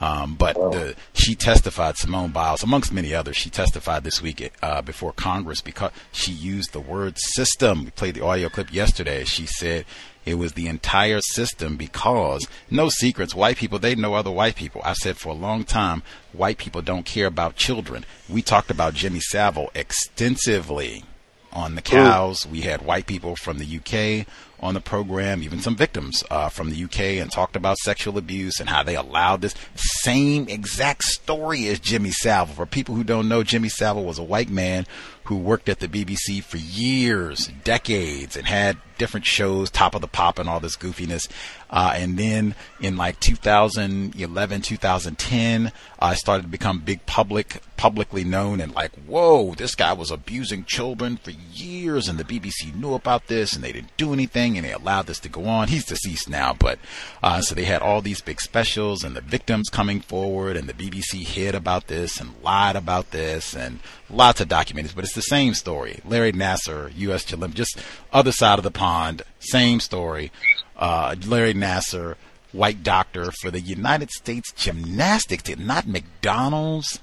Um, 0.00 0.34
but 0.34 0.54
the, 0.54 0.94
she 1.12 1.34
testified, 1.34 1.98
Simone 1.98 2.30
Biles, 2.30 2.62
amongst 2.62 2.90
many 2.90 3.14
others, 3.14 3.36
she 3.36 3.50
testified 3.50 4.02
this 4.02 4.22
week 4.22 4.50
uh, 4.62 4.80
before 4.80 5.12
Congress 5.12 5.60
because 5.60 5.92
she 6.10 6.32
used 6.32 6.72
the 6.72 6.80
word 6.80 7.18
system. 7.18 7.84
We 7.84 7.90
played 7.90 8.14
the 8.14 8.24
audio 8.24 8.48
clip 8.48 8.72
yesterday. 8.72 9.24
She 9.24 9.44
said 9.44 9.84
it 10.24 10.36
was 10.36 10.54
the 10.54 10.68
entire 10.68 11.20
system 11.20 11.76
because, 11.76 12.46
no 12.70 12.88
secrets, 12.88 13.34
white 13.34 13.58
people, 13.58 13.78
they 13.78 13.94
know 13.94 14.14
other 14.14 14.30
white 14.30 14.56
people. 14.56 14.80
I 14.84 14.94
said 14.94 15.18
for 15.18 15.30
a 15.30 15.34
long 15.34 15.64
time, 15.64 16.02
white 16.32 16.56
people 16.56 16.80
don't 16.80 17.04
care 17.04 17.26
about 17.26 17.56
children. 17.56 18.06
We 18.26 18.40
talked 18.40 18.70
about 18.70 18.94
Jimmy 18.94 19.20
Savile 19.20 19.70
extensively 19.74 21.04
on 21.52 21.74
the 21.74 21.82
cows. 21.82 22.46
We 22.46 22.62
had 22.62 22.82
white 22.82 23.06
people 23.06 23.36
from 23.36 23.58
the 23.58 23.76
UK 23.78 24.26
on 24.60 24.74
the 24.74 24.80
program, 24.80 25.42
even 25.42 25.60
some 25.60 25.74
victims 25.74 26.22
uh, 26.30 26.48
from 26.48 26.70
the 26.70 26.84
UK, 26.84 27.00
and 27.20 27.30
talked 27.30 27.56
about 27.56 27.78
sexual 27.78 28.18
abuse 28.18 28.60
and 28.60 28.68
how 28.68 28.82
they 28.82 28.94
allowed 28.94 29.40
this 29.40 29.54
same 29.74 30.48
exact 30.48 31.04
story 31.04 31.66
as 31.68 31.80
Jimmy 31.80 32.10
Savile. 32.10 32.54
For 32.54 32.66
people 32.66 32.94
who 32.94 33.04
don't 33.04 33.28
know, 33.28 33.42
Jimmy 33.42 33.68
Savile 33.68 34.04
was 34.04 34.18
a 34.18 34.22
white 34.22 34.50
man 34.50 34.86
who 35.30 35.36
worked 35.36 35.68
at 35.68 35.78
the 35.78 35.86
BBC 35.86 36.42
for 36.42 36.56
years, 36.56 37.52
decades, 37.62 38.36
and 38.36 38.48
had 38.48 38.76
different 38.98 39.24
shows, 39.24 39.70
Top 39.70 39.94
of 39.94 40.00
the 40.00 40.08
Pop, 40.08 40.40
and 40.40 40.48
all 40.48 40.58
this 40.58 40.76
goofiness. 40.76 41.28
Uh, 41.70 41.92
and 41.94 42.18
then 42.18 42.56
in 42.80 42.96
like 42.96 43.20
2011, 43.20 44.60
2010, 44.60 45.72
I 46.00 46.14
started 46.14 46.42
to 46.42 46.48
become 46.48 46.80
big 46.80 47.06
public, 47.06 47.62
publicly 47.76 48.24
known, 48.24 48.60
and 48.60 48.74
like, 48.74 48.90
whoa, 49.06 49.54
this 49.54 49.76
guy 49.76 49.92
was 49.92 50.10
abusing 50.10 50.64
children 50.64 51.16
for 51.16 51.30
years, 51.30 52.08
and 52.08 52.18
the 52.18 52.24
BBC 52.24 52.74
knew 52.74 52.94
about 52.94 53.28
this, 53.28 53.54
and 53.54 53.62
they 53.62 53.70
didn't 53.70 53.96
do 53.96 54.12
anything, 54.12 54.56
and 54.56 54.66
they 54.66 54.72
allowed 54.72 55.06
this 55.06 55.20
to 55.20 55.28
go 55.28 55.44
on. 55.44 55.68
He's 55.68 55.84
deceased 55.84 56.28
now, 56.28 56.54
but 56.58 56.80
uh, 57.22 57.40
so 57.40 57.54
they 57.54 57.64
had 57.64 57.82
all 57.82 58.02
these 58.02 58.20
big 58.20 58.40
specials, 58.40 59.04
and 59.04 59.14
the 59.14 59.20
victims 59.20 59.68
coming 59.68 60.00
forward, 60.00 60.56
and 60.56 60.68
the 60.68 60.74
BBC 60.74 61.22
hid 61.24 61.54
about 61.54 61.86
this 61.86 62.20
and 62.20 62.34
lied 62.42 62.74
about 62.74 63.12
this, 63.12 63.54
and 63.54 63.78
lots 64.10 64.40
of 64.40 64.48
documentaries. 64.48 64.94
But 64.94 65.04
it's 65.04 65.14
the 65.14 65.22
same 65.22 65.54
story. 65.54 66.00
Larry 66.04 66.32
Nassar, 66.32 66.92
U.S. 66.96 67.32
Olympic, 67.32 67.56
just 67.56 67.78
other 68.12 68.32
side 68.32 68.58
of 68.58 68.64
the 68.64 68.70
pond, 68.70 69.22
same 69.38 69.80
story. 69.80 70.32
Uh, 70.76 71.14
Larry 71.26 71.54
Nassar, 71.54 72.16
white 72.52 72.82
doctor 72.82 73.30
for 73.30 73.50
the 73.50 73.60
United 73.60 74.10
States 74.10 74.52
gymnastics 74.52 75.44
team, 75.44 75.66
not 75.66 75.86
McDonald's, 75.86 77.00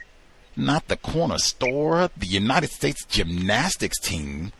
not 0.56 0.88
the 0.88 0.98
corner 0.98 1.38
store, 1.38 2.10
the 2.18 2.26
United 2.26 2.72
States 2.72 3.06
gymnastics 3.06 4.00
team, 4.00 4.52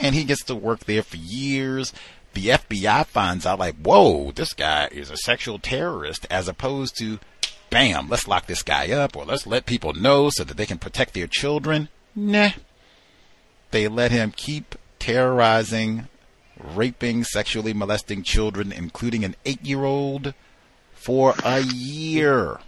and 0.00 0.14
he 0.14 0.24
gets 0.24 0.44
to 0.44 0.54
work 0.54 0.80
there 0.80 1.02
for 1.02 1.16
years. 1.16 1.92
The 2.34 2.48
FBI 2.48 3.06
finds 3.06 3.44
out, 3.44 3.58
like, 3.58 3.76
whoa, 3.76 4.32
this 4.32 4.54
guy 4.54 4.88
is 4.90 5.10
a 5.10 5.16
sexual 5.18 5.58
terrorist, 5.58 6.26
as 6.30 6.48
opposed 6.48 6.96
to, 6.98 7.18
bam, 7.72 8.08
let's 8.08 8.28
lock 8.28 8.46
this 8.46 8.62
guy 8.62 8.92
up, 8.92 9.16
or 9.16 9.24
let's 9.24 9.46
let 9.46 9.66
people 9.66 9.94
know 9.94 10.30
so 10.30 10.44
that 10.44 10.56
they 10.56 10.66
can 10.66 10.78
protect 10.78 11.14
their 11.14 11.26
children. 11.26 11.88
Nah. 12.14 12.50
They 13.72 13.88
let 13.88 14.12
him 14.12 14.32
keep 14.36 14.76
terrorizing, 14.98 16.06
raping, 16.62 17.24
sexually 17.24 17.72
molesting 17.72 18.22
children, 18.22 18.70
including 18.70 19.24
an 19.24 19.34
eight 19.46 19.64
year 19.64 19.84
old, 19.84 20.34
for 20.92 21.34
a 21.42 21.60
year. 21.62 22.60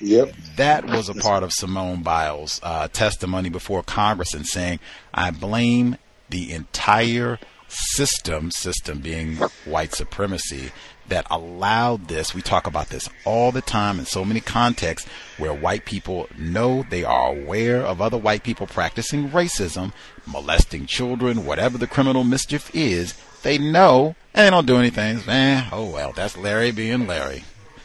Yep. 0.00 0.34
That 0.56 0.84
was 0.84 1.08
a 1.08 1.14
part 1.14 1.42
of 1.42 1.52
Simone 1.52 2.02
Biles' 2.02 2.60
uh, 2.62 2.88
testimony 2.88 3.48
before 3.48 3.82
Congress 3.82 4.34
and 4.34 4.46
saying, 4.46 4.80
I 5.14 5.30
blame 5.30 5.96
the 6.28 6.52
entire 6.52 7.38
system, 7.68 8.50
system 8.50 9.00
being 9.00 9.36
white 9.64 9.94
supremacy, 9.94 10.72
that 11.08 11.26
allowed 11.30 12.08
this. 12.08 12.34
We 12.34 12.42
talk 12.42 12.66
about 12.66 12.88
this 12.88 13.08
all 13.24 13.52
the 13.52 13.60
time 13.60 13.98
in 13.98 14.06
so 14.06 14.24
many 14.24 14.40
contexts 14.40 15.08
where 15.38 15.52
white 15.52 15.84
people 15.84 16.28
know 16.38 16.84
they 16.88 17.04
are 17.04 17.30
aware 17.30 17.82
of 17.82 18.00
other 18.00 18.18
white 18.18 18.42
people 18.42 18.66
practicing 18.66 19.30
racism, 19.30 19.92
molesting 20.26 20.86
children, 20.86 21.44
whatever 21.44 21.78
the 21.78 21.86
criminal 21.86 22.24
mischief 22.24 22.74
is. 22.74 23.14
They 23.42 23.58
know 23.58 24.16
and 24.32 24.46
they 24.46 24.50
don't 24.50 24.66
do 24.66 24.76
anything. 24.76 25.20
Eh, 25.28 25.68
oh 25.72 25.90
well, 25.90 26.12
that's 26.12 26.36
Larry 26.36 26.72
being 26.72 27.06
Larry. 27.06 27.44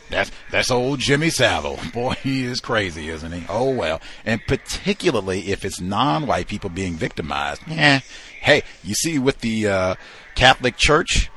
That's 0.09 0.31
that's 0.51 0.71
old 0.71 0.99
Jimmy 0.99 1.29
Savile. 1.29 1.79
Boy, 1.93 2.13
he 2.23 2.43
is 2.43 2.59
crazy, 2.59 3.09
isn't 3.09 3.31
he? 3.31 3.45
Oh 3.47 3.69
well. 3.73 4.01
And 4.25 4.41
particularly 4.47 5.51
if 5.51 5.63
it's 5.63 5.79
non-white 5.79 6.47
people 6.47 6.69
being 6.69 6.95
victimized. 6.95 7.61
Yeah. 7.67 7.99
Hey, 8.41 8.63
you 8.83 8.95
see 8.95 9.19
with 9.19 9.39
the 9.41 9.67
uh, 9.67 9.95
Catholic 10.35 10.77
Church, 10.77 11.29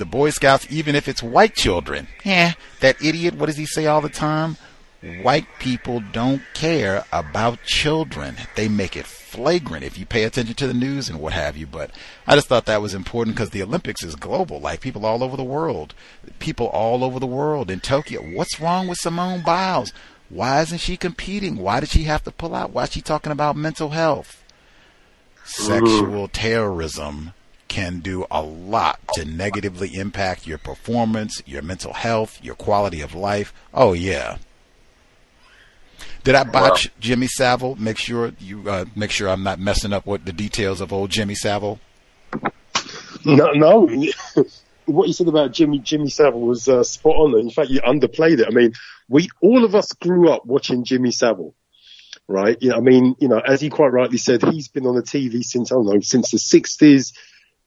the 0.00 0.04
Boy 0.04 0.30
Scouts, 0.30 0.66
even 0.68 0.96
if 0.96 1.06
it's 1.06 1.22
white 1.22 1.54
children. 1.54 2.08
Yeah. 2.24 2.54
That 2.80 3.00
idiot. 3.00 3.34
What 3.34 3.46
does 3.46 3.56
he 3.56 3.66
say 3.66 3.86
all 3.86 4.00
the 4.00 4.08
time? 4.08 4.56
White 5.22 5.46
people 5.60 6.02
don't 6.12 6.42
care 6.52 7.04
about 7.12 7.62
children. 7.62 8.36
They 8.56 8.68
make 8.68 8.96
it 8.96 9.06
flagrant 9.06 9.84
if 9.84 9.96
you 9.96 10.04
pay 10.04 10.24
attention 10.24 10.54
to 10.56 10.66
the 10.66 10.74
news 10.74 11.08
and 11.08 11.20
what 11.20 11.32
have 11.32 11.56
you. 11.56 11.66
But 11.66 11.90
I 12.26 12.34
just 12.34 12.48
thought 12.48 12.66
that 12.66 12.82
was 12.82 12.92
important 12.92 13.36
because 13.36 13.50
the 13.50 13.62
Olympics 13.62 14.02
is 14.02 14.14
global, 14.16 14.60
like 14.60 14.80
people 14.80 15.06
all 15.06 15.22
over 15.22 15.36
the 15.36 15.44
world. 15.44 15.94
People 16.38 16.66
all 16.66 17.04
over 17.04 17.18
the 17.18 17.26
world 17.26 17.70
in 17.70 17.80
Tokyo. 17.80 18.20
What's 18.20 18.60
wrong 18.60 18.88
with 18.88 18.98
Simone 18.98 19.42
Biles? 19.42 19.92
Why 20.28 20.60
isn't 20.60 20.78
she 20.78 20.96
competing? 20.96 21.56
Why 21.56 21.80
did 21.80 21.88
she 21.88 22.02
have 22.04 22.24
to 22.24 22.30
pull 22.30 22.54
out? 22.54 22.72
Why 22.72 22.84
is 22.84 22.92
she 22.92 23.00
talking 23.00 23.32
about 23.32 23.56
mental 23.56 23.90
health? 23.90 24.44
Mm-hmm. 25.44 25.86
Sexual 25.86 26.28
terrorism 26.28 27.32
can 27.70 28.00
do 28.00 28.26
a 28.30 28.42
lot 28.42 28.98
to 29.14 29.24
negatively 29.24 29.94
impact 29.94 30.46
your 30.46 30.58
performance, 30.58 31.40
your 31.46 31.62
mental 31.62 31.94
health, 31.94 32.38
your 32.42 32.56
quality 32.56 33.00
of 33.00 33.14
life. 33.14 33.54
Oh 33.72 33.94
yeah. 33.94 34.36
Did 36.24 36.34
I 36.34 36.44
botch 36.44 36.90
Jimmy 37.00 37.28
Savile? 37.28 37.76
Make 37.76 37.96
sure 37.96 38.32
you 38.40 38.68
uh, 38.68 38.84
make 38.94 39.10
sure 39.10 39.28
I'm 39.28 39.44
not 39.44 39.58
messing 39.58 39.92
up 39.92 40.04
with 40.04 40.24
the 40.24 40.32
details 40.32 40.80
of 40.80 40.92
old 40.92 41.10
Jimmy 41.10 41.34
Savile. 41.34 41.80
No, 43.24 43.52
no. 43.52 43.88
what 44.86 45.06
you 45.06 45.14
said 45.14 45.28
about 45.28 45.52
Jimmy 45.52 45.78
Jimmy 45.78 46.10
Savile 46.10 46.40
was 46.40 46.68
uh, 46.68 46.82
spot 46.82 47.16
on. 47.16 47.38
In 47.38 47.50
fact, 47.50 47.70
you 47.70 47.80
underplayed 47.80 48.40
it. 48.40 48.46
I 48.48 48.50
mean, 48.50 48.72
we 49.08 49.28
all 49.40 49.64
of 49.64 49.74
us 49.74 49.92
grew 49.92 50.28
up 50.28 50.44
watching 50.44 50.84
Jimmy 50.84 51.12
Savile, 51.12 51.54
right? 52.26 52.60
You 52.60 52.70
know, 52.70 52.76
I 52.76 52.80
mean, 52.80 53.14
you 53.20 53.28
know, 53.28 53.38
as 53.38 53.60
he 53.60 53.70
quite 53.70 53.92
rightly 53.92 54.18
said, 54.18 54.42
he's 54.42 54.68
been 54.68 54.86
on 54.86 54.96
the 54.96 55.02
TV 55.02 55.44
since 55.44 55.70
I 55.70 55.76
don't 55.76 55.86
know, 55.86 56.00
since 56.00 56.32
the 56.32 56.38
'60s, 56.38 57.12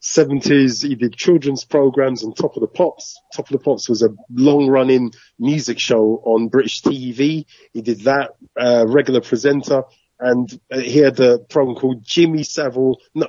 '70s. 0.04 0.88
He 0.88 0.96
did 0.96 1.16
children's 1.16 1.66
programs 1.66 2.24
and 2.24 2.36
Top 2.36 2.56
of 2.56 2.62
the 2.62 2.68
Pops. 2.68 3.20
Top 3.34 3.50
of 3.50 3.58
the 3.58 3.64
Pops 3.64 3.90
was 3.90 4.04
a 4.04 4.10
long-running 4.30 5.14
music 5.40 5.80
show 5.80 6.22
on 6.26 6.50
British 6.50 6.82
TV. 6.82 7.46
He 7.72 7.82
did 7.82 8.02
that, 8.02 8.32
uh, 8.60 8.86
regular 8.88 9.22
presenter. 9.22 9.84
And 10.20 10.50
uh, 10.72 10.80
he 10.80 11.00
had 11.00 11.20
a 11.20 11.40
program 11.40 11.76
called 11.76 12.04
Jimmy 12.04 12.44
Savile, 12.44 13.00
no, 13.14 13.28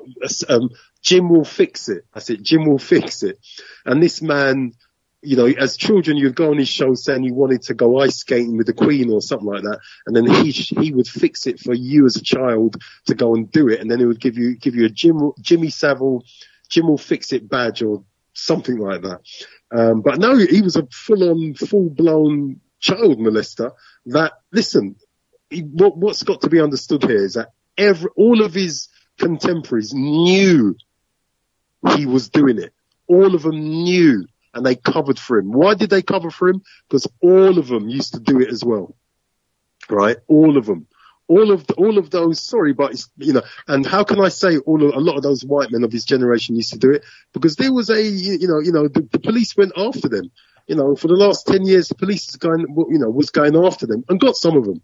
um, 0.48 0.70
Jim 1.02 1.28
will 1.28 1.44
fix 1.44 1.88
it. 1.88 2.04
I 2.14 2.20
said, 2.20 2.44
Jim 2.44 2.66
will 2.66 2.78
fix 2.78 3.22
it. 3.22 3.38
And 3.84 4.02
this 4.02 4.22
man, 4.22 4.72
you 5.24 5.36
know, 5.36 5.46
as 5.46 5.76
children, 5.76 6.16
you'd 6.16 6.36
go 6.36 6.50
on 6.50 6.58
his 6.58 6.68
show 6.68 6.94
saying 6.94 7.24
you 7.24 7.34
wanted 7.34 7.62
to 7.62 7.74
go 7.74 7.98
ice 8.00 8.18
skating 8.18 8.56
with 8.56 8.66
the 8.66 8.74
Queen 8.74 9.10
or 9.10 9.20
something 9.20 9.48
like 9.48 9.62
that, 9.62 9.80
and 10.06 10.14
then 10.14 10.26
he 10.26 10.50
he 10.50 10.92
would 10.92 11.08
fix 11.08 11.46
it 11.46 11.58
for 11.58 11.74
you 11.74 12.04
as 12.06 12.16
a 12.16 12.22
child 12.22 12.76
to 13.06 13.14
go 13.14 13.34
and 13.34 13.50
do 13.50 13.68
it, 13.68 13.80
and 13.80 13.90
then 13.90 13.98
he 13.98 14.04
would 14.04 14.20
give 14.20 14.36
you 14.36 14.56
give 14.56 14.74
you 14.74 14.84
a 14.84 14.90
Jim 14.90 15.32
Jimmy 15.40 15.70
Savile, 15.70 16.22
Jim 16.68 16.88
will 16.88 16.98
fix 16.98 17.32
it 17.32 17.48
badge 17.48 17.82
or 17.82 18.04
something 18.32 18.78
like 18.78 19.02
that. 19.02 19.20
Um, 19.70 20.02
but 20.02 20.18
no, 20.18 20.36
he 20.36 20.62
was 20.62 20.76
a 20.76 20.86
full 20.90 21.30
on, 21.30 21.54
full 21.54 21.90
blown 21.90 22.60
child 22.80 23.18
molester. 23.18 23.72
That 24.06 24.32
listen, 24.52 24.96
he, 25.50 25.60
what, 25.60 25.96
what's 25.96 26.22
got 26.22 26.42
to 26.42 26.50
be 26.50 26.60
understood 26.60 27.02
here 27.02 27.24
is 27.24 27.34
that 27.34 27.50
every 27.76 28.10
all 28.16 28.42
of 28.42 28.54
his 28.54 28.88
contemporaries 29.18 29.92
knew 29.94 30.76
he 31.96 32.06
was 32.06 32.28
doing 32.28 32.58
it. 32.58 32.72
All 33.06 33.34
of 33.34 33.42
them 33.42 33.58
knew 33.58 34.26
and 34.54 34.64
they 34.64 34.76
covered 34.76 35.18
for 35.18 35.38
him. 35.38 35.52
Why 35.52 35.74
did 35.74 35.90
they 35.90 36.02
cover 36.02 36.30
for 36.30 36.48
him? 36.48 36.62
Because 36.88 37.06
all 37.20 37.58
of 37.58 37.68
them 37.68 37.88
used 37.88 38.14
to 38.14 38.20
do 38.20 38.40
it 38.40 38.48
as 38.48 38.64
well. 38.64 38.94
Right? 39.90 40.16
All 40.28 40.56
of 40.56 40.66
them. 40.66 40.86
All 41.26 41.52
of 41.52 41.66
the, 41.66 41.74
all 41.74 41.96
of 41.96 42.10
those, 42.10 42.42
sorry, 42.42 42.74
but 42.74 43.02
you 43.16 43.32
know, 43.32 43.42
and 43.66 43.86
how 43.86 44.04
can 44.04 44.20
I 44.20 44.28
say 44.28 44.58
all 44.58 44.86
of, 44.86 44.94
a 44.94 45.00
lot 45.00 45.16
of 45.16 45.22
those 45.22 45.42
white 45.44 45.70
men 45.70 45.82
of 45.82 45.90
his 45.90 46.04
generation 46.04 46.54
used 46.54 46.72
to 46.72 46.78
do 46.78 46.90
it? 46.90 47.04
Because 47.32 47.56
there 47.56 47.72
was 47.72 47.88
a, 47.88 48.02
you 48.02 48.46
know, 48.46 48.60
you 48.60 48.72
know, 48.72 48.88
the, 48.88 49.08
the 49.10 49.18
police 49.18 49.56
went 49.56 49.72
after 49.76 50.08
them. 50.08 50.30
You 50.66 50.76
know, 50.76 50.96
for 50.96 51.08
the 51.08 51.14
last 51.14 51.46
10 51.46 51.64
years, 51.64 51.88
the 51.88 51.94
police 51.94 52.28
is 52.28 52.36
going, 52.36 52.60
you 52.90 52.98
know, 52.98 53.08
was 53.10 53.30
going 53.30 53.56
after 53.56 53.86
them 53.86 54.04
and 54.08 54.20
got 54.20 54.36
some 54.36 54.56
of 54.56 54.64
them. 54.64 54.82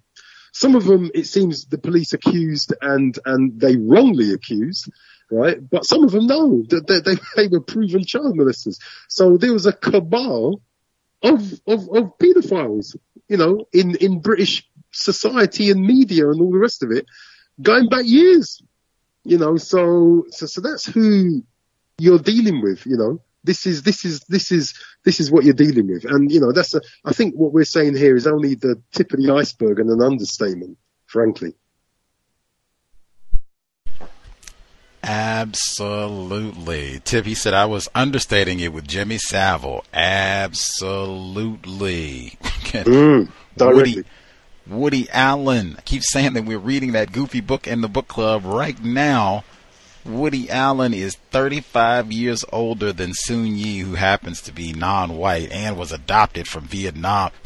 Some 0.53 0.74
of 0.74 0.84
them, 0.84 1.11
it 1.14 1.26
seems 1.26 1.66
the 1.66 1.78
police 1.78 2.12
accused 2.12 2.74
and, 2.80 3.18
and 3.24 3.61
they 3.61 3.76
wrongly 3.76 4.32
accused 4.32 4.91
right? 5.30 5.59
But 5.70 5.84
some 5.84 6.05
of 6.05 6.11
them 6.11 6.26
know 6.26 6.62
that 6.70 6.86
they, 6.86 7.01
they, 7.01 7.20
they, 7.36 7.49
were 7.49 7.61
proven 7.61 8.05
child 8.05 8.36
molesters. 8.36 8.78
So 9.09 9.36
there 9.36 9.53
was 9.53 9.66
a 9.66 9.72
cabal 9.72 10.61
of, 11.22 11.53
of, 11.66 11.88
of 11.88 12.18
paedophiles, 12.18 12.97
you 13.28 13.36
know, 13.36 13.66
in, 13.72 13.97
in 13.97 14.20
British 14.20 14.68
society 14.93 15.70
and 15.70 15.80
media 15.80 16.28
and 16.28 16.41
all 16.41 16.53
the 16.53 16.59
rest 16.59 16.82
of 16.82 16.91
it 16.91 17.07
going 17.62 17.88
back 17.88 18.05
years, 18.07 18.62
you 19.24 19.38
know, 19.38 19.57
so, 19.57 20.26
so, 20.30 20.47
so 20.47 20.61
that's 20.61 20.86
who 20.86 21.43
you're 21.99 22.18
dealing 22.18 22.62
with, 22.62 22.86
you 22.86 22.97
know. 22.97 23.20
This 23.43 23.64
is, 23.64 23.82
this 23.82 24.05
is, 24.05 24.20
this 24.28 24.53
is, 24.53 24.74
this 25.05 25.18
is 25.18 25.30
what 25.30 25.45
you're 25.45 25.55
dealing 25.55 25.88
with. 25.88 26.05
And, 26.05 26.30
you 26.30 26.41
know, 26.41 26.53
that's 26.53 26.74
a, 26.74 26.82
I 27.05 27.12
think 27.12 27.34
what 27.34 27.55
we're 27.55 27.64
saying 27.64 27.97
here 27.97 28.14
is 28.14 28.26
only 28.26 28.55
the 28.55 28.82
tip 28.93 29.14
of 29.14 29.22
the 29.22 29.32
iceberg 29.32 29.80
and 29.80 29.88
an 29.88 30.03
understatement, 30.03 30.76
frankly. 31.07 31.55
Absolutely. 35.03 37.01
Tip, 37.03 37.24
he 37.24 37.34
said 37.34 37.55
I 37.55 37.64
was 37.64 37.88
understating 37.95 38.61
it 38.61 38.74
with 38.74 38.86
Jimmy 38.86 39.16
Savile. 39.16 39.84
Absolutely. 39.95 41.59
mm, 42.43 43.30
Woody, 43.59 44.05
Woody 44.71 45.09
Allen. 45.11 45.75
I 45.77 45.81
keep 45.81 46.03
saying 46.05 46.35
that 46.35 46.45
we're 46.45 46.59
reading 46.59 46.93
that 46.93 47.12
goofy 47.12 47.41
book 47.41 47.66
in 47.66 47.81
the 47.81 47.89
book 47.89 48.07
club 48.07 48.45
right 48.45 48.81
now. 48.83 49.43
Woody 50.05 50.49
Allen 50.49 50.95
is 50.95 51.16
35 51.31 52.12
years 52.12 52.45
older 52.53 52.93
than 52.93 53.11
Soon 53.12 53.57
Yi, 53.57 53.81
who 53.81 53.97
happens 53.97 54.41
to 54.43 54.53
be 54.53 54.73
non-white 54.73 55.51
and 55.51 55.77
was 55.77 55.91
adopted 55.91 56.47
from 56.47 56.64
Vietnam. 56.64 57.33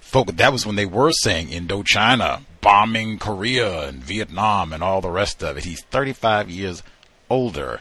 Folk, 0.00 0.36
that 0.36 0.52
was 0.52 0.66
when 0.66 0.76
they 0.76 0.86
were 0.86 1.12
saying 1.12 1.48
Indochina 1.48 2.42
bombing 2.60 3.18
Korea 3.18 3.88
and 3.88 4.04
Vietnam 4.04 4.72
and 4.72 4.82
all 4.82 5.00
the 5.00 5.10
rest 5.10 5.42
of 5.42 5.56
it. 5.56 5.64
He's 5.64 5.82
35 5.84 6.50
years 6.50 6.82
older 7.30 7.80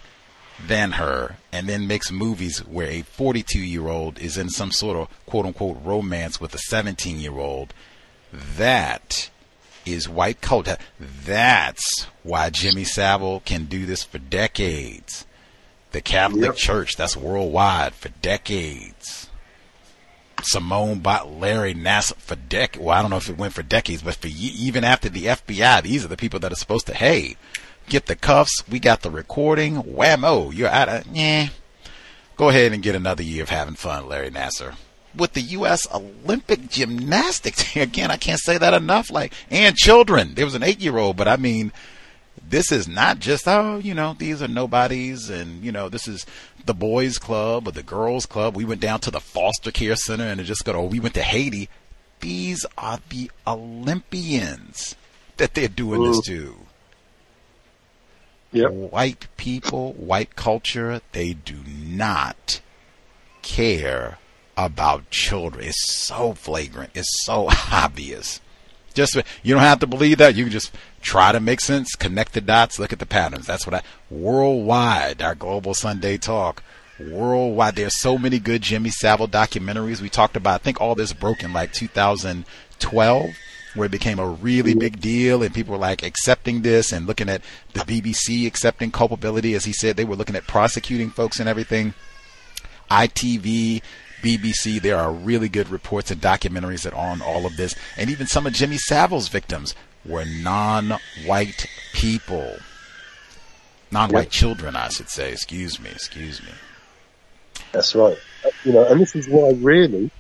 than 0.66 0.94
her 0.94 1.36
and 1.52 1.68
then 1.68 1.86
makes 1.86 2.12
movies 2.12 2.60
where 2.60 2.88
a 2.88 3.02
42 3.02 3.60
year 3.60 3.90
old 3.90 4.20
is 4.20 4.38
in 4.38 4.50
some 4.50 4.72
sort 4.72 4.98
of 4.98 5.26
quote 5.26 5.46
unquote 5.46 5.78
romance 5.84 6.40
with 6.40 6.56
a 6.56 6.60
17 6.60 7.20
year 7.20 7.38
old. 7.38 7.74
That 8.34 9.30
is 9.86 10.10
white 10.10 10.42
culture. 10.42 10.78
That's 11.00 12.08
why 12.24 12.50
Jimmy 12.50 12.84
Savile 12.84 13.42
can 13.46 13.66
do 13.66 13.86
this 13.86 14.04
for 14.04 14.18
decades. 14.18 15.26
The 15.92 16.02
Catholic 16.02 16.44
yep. 16.44 16.56
Church, 16.56 16.96
that's 16.96 17.16
worldwide 17.16 17.94
for 17.94 18.10
decades. 18.10 19.30
Simone 20.42 21.00
bought 21.00 21.32
Larry 21.32 21.76
Nassar 21.76 22.16
for 22.16 22.36
decades. 22.36 22.84
Well, 22.84 22.98
I 22.98 23.02
don't 23.02 23.12
know 23.12 23.18
if 23.18 23.30
it 23.30 23.38
went 23.38 23.54
for 23.54 23.64
decades, 23.64 24.02
but 24.02 24.16
for 24.16 24.28
even 24.28 24.84
after 24.84 25.10
the 25.10 25.26
FBI, 25.26 25.84
these 25.84 26.04
are 26.04 26.10
the 26.10 26.18
people 26.18 26.40
that 26.40 26.52
are 26.52 26.56
supposed 26.56 26.88
to, 26.88 26.94
hey, 26.94 27.38
get 27.88 28.08
the 28.08 28.16
cuffs. 28.16 28.64
We 28.68 28.80
got 28.80 29.02
the 29.02 29.12
recording. 29.12 29.84
Whammo, 29.84 30.54
you're 30.54 30.70
out 30.70 30.90
of, 30.90 31.08
yeah. 31.08 31.50
Go 32.36 32.50
ahead 32.50 32.74
and 32.74 32.82
get 32.82 32.96
another 32.96 33.24
year 33.24 33.44
of 33.44 33.50
having 33.50 33.76
fun, 33.76 34.10
Larry 34.10 34.32
Nassar. 34.32 34.76
With 35.16 35.34
the 35.34 35.42
U.S. 35.42 35.88
Olympic 35.94 36.70
gymnastics, 36.70 37.76
again, 37.76 38.10
I 38.10 38.18
can't 38.18 38.40
say 38.40 38.58
that 38.58 38.74
enough. 38.74 39.12
Like, 39.12 39.34
and 39.50 39.76
children. 39.76 40.34
There 40.34 40.46
was 40.46 40.56
an 40.56 40.64
eight 40.64 40.80
year 40.80 40.98
old, 40.98 41.18
but 41.18 41.28
I 41.28 41.38
mean, 41.38 41.72
this 42.48 42.72
is 42.72 42.88
not 42.88 43.20
just 43.20 43.48
oh 43.48 43.78
you 43.78 43.94
know 43.94 44.16
these 44.18 44.42
are 44.42 44.48
nobodies 44.48 45.30
and 45.30 45.64
you 45.64 45.72
know 45.72 45.90
this 45.90 46.08
is 46.08 46.26
the 46.66 46.74
boys 46.74 47.18
club 47.18 47.68
or 47.68 47.72
the 47.72 47.84
girls 47.84 48.26
club 48.26 48.56
we 48.56 48.66
went 48.66 48.82
down 48.82 49.00
to 49.00 49.12
the 49.12 49.20
foster 49.20 49.72
care 49.72 49.96
center 49.96 50.26
and 50.26 50.40
it 50.40 50.46
just 50.46 50.66
got 50.66 50.76
oh 50.76 50.86
we 50.86 51.00
went 51.00 51.14
to 51.14 51.22
haiti 51.22 51.70
these 52.20 52.66
are 52.78 53.00
the 53.10 53.30
olympians 53.48 54.96
that 55.38 55.54
they're 55.54 55.68
doing 55.68 56.02
Ooh. 56.02 56.08
this 56.08 56.22
to 56.22 56.56
yep. 58.52 58.72
white 58.72 59.28
people 59.38 59.94
white 59.94 60.36
culture 60.36 61.02
they 61.12 61.34
do 61.34 61.58
not 61.66 62.62
care 63.42 64.18
about 64.56 65.10
children 65.10 65.66
it's 65.66 65.98
so 66.06 66.34
flagrant 66.34 66.92
it's 66.94 67.24
so 67.26 67.50
obvious 67.72 68.40
just 68.94 69.16
you 69.42 69.54
don't 69.54 69.64
have 69.64 69.80
to 69.80 69.88
believe 69.88 70.20
that. 70.20 70.36
You 70.36 70.46
can 70.46 70.52
just 70.52 70.72
try 71.02 71.32
to 71.32 71.40
make 71.40 71.60
sense, 71.60 71.96
connect 71.96 72.34
the 72.34 72.42
dots, 72.42 72.80
look 72.80 72.94
at 72.94 73.00
the 73.00 73.06
patterns. 73.06 73.48
That's 73.48 73.66
what 73.66 73.74
I 73.74 73.82
worldwide. 74.10 75.22
Our 75.22 75.36
global 75.36 75.74
Sunday 75.74 76.18
talk 76.18 76.64
worldwide. 77.00 77.76
There's 77.76 78.00
so 78.00 78.18
many 78.18 78.40
good 78.40 78.62
Jimmy 78.62 78.92
Savile 78.92 79.28
documentaries. 79.28 80.02
We 80.02 80.10
talked 80.10 80.36
about. 80.36 80.62
I 80.62 80.64
think 80.64 80.80
all 80.80 80.96
this 80.96 81.14
broke 81.14 81.44
in 81.44 81.54
like 81.54 81.74
2012 81.74 83.30
where 83.76 83.88
it 83.88 83.92
became 83.92 84.20
a 84.20 84.28
really 84.28 84.76
big 84.76 85.02
deal 85.02 85.42
and 85.42 85.56
people 85.56 85.72
were 85.72 85.80
like 85.80 86.04
accepting 86.04 86.62
this 86.62 86.92
and 86.92 87.08
looking 87.08 87.28
at 87.28 87.42
the 87.74 87.80
BBC 87.80 88.46
accepting 88.46 88.92
culpability. 88.92 89.56
As 89.56 89.66
he 89.66 89.74
said, 89.74 89.98
they 89.98 90.06
were 90.06 90.16
looking 90.16 90.36
at 90.36 90.46
prosecuting 90.46 91.10
folks 91.10 91.40
and 91.40 91.50
everything. 91.50 91.96
ITV 92.92 93.82
BBC. 94.24 94.82
There 94.82 94.98
are 94.98 95.12
really 95.12 95.50
good 95.50 95.70
reports 95.70 96.10
and 96.10 96.20
documentaries 96.20 96.84
that 96.84 96.94
are 96.94 97.12
on 97.12 97.22
all 97.22 97.46
of 97.46 97.58
this. 97.58 97.76
And 97.98 98.10
even 98.10 98.26
some 98.26 98.48
of 98.48 98.54
Jimmy 98.54 98.78
Savile's 98.78 99.28
victims 99.28 99.76
were 100.06 100.26
non 100.26 100.98
white 101.26 101.68
people. 101.94 102.56
Non 103.92 104.10
white 104.10 104.24
yep. 104.24 104.32
children, 104.32 104.76
I 104.76 104.90
should 104.90 105.10
say. 105.10 105.32
Excuse 105.32 105.80
me, 105.80 105.90
excuse 105.92 106.42
me. 106.42 106.50
That's 107.72 107.94
right. 107.96 108.18
You 108.64 108.74
know, 108.74 108.86
and 108.86 109.00
this 109.00 109.16
is 109.16 109.28
why 109.28 109.52
really, 109.52 110.12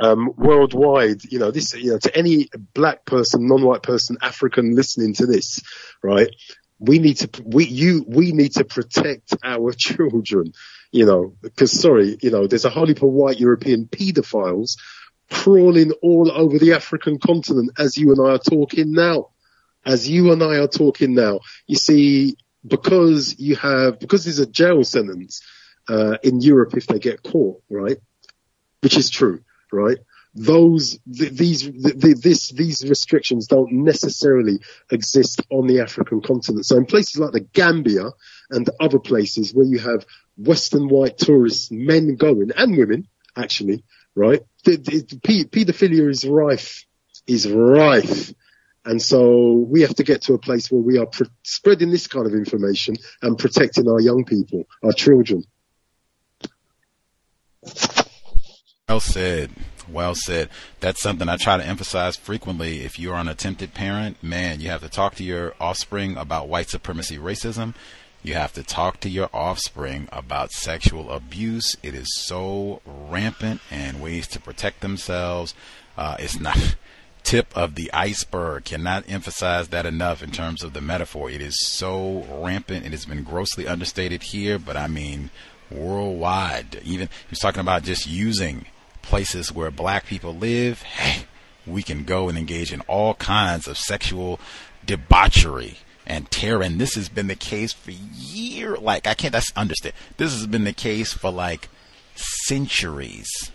um, 0.00 0.32
worldwide, 0.36 1.24
you 1.24 1.38
know, 1.38 1.50
this, 1.50 1.74
you 1.74 1.92
know, 1.92 1.98
to 1.98 2.16
any 2.16 2.48
black 2.74 3.04
person, 3.04 3.46
non-white 3.46 3.82
person, 3.82 4.18
African 4.22 4.74
listening 4.74 5.14
to 5.14 5.26
this, 5.26 5.60
right? 6.02 6.28
We 6.78 6.98
need 6.98 7.18
to, 7.18 7.42
we, 7.44 7.66
you, 7.66 8.04
we 8.08 8.32
need 8.32 8.52
to 8.52 8.64
protect 8.64 9.36
our 9.42 9.72
children 9.76 10.52
you 10.92 11.04
know, 11.04 11.34
because 11.42 11.72
sorry, 11.72 12.16
you 12.22 12.30
know, 12.30 12.46
there's 12.46 12.64
a 12.64 12.70
whole 12.70 12.86
heap 12.86 13.02
of 13.02 13.10
white 13.10 13.40
European 13.40 13.86
paedophiles 13.86 14.76
crawling 15.30 15.92
all 16.02 16.30
over 16.30 16.58
the 16.58 16.72
African 16.72 17.18
continent 17.18 17.70
as 17.78 17.96
you 17.96 18.12
and 18.12 18.20
I 18.20 18.34
are 18.34 18.38
talking 18.38 18.92
now. 18.92 19.30
As 19.84 20.08
you 20.08 20.32
and 20.32 20.42
I 20.42 20.58
are 20.58 20.68
talking 20.68 21.14
now. 21.14 21.40
You 21.66 21.76
see, 21.76 22.36
because 22.66 23.38
you 23.38 23.56
have, 23.56 24.00
because 24.00 24.24
there's 24.24 24.40
a 24.40 24.46
jail 24.46 24.82
sentence, 24.84 25.40
uh, 25.88 26.16
in 26.22 26.40
Europe 26.40 26.76
if 26.76 26.86
they 26.86 26.98
get 26.98 27.22
caught, 27.22 27.62
right? 27.70 27.96
Which 28.80 28.96
is 28.96 29.10
true, 29.10 29.42
right? 29.72 29.98
Those, 30.34 30.98
th- 31.12 31.32
these, 31.32 31.62
th- 31.62 32.18
this, 32.18 32.50
these 32.50 32.84
restrictions 32.88 33.46
don't 33.46 33.72
necessarily 33.72 34.58
exist 34.90 35.40
on 35.50 35.66
the 35.66 35.80
African 35.80 36.20
continent. 36.20 36.66
So 36.66 36.76
in 36.76 36.86
places 36.86 37.18
like 37.18 37.32
the 37.32 37.40
Gambia 37.40 38.10
and 38.50 38.68
other 38.80 38.98
places 38.98 39.54
where 39.54 39.66
you 39.66 39.78
have 39.78 40.04
Western 40.36 40.88
white 40.88 41.18
tourists, 41.18 41.70
men 41.70 42.16
going 42.16 42.50
and 42.56 42.76
women, 42.76 43.08
actually, 43.36 43.84
right? 44.14 44.42
The, 44.64 44.76
the, 44.76 45.02
pedophilia 45.48 46.10
is 46.10 46.24
rife, 46.24 46.84
is 47.26 47.50
rife. 47.50 48.32
And 48.84 49.02
so 49.02 49.52
we 49.52 49.80
have 49.80 49.96
to 49.96 50.04
get 50.04 50.22
to 50.22 50.34
a 50.34 50.38
place 50.38 50.70
where 50.70 50.80
we 50.80 50.98
are 50.98 51.06
pre- 51.06 51.28
spreading 51.42 51.90
this 51.90 52.06
kind 52.06 52.26
of 52.26 52.34
information 52.34 52.96
and 53.20 53.36
protecting 53.36 53.88
our 53.88 54.00
young 54.00 54.24
people, 54.24 54.64
our 54.82 54.92
children. 54.92 55.44
Well 58.88 59.00
said. 59.00 59.50
Well 59.88 60.14
said. 60.14 60.50
That's 60.78 61.02
something 61.02 61.28
I 61.28 61.36
try 61.36 61.56
to 61.56 61.66
emphasize 61.66 62.16
frequently. 62.16 62.82
If 62.82 62.98
you're 62.98 63.16
an 63.16 63.28
attempted 63.28 63.74
parent, 63.74 64.22
man, 64.22 64.60
you 64.60 64.68
have 64.68 64.82
to 64.82 64.88
talk 64.88 65.16
to 65.16 65.24
your 65.24 65.54
offspring 65.58 66.16
about 66.16 66.48
white 66.48 66.68
supremacy 66.68 67.18
racism 67.18 67.74
You 68.26 68.34
have 68.34 68.52
to 68.54 68.64
talk 68.64 68.98
to 69.00 69.08
your 69.08 69.30
offspring 69.32 70.08
about 70.10 70.50
sexual 70.50 71.12
abuse. 71.12 71.76
It 71.84 71.94
is 71.94 72.12
so 72.16 72.82
rampant 72.84 73.60
and 73.70 74.02
ways 74.02 74.26
to 74.26 74.40
protect 74.40 74.80
themselves. 74.80 75.54
Uh, 75.96 76.16
it's 76.18 76.40
not 76.40 76.74
tip 77.22 77.56
of 77.56 77.76
the 77.76 77.88
iceberg. 77.92 78.64
Cannot 78.64 79.04
emphasize 79.08 79.68
that 79.68 79.86
enough 79.86 80.24
in 80.24 80.32
terms 80.32 80.64
of 80.64 80.72
the 80.72 80.80
metaphor. 80.80 81.30
It 81.30 81.40
is 81.40 81.56
so 81.64 82.26
rampant. 82.28 82.84
It 82.84 82.90
has 82.90 83.06
been 83.06 83.22
grossly 83.22 83.68
understated 83.68 84.24
here, 84.24 84.58
but 84.58 84.76
I 84.76 84.88
mean 84.88 85.30
worldwide. 85.70 86.80
Even 86.82 87.08
he's 87.30 87.38
talking 87.38 87.60
about 87.60 87.84
just 87.84 88.08
using 88.08 88.66
places 89.02 89.52
where 89.52 89.70
black 89.70 90.04
people 90.04 90.34
live. 90.34 90.82
Hey, 90.82 91.26
we 91.64 91.80
can 91.80 92.02
go 92.02 92.28
and 92.28 92.36
engage 92.36 92.72
in 92.72 92.80
all 92.88 93.14
kinds 93.14 93.68
of 93.68 93.78
sexual 93.78 94.40
debauchery 94.84 95.78
and 96.06 96.30
terror. 96.30 96.62
And 96.62 96.80
this 96.80 96.94
has 96.94 97.08
been 97.08 97.26
the 97.26 97.36
case 97.36 97.72
for 97.72 97.90
years. 97.90 98.78
Like 98.78 99.06
I 99.06 99.14
can't 99.14 99.32
that's 99.32 99.52
understand. 99.56 99.94
This 100.16 100.32
has 100.32 100.46
been 100.46 100.64
the 100.64 100.72
case 100.72 101.12
for 101.12 101.30
like 101.30 101.68
centuries 102.14 103.50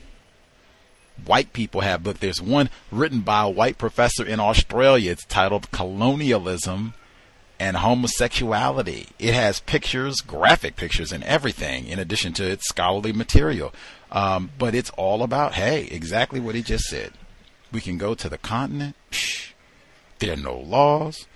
white 1.26 1.54
people 1.54 1.82
have 1.82 2.04
book. 2.04 2.20
There's 2.20 2.42
one 2.42 2.70
written 2.92 3.22
by 3.22 3.44
a 3.44 3.50
white 3.50 3.78
professor 3.78 4.26
in 4.26 4.40
Australia. 4.40 5.12
It's 5.12 5.26
titled 5.26 5.72
Colonialism 5.72 6.94
and 7.60 7.78
Homosexuality. 7.78 9.10
It 9.20 9.34
has 9.34 9.60
pictures, 9.62 10.22
graphic 10.22 10.76
pictures, 10.76 11.12
and 11.12 11.24
everything, 11.24 11.86
in 11.86 12.00
addition 12.00 12.34
to 12.34 12.50
its 12.50 12.68
scholarly 12.68 13.14
material. 13.14 13.74
Um, 14.12 14.52
but 14.58 14.76
it's 14.76 14.90
all 14.92 15.24
about, 15.24 15.54
hey, 15.54 15.86
exactly 15.86 16.40
what 16.40 16.56
he 16.56 16.64
just 16.64 16.86
said. 16.86 17.14
We 17.72 17.82
can 17.82 17.98
go 17.98 18.16
to 18.16 18.28
the 18.28 18.38
continent. 18.38 18.96
Psh, 19.12 19.52
there 20.20 20.34
are 20.34 20.38
no 20.38 20.58
laws. 20.58 21.28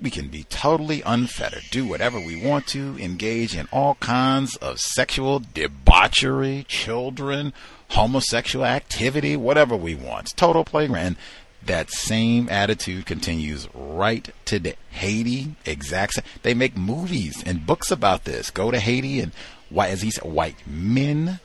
We 0.00 0.10
can 0.10 0.28
be 0.28 0.44
totally 0.44 1.02
unfettered, 1.02 1.62
do 1.70 1.86
whatever 1.86 2.18
we 2.18 2.40
want 2.44 2.66
to, 2.68 2.96
engage 2.98 3.56
in 3.56 3.68
all 3.72 3.94
kinds 3.96 4.56
of 4.56 4.78
sexual 4.78 5.40
debauchery, 5.54 6.64
children, 6.68 7.52
homosexual 7.90 8.66
activity, 8.66 9.36
whatever 9.36 9.76
we 9.76 9.94
want. 9.94 10.36
Total 10.36 10.64
playground. 10.64 11.16
That 11.62 11.90
same 11.90 12.50
attitude 12.50 13.06
continues 13.06 13.68
right 13.74 14.28
today. 14.44 14.76
Haiti, 14.90 15.54
exact 15.64 16.14
same. 16.14 16.24
They 16.42 16.52
make 16.52 16.76
movies 16.76 17.42
and 17.46 17.66
books 17.66 17.90
about 17.90 18.24
this. 18.24 18.50
Go 18.50 18.70
to 18.70 18.78
Haiti 18.78 19.20
and 19.20 19.32
why, 19.70 19.88
as 19.88 20.02
he 20.02 20.10
said, 20.10 20.30
white 20.30 20.56
men 20.66 21.40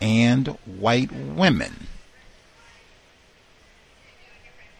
and 0.00 0.48
white 0.64 1.12
women. 1.12 1.86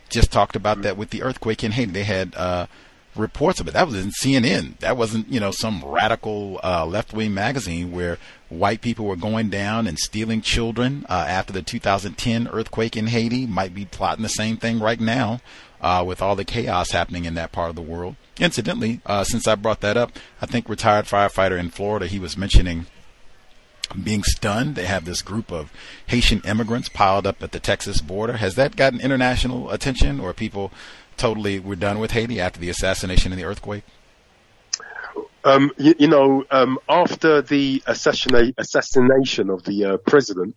Just 0.09 0.33
talked 0.33 0.57
about 0.57 0.83
that 0.83 0.97
with 0.97 1.11
the 1.11 1.23
earthquake 1.23 1.63
in 1.63 1.73
Haiti. 1.73 1.93
They 1.93 2.05
had 2.05 2.35
uh, 2.35 2.67
reports 3.15 3.61
of 3.61 3.69
it. 3.69 3.75
That 3.75 3.87
was 3.87 3.97
in 3.97 4.11
CNN. 4.11 4.79
That 4.79 4.97
wasn't, 4.97 5.29
you 5.29 5.41
know, 5.41 5.51
some 5.51 5.85
radical 5.85 6.61
uh, 6.63 6.87
left 6.87 7.13
wing 7.13 7.35
magazine 7.35 7.93
where 7.93 8.19
white 8.49 8.81
people 8.81 9.07
were 9.07 9.17
going 9.17 9.51
down 9.51 9.87
and 9.87 9.99
stealing 9.99 10.41
children 10.41 11.05
uh, 11.09 11.27
after 11.29 11.53
the 11.53 11.63
2010 11.63 12.49
earthquake 12.49 12.97
in 12.97 13.09
Haiti. 13.09 13.47
Might 13.47 13.75
be 13.75 13.85
plotting 13.85 14.23
the 14.23 14.29
same 14.29 14.57
thing 14.57 14.81
right 14.81 15.01
now 15.01 15.41
uh, 15.81 16.05
with 16.07 16.23
all 16.23 16.37
the 16.37 16.45
chaos 16.45 16.93
happening 16.93 17.25
in 17.25 17.35
that 17.35 17.53
part 17.53 17.71
of 17.71 17.77
the 17.77 17.83
world. 17.83 18.17
Incidentally, 18.39 19.01
uh, 19.05 19.25
since 19.25 19.47
I 19.47 19.57
brought 19.57 19.81
that 19.81 19.97
up, 19.97 20.13
I 20.41 20.47
think 20.47 20.69
retired 20.69 21.07
firefighter 21.07 21.59
in 21.59 21.71
Florida, 21.71 22.07
he 22.07 22.19
was 22.19 22.37
mentioning 22.37 22.87
being 24.03 24.23
stunned. 24.23 24.75
They 24.75 24.87
have 24.87 25.05
this 25.05 25.21
group 25.21 25.53
of 25.53 25.71
Haitian 26.07 26.41
immigrants 26.47 26.89
piled 26.89 27.27
up 27.27 27.43
at 27.43 27.53
the 27.53 27.61
Texas 27.61 28.01
border. 28.01 28.35
Has 28.35 28.55
that 28.55 28.77
gotten 28.77 29.01
international 29.01 29.71
attention, 29.71 30.19
or 30.19 30.33
people 30.33 30.73
totally 31.17 31.59
we're 31.59 31.77
done 31.77 31.99
with 31.99 32.13
Haiti 32.13 32.41
after 32.41 32.61
the 32.61 32.71
assassination 32.71 33.33
and 33.33 33.41
the 33.41 33.45
earthquake? 33.45 33.85
Um, 35.45 35.73
you, 35.77 35.95
you, 35.99 36.09
know, 36.09 36.45
um, 36.51 36.79
after 36.89 37.43
the 37.43 37.83
assassination 37.87 39.51
of 39.51 39.65
the 39.65 39.85
uh, 39.85 39.97
president, 39.97 40.55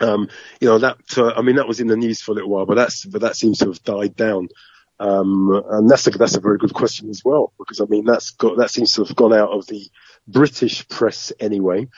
um, 0.00 0.28
you 0.60 0.68
know 0.68 0.78
that 0.78 0.98
uh, 1.16 1.32
I 1.36 1.42
mean 1.42 1.56
that 1.56 1.68
was 1.68 1.80
in 1.80 1.86
the 1.86 1.96
news 1.96 2.20
for 2.20 2.32
a 2.32 2.34
little 2.34 2.50
while, 2.50 2.66
but 2.66 2.74
that's 2.74 3.04
but 3.06 3.22
that 3.22 3.36
seems 3.36 3.58
to 3.58 3.66
have 3.66 3.82
died 3.82 4.16
down. 4.16 4.48
Um, 5.00 5.62
and 5.70 5.90
that's 5.90 6.06
a 6.06 6.10
that's 6.10 6.36
a 6.36 6.40
very 6.40 6.58
good 6.58 6.74
question 6.74 7.10
as 7.10 7.22
well 7.24 7.52
because 7.58 7.80
I 7.80 7.84
mean 7.86 8.04
that's 8.04 8.30
got 8.30 8.58
that 8.58 8.70
seems 8.70 8.92
to 8.94 9.04
have 9.04 9.16
gone 9.16 9.32
out 9.32 9.50
of 9.50 9.66
the 9.66 9.88
British 10.28 10.86
press 10.88 11.32
anyway, 11.40 11.88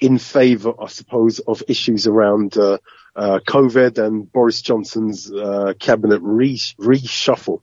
in 0.00 0.18
favour, 0.18 0.72
I 0.80 0.88
suppose, 0.88 1.38
of 1.38 1.62
issues 1.68 2.06
around 2.06 2.56
uh, 2.56 2.78
uh, 3.14 3.40
COVID 3.46 3.98
and 3.98 4.30
Boris 4.30 4.62
Johnson's 4.62 5.30
uh, 5.30 5.74
cabinet 5.78 6.20
re- 6.22 6.56
reshuffle, 6.78 7.60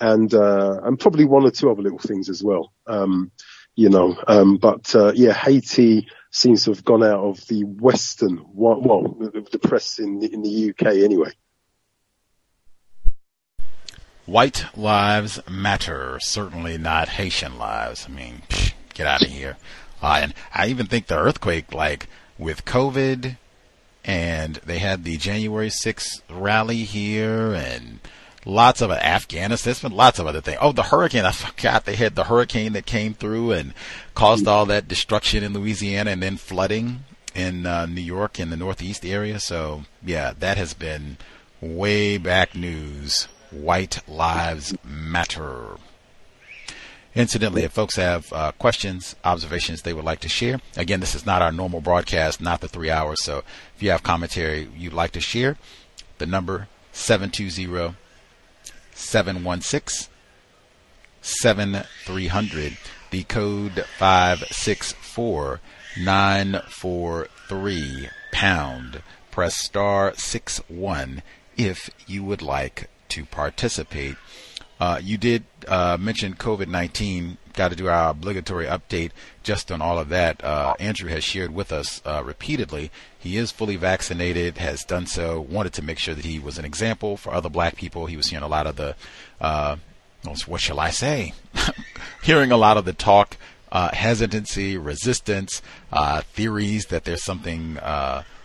and 0.00 0.32
uh, 0.32 0.80
and 0.82 0.98
probably 0.98 1.24
one 1.24 1.44
or 1.44 1.50
two 1.50 1.70
other 1.70 1.82
little 1.82 1.98
things 1.98 2.28
as 2.28 2.42
well. 2.42 2.72
Um, 2.86 3.30
you 3.74 3.88
know, 3.88 4.16
um, 4.26 4.56
but 4.56 4.94
uh, 4.94 5.12
yeah, 5.14 5.32
Haiti 5.32 6.08
seems 6.30 6.64
to 6.64 6.70
have 6.70 6.84
gone 6.84 7.02
out 7.02 7.24
of 7.24 7.46
the 7.46 7.64
Western, 7.64 8.44
well, 8.52 8.80
the 8.80 9.58
press 9.58 9.98
in 9.98 10.20
the, 10.20 10.32
in 10.32 10.42
the 10.42 10.70
UK 10.70 10.86
anyway. 10.98 11.30
White 14.26 14.64
lives 14.76 15.40
matter, 15.48 16.18
certainly 16.20 16.78
not 16.78 17.08
Haitian 17.08 17.58
lives. 17.58 18.06
I 18.08 18.12
mean, 18.12 18.42
psh, 18.48 18.74
get 18.94 19.06
out 19.06 19.22
of 19.22 19.28
here. 19.28 19.56
Uh, 20.00 20.20
and 20.22 20.34
I 20.54 20.68
even 20.68 20.86
think 20.86 21.08
the 21.08 21.18
earthquake, 21.18 21.74
like 21.74 22.06
with 22.38 22.64
COVID, 22.64 23.38
and 24.04 24.56
they 24.56 24.78
had 24.78 25.04
the 25.04 25.16
January 25.16 25.68
6th 25.68 26.22
rally 26.30 26.84
here 26.84 27.52
and 27.52 28.00
lots 28.44 28.80
of 28.80 28.90
Afghanistan. 28.90 29.74
Been 29.82 29.92
lots 29.92 30.18
of 30.18 30.26
other 30.26 30.40
things. 30.40 30.58
Oh, 30.60 30.72
the 30.72 30.84
hurricane. 30.84 31.24
I 31.24 31.32
forgot 31.32 31.84
they 31.84 31.96
had 31.96 32.14
the 32.14 32.24
hurricane 32.24 32.72
that 32.72 32.86
came 32.86 33.14
through 33.14 33.52
and 33.52 33.74
caused 34.14 34.46
all 34.46 34.66
that 34.66 34.88
destruction 34.88 35.44
in 35.44 35.52
Louisiana 35.52 36.12
and 36.12 36.22
then 36.22 36.36
flooding 36.36 37.04
in 37.34 37.66
uh, 37.66 37.86
New 37.86 38.00
York 38.00 38.40
in 38.40 38.50
the 38.50 38.56
Northeast 38.56 39.04
area. 39.04 39.38
So, 39.38 39.84
yeah, 40.04 40.32
that 40.38 40.56
has 40.56 40.74
been 40.74 41.16
way 41.60 42.18
back 42.18 42.54
news. 42.54 43.28
White 43.50 44.06
Lives 44.08 44.76
Matter. 44.84 45.76
Incidentally, 47.14 47.64
if 47.64 47.72
folks 47.72 47.96
have 47.96 48.32
uh, 48.32 48.52
questions, 48.52 49.16
observations 49.24 49.82
they 49.82 49.92
would 49.92 50.04
like 50.04 50.20
to 50.20 50.28
share, 50.28 50.60
again, 50.76 51.00
this 51.00 51.16
is 51.16 51.26
not 51.26 51.42
our 51.42 51.50
normal 51.50 51.80
broadcast, 51.80 52.40
not 52.40 52.60
the 52.60 52.68
three 52.68 52.90
hours. 52.90 53.24
So 53.24 53.42
if 53.74 53.82
you 53.82 53.90
have 53.90 54.04
commentary 54.04 54.68
you'd 54.76 54.92
like 54.92 55.10
to 55.12 55.20
share, 55.20 55.56
the 56.18 56.26
number 56.26 56.68
720 56.92 57.96
716 58.94 60.12
7300, 61.22 62.76
the 63.10 63.24
code 63.24 63.84
564 63.98 65.60
943 65.98 68.08
pound. 68.32 69.02
Press 69.30 69.56
star 69.56 70.14
6 70.14 70.58
1 70.68 71.22
if 71.56 71.90
you 72.06 72.22
would 72.24 72.42
like 72.42 72.90
to 73.08 73.24
participate. 73.24 74.16
Uh, 74.80 74.98
you 75.02 75.18
did 75.18 75.44
uh, 75.68 75.96
mention 76.00 76.34
COVID 76.34 76.66
19. 76.66 77.36
Got 77.52 77.68
to 77.68 77.76
do 77.76 77.88
our 77.88 78.10
obligatory 78.10 78.64
update 78.64 79.10
just 79.42 79.70
on 79.70 79.82
all 79.82 79.98
of 79.98 80.08
that. 80.08 80.42
Uh, 80.42 80.74
Andrew 80.80 81.10
has 81.10 81.22
shared 81.22 81.52
with 81.52 81.72
us 81.72 82.00
uh, 82.06 82.22
repeatedly. 82.24 82.90
He 83.18 83.36
is 83.36 83.50
fully 83.50 83.76
vaccinated, 83.76 84.56
has 84.58 84.82
done 84.84 85.06
so, 85.06 85.40
wanted 85.40 85.74
to 85.74 85.82
make 85.82 85.98
sure 85.98 86.14
that 86.14 86.24
he 86.24 86.38
was 86.38 86.58
an 86.58 86.64
example 86.64 87.18
for 87.18 87.34
other 87.34 87.50
black 87.50 87.76
people. 87.76 88.06
He 88.06 88.16
was 88.16 88.28
hearing 88.28 88.44
a 88.44 88.48
lot 88.48 88.66
of 88.66 88.76
the, 88.76 88.96
uh, 89.40 89.76
what 90.46 90.60
shall 90.60 90.80
I 90.80 90.90
say? 90.90 91.34
hearing 92.22 92.50
a 92.50 92.56
lot 92.56 92.78
of 92.78 92.86
the 92.86 92.92
talk, 92.94 93.36
uh, 93.70 93.90
hesitancy, 93.92 94.78
resistance, 94.78 95.60
theories 96.32 96.86
that 96.86 97.04
there's 97.04 97.24
something 97.24 97.78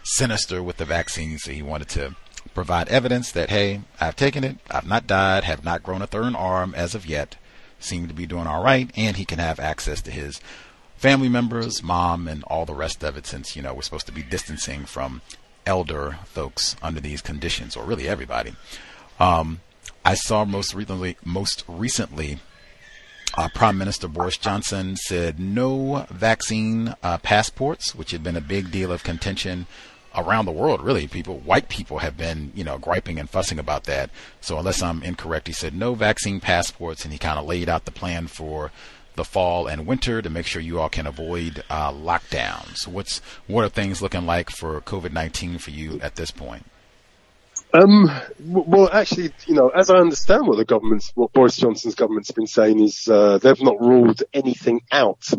sinister 0.03 0.61
with 0.61 0.77
the 0.77 0.85
vaccine. 0.85 1.37
So 1.37 1.51
he 1.51 1.61
wanted 1.61 1.89
to 1.89 2.15
provide 2.55 2.87
evidence 2.87 3.31
that, 3.33 3.49
hey, 3.49 3.81
I've 3.99 4.15
taken 4.15 4.43
it, 4.43 4.57
I've 4.71 4.87
not 4.87 5.05
died, 5.05 5.43
have 5.43 5.63
not 5.63 5.83
grown 5.83 6.01
a 6.01 6.07
third 6.07 6.33
arm 6.35 6.73
as 6.75 6.95
of 6.95 7.05
yet, 7.05 7.35
seem 7.79 8.07
to 8.07 8.13
be 8.13 8.25
doing 8.25 8.47
all 8.47 8.63
right, 8.63 8.89
and 8.95 9.17
he 9.17 9.25
can 9.25 9.37
have 9.39 9.59
access 9.59 10.01
to 10.03 10.11
his 10.11 10.41
family 10.95 11.29
members, 11.29 11.83
mom, 11.83 12.27
and 12.27 12.43
all 12.45 12.65
the 12.65 12.73
rest 12.73 13.03
of 13.03 13.17
it 13.17 13.27
since, 13.27 13.55
you 13.55 13.61
know, 13.61 13.73
we're 13.73 13.81
supposed 13.81 14.07
to 14.07 14.11
be 14.11 14.23
distancing 14.23 14.85
from 14.85 15.21
elder 15.65 16.17
folks 16.25 16.75
under 16.81 17.01
these 17.01 17.21
conditions, 17.21 17.75
or 17.75 17.83
really 17.83 18.07
everybody. 18.07 18.55
Um, 19.19 19.59
I 20.03 20.15
saw 20.15 20.45
most 20.45 20.73
recently, 20.73 21.17
most 21.23 21.63
recently, 21.67 22.39
uh, 23.37 23.49
Prime 23.53 23.77
Minister 23.77 24.07
Boris 24.07 24.37
Johnson 24.37 24.95
said 24.95 25.39
no 25.39 26.05
vaccine 26.09 26.95
uh, 27.03 27.17
passports, 27.17 27.93
which 27.93 28.11
had 28.11 28.23
been 28.23 28.37
a 28.37 28.41
big 28.41 28.71
deal 28.71 28.91
of 28.91 29.03
contention 29.03 29.67
around 30.17 30.45
the 30.45 30.51
world, 30.51 30.81
really, 30.81 31.07
people, 31.07 31.39
white 31.39 31.69
people 31.69 31.99
have 31.99 32.17
been, 32.17 32.51
you 32.55 32.63
know, 32.63 32.77
griping 32.77 33.19
and 33.19 33.29
fussing 33.29 33.59
about 33.59 33.83
that. 33.85 34.09
So 34.41 34.57
unless 34.57 34.81
I'm 34.81 35.03
incorrect, 35.03 35.47
he 35.47 35.53
said 35.53 35.73
no 35.73 35.93
vaccine 35.95 36.39
passports, 36.39 37.03
and 37.03 37.13
he 37.13 37.19
kind 37.19 37.39
of 37.39 37.45
laid 37.45 37.69
out 37.69 37.85
the 37.85 37.91
plan 37.91 38.27
for 38.27 38.71
the 39.15 39.23
fall 39.23 39.67
and 39.67 39.87
winter 39.87 40.21
to 40.21 40.29
make 40.29 40.45
sure 40.45 40.61
you 40.61 40.79
all 40.79 40.89
can 40.89 41.07
avoid 41.07 41.63
uh, 41.69 41.91
lockdowns. 41.91 42.85
What's 42.85 43.19
what 43.47 43.63
are 43.63 43.69
things 43.69 44.01
looking 44.01 44.25
like 44.25 44.49
for 44.49 44.81
COVID 44.81 45.13
nineteen 45.13 45.57
for 45.57 45.71
you 45.71 45.99
at 46.01 46.15
this 46.15 46.31
point? 46.31 46.65
Um, 47.73 48.09
well, 48.39 48.89
actually, 48.91 49.33
you 49.47 49.53
know, 49.53 49.69
as 49.69 49.89
I 49.89 49.97
understand 49.97 50.47
what 50.47 50.57
the 50.57 50.65
government's, 50.65 51.11
what 51.15 51.33
Boris 51.33 51.57
Johnson's 51.57 51.95
government's 51.95 52.31
been 52.31 52.47
saying 52.47 52.81
is, 52.81 53.07
uh, 53.09 53.37
they've 53.37 53.61
not 53.61 53.81
ruled 53.81 54.23
anything 54.33 54.81
out. 54.91 55.29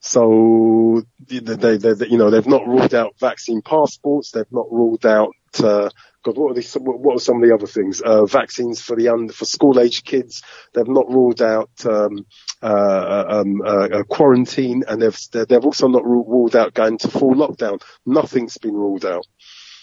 So, 0.00 1.02
they, 1.28 1.40
they, 1.40 1.76
they, 1.76 2.06
you 2.06 2.16
know, 2.16 2.30
they've 2.30 2.46
not 2.46 2.66
ruled 2.66 2.94
out 2.94 3.14
vaccine 3.20 3.60
passports. 3.60 4.30
They've 4.30 4.50
not 4.50 4.66
ruled 4.72 5.04
out, 5.04 5.34
uh, 5.62 5.90
God, 6.22 6.36
what 6.36 6.50
are 6.52 6.54
these, 6.54 6.74
what 6.74 7.16
are 7.16 7.20
some 7.20 7.42
of 7.42 7.48
the 7.48 7.54
other 7.54 7.66
things? 7.66 8.00
Uh, 8.00 8.24
vaccines 8.24 8.80
for 8.80 8.96
the 8.96 9.08
under, 9.08 9.32
for 9.32 9.44
school 9.44 9.78
age 9.78 10.04
kids. 10.04 10.42
They've 10.72 10.88
not 10.88 11.08
ruled 11.08 11.42
out, 11.42 11.70
um, 11.84 12.26
uh, 12.62 13.24
um, 13.28 13.62
uh, 13.64 14.02
quarantine 14.08 14.84
and 14.88 15.02
they've, 15.02 15.18
they've 15.32 15.64
also 15.64 15.88
not 15.88 16.04
ruled 16.04 16.56
out 16.56 16.74
going 16.74 16.98
to 16.98 17.08
full 17.08 17.34
lockdown. 17.34 17.82
Nothing's 18.06 18.58
been 18.58 18.74
ruled 18.74 19.04
out. 19.04 19.26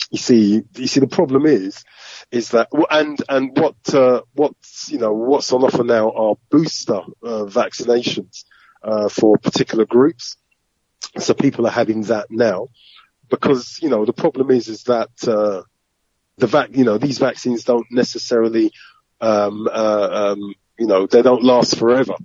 You 0.09 0.17
see, 0.17 0.63
you 0.75 0.87
see, 0.87 0.99
the 0.99 1.07
problem 1.07 1.45
is, 1.45 1.83
is 2.31 2.49
that, 2.49 2.69
and, 2.89 3.21
and 3.27 3.57
what, 3.57 3.93
uh, 3.93 4.21
what's, 4.33 4.89
you 4.89 4.99
know, 4.99 5.13
what's 5.13 5.51
on 5.53 5.63
offer 5.63 5.83
now 5.83 6.11
are 6.11 6.35
booster, 6.49 7.01
uh, 7.23 7.45
vaccinations, 7.45 8.45
uh, 8.87 9.09
for 9.09 9.37
particular 9.37 9.85
groups. 9.85 10.37
So 11.19 11.33
people 11.33 11.67
are 11.67 11.71
having 11.71 12.03
that 12.03 12.27
now 12.31 12.69
because, 13.29 13.79
you 13.81 13.89
know, 13.89 14.05
the 14.05 14.13
problem 14.13 14.49
is, 14.51 14.67
is 14.67 14.83
that, 14.83 15.09
uh, 15.27 15.61
the 16.37 16.47
vac, 16.47 16.69
you 16.71 16.85
know, 16.85 16.97
these 16.97 17.19
vaccines 17.19 17.63
don't 17.63 17.87
necessarily, 17.91 18.71
um, 19.19 19.67
uh, 19.67 20.09
um, 20.21 20.53
you 20.79 20.87
know, 20.87 21.07
they 21.07 21.21
don't 21.21 21.43
last 21.43 21.77
forever. 21.77 22.15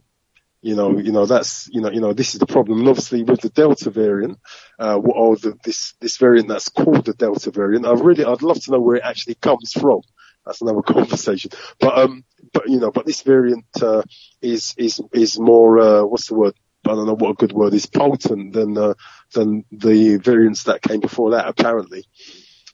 You 0.60 0.76
know, 0.76 0.98
you 0.98 1.10
know, 1.10 1.26
that's, 1.26 1.68
you 1.72 1.80
know, 1.80 1.90
you 1.90 2.00
know, 2.00 2.12
this 2.12 2.34
is 2.34 2.40
the 2.40 2.46
problem. 2.46 2.78
And 2.78 2.88
obviously 2.88 3.24
with 3.24 3.40
the 3.40 3.48
Delta 3.48 3.90
variant, 3.90 4.38
uh, 4.78 4.96
or 4.96 5.36
the, 5.36 5.58
this, 5.64 5.94
this 6.00 6.18
variant 6.18 6.48
that's 6.48 6.68
called 6.68 7.06
the 7.06 7.14
Delta 7.14 7.50
variant, 7.50 7.86
I 7.86 7.92
really, 7.92 8.24
I'd 8.24 8.42
love 8.42 8.60
to 8.62 8.70
know 8.70 8.80
where 8.80 8.96
it 8.96 9.02
actually 9.04 9.34
comes 9.34 9.72
from. 9.72 10.02
That's 10.45 10.61
another 10.61 10.82
conversation. 10.86 11.51
But, 11.80 11.99
um, 11.99 12.24
but, 12.53 12.68
you 12.68 12.78
know, 12.80 12.90
but 12.90 13.07
this 13.07 13.22
variant, 13.22 13.64
uh, 13.80 14.03
is, 14.40 14.74
is, 14.76 15.01
is 15.12 15.38
more, 15.38 15.78
uh, 15.80 16.05
what's 16.05 16.28
the 16.28 16.34
word? 16.34 16.55
I 16.84 16.90
don't 16.90 17.07
know 17.07 17.14
what 17.14 17.30
a 17.30 17.34
good 17.34 17.53
word 17.53 17.74
is, 17.74 17.86
potent 17.86 18.55
than, 18.55 18.76
uh, 18.76 18.95
than 19.34 19.64
the 19.70 20.16
variants 20.16 20.64
that 20.64 20.82
came 20.82 20.99
before 21.01 21.30
that, 21.30 21.47
apparently. 21.47 22.05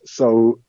So, 0.06 0.60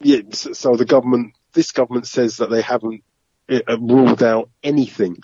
yeah, 0.00 0.22
so 0.32 0.74
the 0.74 0.84
government, 0.84 1.34
this 1.52 1.70
government 1.70 2.08
says 2.08 2.38
that 2.38 2.50
they 2.50 2.60
haven't 2.60 3.04
uh, 3.48 3.78
ruled 3.78 4.22
out 4.22 4.50
anything 4.64 5.22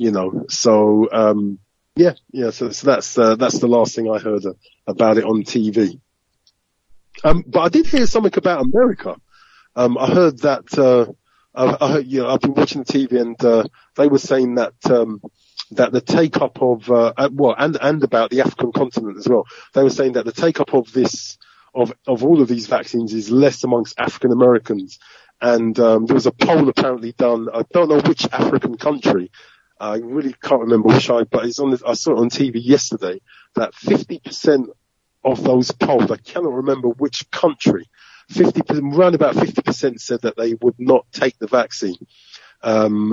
you 0.00 0.10
know, 0.10 0.46
so, 0.48 1.10
um, 1.12 1.58
yeah, 1.94 2.14
yeah, 2.32 2.48
so, 2.48 2.70
so 2.70 2.86
that's, 2.86 3.18
uh, 3.18 3.36
that's 3.36 3.58
the 3.58 3.66
last 3.66 3.94
thing 3.94 4.10
I 4.10 4.18
heard 4.18 4.44
about 4.86 5.18
it 5.18 5.24
on 5.24 5.42
TV. 5.42 6.00
Um, 7.22 7.44
but 7.46 7.60
I 7.60 7.68
did 7.68 7.86
hear 7.86 8.06
something 8.06 8.32
about 8.34 8.64
America. 8.64 9.16
Um, 9.80 9.96
I 9.96 10.08
heard 10.08 10.38
that, 10.40 10.76
uh, 10.76 11.10
I, 11.54 11.64
I 11.80 11.98
you 12.00 12.20
know, 12.20 12.28
I've 12.28 12.42
been 12.42 12.52
watching 12.52 12.82
the 12.82 12.92
TV 12.92 13.18
and, 13.18 13.42
uh, 13.42 13.64
they 13.96 14.08
were 14.08 14.18
saying 14.18 14.56
that, 14.56 14.74
um, 14.90 15.22
that 15.70 15.90
the 15.90 16.02
take 16.02 16.36
up 16.36 16.60
of, 16.60 16.90
uh, 16.90 17.14
well, 17.32 17.54
and, 17.56 17.78
and 17.80 18.04
about 18.04 18.28
the 18.28 18.42
African 18.42 18.72
continent 18.72 19.16
as 19.16 19.26
well. 19.26 19.46
They 19.72 19.82
were 19.82 19.88
saying 19.88 20.12
that 20.12 20.26
the 20.26 20.32
take 20.32 20.60
up 20.60 20.74
of 20.74 20.92
this, 20.92 21.38
of, 21.74 21.94
of 22.06 22.22
all 22.24 22.42
of 22.42 22.48
these 22.48 22.66
vaccines 22.66 23.14
is 23.14 23.30
less 23.30 23.64
amongst 23.64 23.98
African 23.98 24.32
Americans. 24.32 24.98
And, 25.40 25.78
um, 25.80 26.04
there 26.04 26.14
was 26.14 26.26
a 26.26 26.32
poll 26.32 26.68
apparently 26.68 27.12
done, 27.12 27.48
I 27.50 27.62
don't 27.72 27.88
know 27.88 28.00
which 28.00 28.28
African 28.30 28.76
country, 28.76 29.30
I 29.80 29.96
really 29.96 30.34
can't 30.42 30.60
remember 30.60 30.88
which 30.88 31.08
I, 31.08 31.24
but 31.24 31.46
it's 31.46 31.58
on 31.58 31.72
I 31.86 31.94
saw 31.94 32.12
it 32.12 32.18
on 32.18 32.28
TV 32.28 32.56
yesterday 32.56 33.22
that 33.54 33.72
50% 33.72 34.66
of 35.24 35.42
those 35.42 35.70
polled, 35.70 36.12
I 36.12 36.16
cannot 36.18 36.52
remember 36.52 36.88
which 36.88 37.30
country, 37.30 37.88
50%, 38.30 38.96
around 38.96 39.14
about 39.14 39.34
50% 39.34 40.00
said 40.00 40.22
that 40.22 40.36
they 40.36 40.54
would 40.54 40.76
not 40.78 41.06
take 41.12 41.38
the 41.38 41.46
vaccine. 41.46 41.96
Um, 42.62 43.12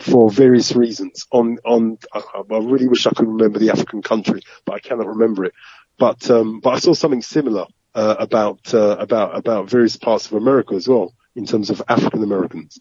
for 0.00 0.28
various 0.28 0.74
reasons 0.74 1.24
on, 1.30 1.58
on, 1.64 1.98
I, 2.12 2.20
I 2.50 2.58
really 2.58 2.88
wish 2.88 3.06
I 3.06 3.10
could 3.10 3.28
remember 3.28 3.60
the 3.60 3.70
African 3.70 4.02
country, 4.02 4.42
but 4.64 4.74
I 4.74 4.80
cannot 4.80 5.06
remember 5.06 5.44
it. 5.44 5.54
But, 5.98 6.28
um, 6.30 6.60
but 6.60 6.70
I 6.70 6.78
saw 6.80 6.94
something 6.94 7.22
similar, 7.22 7.66
uh, 7.94 8.16
about, 8.18 8.74
uh, 8.74 8.96
about, 8.98 9.36
about 9.36 9.70
various 9.70 9.96
parts 9.96 10.26
of 10.26 10.32
America 10.32 10.74
as 10.74 10.88
well, 10.88 11.14
in 11.36 11.46
terms 11.46 11.70
of 11.70 11.80
African 11.88 12.22
Americans. 12.24 12.78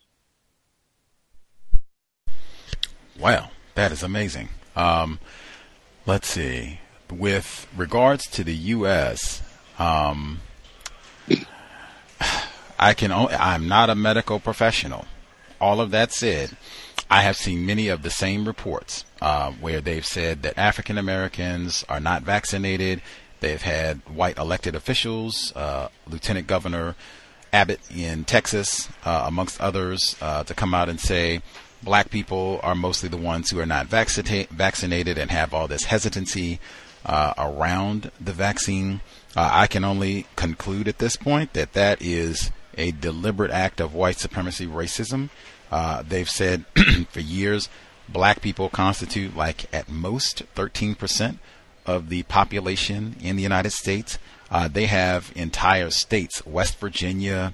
Wow, 3.19 3.51
that 3.75 3.91
is 3.91 4.01
amazing. 4.01 4.49
Um, 4.75 5.19
let's 6.07 6.27
see. 6.27 6.79
With 7.11 7.67
regards 7.75 8.25
to 8.31 8.43
the 8.43 8.55
U.S., 8.55 9.43
um, 9.77 10.39
I 12.77 12.93
can. 12.93 13.11
Only, 13.11 13.33
I'm 13.35 13.67
not 13.67 13.89
a 13.89 13.95
medical 13.95 14.39
professional. 14.39 15.05
All 15.59 15.79
of 15.79 15.91
that 15.91 16.11
said, 16.11 16.57
I 17.09 17.21
have 17.21 17.37
seen 17.37 17.65
many 17.65 17.87
of 17.87 18.01
the 18.01 18.09
same 18.09 18.45
reports 18.45 19.05
uh, 19.21 19.51
where 19.51 19.81
they've 19.81 20.05
said 20.05 20.43
that 20.43 20.57
African 20.57 20.97
Americans 20.97 21.85
are 21.87 21.99
not 21.99 22.23
vaccinated. 22.23 23.01
They've 23.39 23.61
had 23.61 24.01
white 24.09 24.37
elected 24.37 24.75
officials, 24.75 25.53
uh, 25.55 25.89
Lieutenant 26.07 26.47
Governor 26.47 26.95
Abbott 27.51 27.81
in 27.95 28.23
Texas, 28.23 28.89
uh, 29.05 29.25
amongst 29.27 29.61
others, 29.61 30.15
uh, 30.21 30.43
to 30.43 30.53
come 30.53 30.73
out 30.73 30.89
and 30.89 30.99
say 30.99 31.41
black 31.83 32.09
people 32.09 32.59
are 32.63 32.75
mostly 32.75 33.09
the 33.09 33.17
ones 33.17 33.49
who 33.49 33.59
are 33.59 33.65
not 33.65 33.87
vaccita- 33.87 34.49
vaccinated 34.49 35.17
and 35.17 35.29
have 35.29 35.53
all 35.53 35.67
this 35.67 35.83
hesitancy 35.83 36.59
uh, 37.05 37.33
around 37.37 38.11
the 38.19 38.33
vaccine. 38.33 39.01
Uh, 39.35 39.49
I 39.51 39.67
can 39.67 39.83
only 39.83 40.25
conclude 40.35 40.87
at 40.87 40.99
this 40.99 41.15
point 41.15 41.53
that 41.53 41.73
that 41.73 42.01
is 42.01 42.51
a 42.77 42.91
deliberate 42.91 43.51
act 43.51 43.79
of 43.79 43.93
white 43.93 44.17
supremacy 44.17 44.67
racism. 44.67 45.29
Uh, 45.71 46.03
they've 46.07 46.29
said 46.29 46.65
for 47.09 47.19
years 47.19 47.69
black 48.09 48.41
people 48.41 48.69
constitute 48.69 49.35
like 49.35 49.73
at 49.73 49.89
most 49.89 50.43
13% 50.55 51.37
of 51.85 52.09
the 52.09 52.23
population 52.23 53.15
in 53.21 53.35
the 53.35 53.43
United 53.43 53.71
States. 53.71 54.17
Uh, 54.49 54.67
they 54.67 54.85
have 54.85 55.31
entire 55.35 55.89
states, 55.89 56.45
West 56.45 56.79
Virginia, 56.79 57.53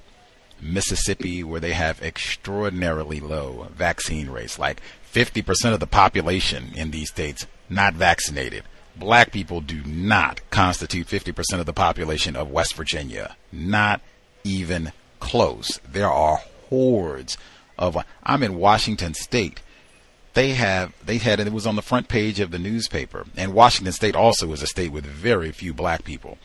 Mississippi, 0.61 1.43
where 1.43 1.61
they 1.61 1.73
have 1.73 2.01
extraordinarily 2.01 3.19
low 3.19 3.67
vaccine 3.73 4.29
rates, 4.29 4.59
like 4.59 4.81
50% 5.11 5.73
of 5.73 5.79
the 5.79 5.87
population 5.87 6.71
in 6.75 6.91
these 6.91 7.09
states 7.09 7.47
not 7.69 7.93
vaccinated. 7.93 8.63
Black 8.95 9.31
people 9.31 9.61
do 9.61 9.81
not 9.85 10.41
constitute 10.49 11.07
50% 11.07 11.59
of 11.59 11.65
the 11.65 11.73
population 11.73 12.35
of 12.35 12.51
West 12.51 12.75
Virginia. 12.75 13.37
Not 13.51 14.01
even 14.43 14.91
close. 15.19 15.79
There 15.89 16.11
are 16.11 16.41
hordes 16.69 17.37
of. 17.77 17.97
I'm 18.23 18.43
in 18.43 18.55
Washington 18.55 19.13
State. 19.13 19.61
They 20.33 20.51
have 20.51 20.93
they 21.05 21.17
had 21.17 21.39
it 21.39 21.51
was 21.51 21.67
on 21.67 21.75
the 21.75 21.81
front 21.81 22.07
page 22.07 22.39
of 22.39 22.51
the 22.51 22.59
newspaper, 22.59 23.25
and 23.35 23.53
Washington 23.53 23.93
State 23.93 24.15
also 24.15 24.51
is 24.53 24.61
a 24.61 24.67
state 24.67 24.91
with 24.91 25.05
very 25.05 25.51
few 25.51 25.73
black 25.73 26.03
people 26.03 26.37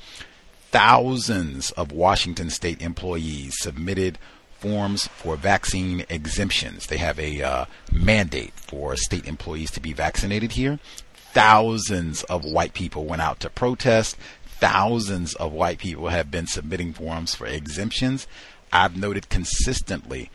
thousands 0.75 1.71
of 1.71 1.93
Washington 1.93 2.51
state 2.51 2.83
employees 2.83 3.55
submitted 3.61 4.19
forms 4.59 5.07
for 5.07 5.37
vaccine 5.37 6.05
exemptions. 6.09 6.89
They 6.89 6.97
have 6.97 7.17
a 7.21 7.43
uh, 7.43 7.65
mandate 7.93 8.55
for 8.55 8.97
state 8.97 9.29
employees 9.29 9.71
to 9.71 9.81
be 9.81 9.93
vaccinated 9.93 10.51
here. 10.51 10.81
Thousands 11.15 12.25
of 12.25 12.45
white 12.45 12.75
people 12.75 13.05
went 13.05 13.23
out 13.23 13.39
to 13.41 13.51
protest. 13.51 14.17
Thousands 14.45 15.35
of 15.35 15.53
white 15.53 15.79
people 15.79 16.09
have 16.09 16.29
been 16.29 16.49
submitting 16.49 16.93
forms 16.93 17.37
for 17.37 17.47
exemptions. 17.47 18.27
I've 18.75 18.97
noted 18.97 19.29
consistently 19.29 20.31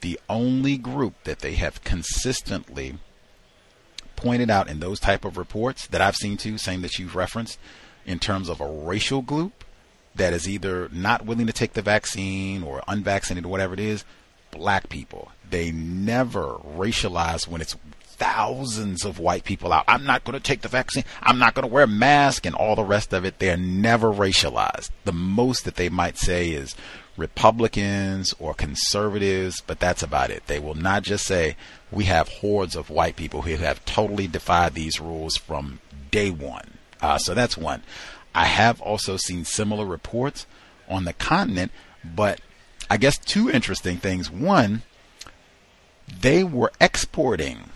the 0.00 0.20
only 0.28 0.76
group 0.76 1.14
that 1.24 1.38
they 1.38 1.54
have 1.54 1.82
consistently 1.84 2.98
pointed 4.16 4.50
out 4.50 4.68
in 4.68 4.80
those 4.80 5.00
type 5.00 5.24
of 5.24 5.38
reports 5.38 5.86
that 5.86 6.00
I've 6.00 6.16
seen 6.16 6.36
too, 6.36 6.58
same 6.58 6.82
that 6.82 6.98
you've 6.98 7.14
referenced, 7.14 7.58
in 8.04 8.18
terms 8.18 8.48
of 8.48 8.60
a 8.60 8.66
racial 8.66 9.22
group, 9.22 9.64
that 10.14 10.32
is 10.32 10.48
either 10.48 10.88
not 10.92 11.24
willing 11.24 11.46
to 11.46 11.52
take 11.52 11.72
the 11.72 11.82
vaccine 11.82 12.62
or 12.62 12.82
unvaccinated 12.86 13.46
whatever 13.46 13.74
it 13.74 13.80
is, 13.80 14.04
black 14.50 14.88
people. 14.88 15.32
They 15.48 15.70
never 15.72 16.54
racialize 16.76 17.48
when 17.48 17.60
it's 17.60 17.76
thousands 18.02 19.04
of 19.04 19.18
white 19.18 19.44
people 19.44 19.72
out. 19.72 19.84
I'm 19.88 20.04
not 20.04 20.24
going 20.24 20.34
to 20.34 20.42
take 20.42 20.62
the 20.62 20.68
vaccine. 20.68 21.04
I'm 21.20 21.38
not 21.38 21.54
going 21.54 21.66
to 21.66 21.72
wear 21.72 21.84
a 21.84 21.88
mask 21.88 22.46
and 22.46 22.54
all 22.54 22.76
the 22.76 22.84
rest 22.84 23.12
of 23.12 23.24
it. 23.24 23.38
They're 23.38 23.56
never 23.56 24.12
racialized. 24.12 24.90
The 25.04 25.12
most 25.12 25.64
that 25.64 25.76
they 25.76 25.88
might 25.88 26.18
say 26.18 26.50
is 26.50 26.76
Republicans 27.16 28.34
or 28.38 28.54
conservatives, 28.54 29.62
but 29.66 29.80
that's 29.80 30.02
about 30.02 30.30
it. 30.30 30.46
They 30.46 30.58
will 30.58 30.74
not 30.74 31.02
just 31.02 31.24
say 31.24 31.56
we 31.90 32.04
have 32.04 32.28
hordes 32.28 32.74
of 32.74 32.90
white 32.90 33.16
people 33.16 33.42
who 33.42 33.56
have 33.56 33.84
totally 33.84 34.26
defied 34.26 34.74
these 34.74 35.00
rules 35.00 35.36
from 35.36 35.80
day 36.10 36.30
one. 36.30 36.78
Uh, 37.00 37.18
so 37.18 37.34
that's 37.34 37.56
one. 37.56 37.82
I 38.34 38.46
have 38.46 38.80
also 38.80 39.16
seen 39.16 39.44
similar 39.44 39.86
reports 39.86 40.46
on 40.88 41.04
the 41.04 41.12
continent, 41.12 41.70
but 42.04 42.40
I 42.90 42.96
guess 42.96 43.16
two 43.16 43.48
interesting 43.48 43.98
things. 43.98 44.30
One, 44.30 44.82
they 46.20 46.42
were 46.42 46.72
exporting 46.80 47.70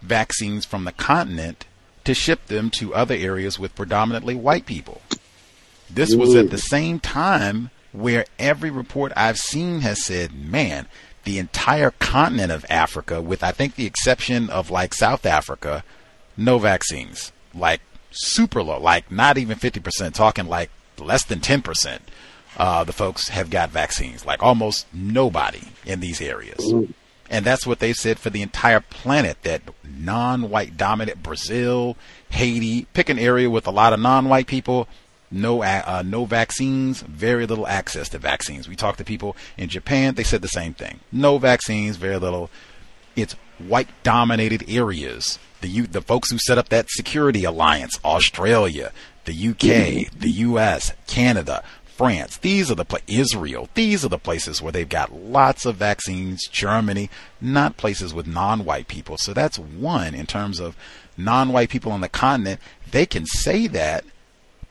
vaccines 0.00 0.64
from 0.64 0.84
the 0.84 0.92
continent 0.92 1.66
to 2.04 2.14
ship 2.14 2.46
them 2.46 2.70
to 2.70 2.94
other 2.94 3.14
areas 3.14 3.58
with 3.58 3.76
predominantly 3.76 4.34
white 4.34 4.66
people. 4.66 5.00
This 5.88 6.14
was 6.14 6.34
at 6.34 6.50
the 6.50 6.58
same 6.58 6.98
time 6.98 7.70
where 7.92 8.24
every 8.38 8.70
report 8.70 9.12
I've 9.16 9.38
seen 9.38 9.80
has 9.80 10.04
said, 10.04 10.34
man, 10.34 10.86
the 11.24 11.38
entire 11.38 11.90
continent 11.90 12.50
of 12.50 12.66
Africa, 12.68 13.20
with 13.20 13.44
I 13.44 13.52
think 13.52 13.74
the 13.74 13.86
exception 13.86 14.50
of 14.50 14.70
like 14.70 14.94
South 14.94 15.24
Africa, 15.24 15.84
no 16.36 16.58
vaccines. 16.58 17.32
Like 17.54 17.80
super 18.10 18.62
low, 18.62 18.80
like 18.80 19.10
not 19.10 19.38
even 19.38 19.58
50%, 19.58 20.14
talking 20.14 20.46
like 20.46 20.70
less 20.98 21.24
than 21.24 21.40
10%. 21.40 22.00
Uh, 22.56 22.84
the 22.84 22.92
folks 22.92 23.28
have 23.28 23.48
got 23.48 23.70
vaccines, 23.70 24.26
like 24.26 24.42
almost 24.42 24.86
nobody 24.92 25.62
in 25.86 26.00
these 26.00 26.20
areas. 26.20 26.60
And 27.30 27.46
that's 27.46 27.66
what 27.66 27.78
they 27.78 27.94
said 27.94 28.18
for 28.18 28.28
the 28.28 28.42
entire 28.42 28.80
planet 28.80 29.38
that 29.42 29.62
non 29.82 30.50
white 30.50 30.76
dominant 30.76 31.22
Brazil, 31.22 31.96
Haiti, 32.28 32.84
pick 32.92 33.08
an 33.08 33.18
area 33.18 33.48
with 33.48 33.66
a 33.66 33.70
lot 33.70 33.94
of 33.94 34.00
non 34.00 34.28
white 34.28 34.46
people, 34.46 34.86
no 35.32 35.62
uh, 35.62 36.02
no 36.04 36.24
vaccines, 36.24 37.02
very 37.02 37.46
little 37.46 37.66
access 37.66 38.08
to 38.10 38.18
vaccines. 38.18 38.68
We 38.68 38.76
talked 38.76 38.98
to 38.98 39.04
people 39.04 39.36
in 39.56 39.68
Japan, 39.68 40.14
they 40.14 40.22
said 40.22 40.42
the 40.42 40.48
same 40.48 40.74
thing. 40.74 41.00
No 41.10 41.38
vaccines, 41.38 41.96
very 41.96 42.18
little. 42.18 42.50
It's 43.16 43.34
white 43.58 43.88
dominated 44.02 44.64
areas. 44.68 45.38
The 45.60 45.68
U- 45.68 45.86
the 45.86 46.02
folks 46.02 46.30
who 46.30 46.38
set 46.38 46.58
up 46.58 46.68
that 46.68 46.90
security 46.90 47.44
alliance, 47.44 47.98
Australia, 48.04 48.92
the 49.24 49.48
UK, 49.50 50.10
the 50.12 50.30
US, 50.30 50.92
Canada, 51.06 51.62
France. 51.84 52.38
These 52.38 52.70
are 52.70 52.74
the 52.74 52.84
pla- 52.84 52.98
Israel. 53.06 53.68
These 53.74 54.04
are 54.04 54.08
the 54.08 54.18
places 54.18 54.60
where 54.60 54.72
they've 54.72 54.88
got 54.88 55.12
lots 55.14 55.64
of 55.64 55.76
vaccines. 55.76 56.48
Germany, 56.48 57.10
not 57.40 57.76
places 57.76 58.12
with 58.12 58.26
non-white 58.26 58.88
people. 58.88 59.16
So 59.18 59.32
that's 59.32 59.58
one 59.58 60.14
in 60.14 60.26
terms 60.26 60.58
of 60.58 60.76
non-white 61.16 61.68
people 61.68 61.92
on 61.92 62.00
the 62.00 62.08
continent. 62.08 62.60
They 62.90 63.06
can 63.06 63.26
say 63.26 63.66
that, 63.68 64.04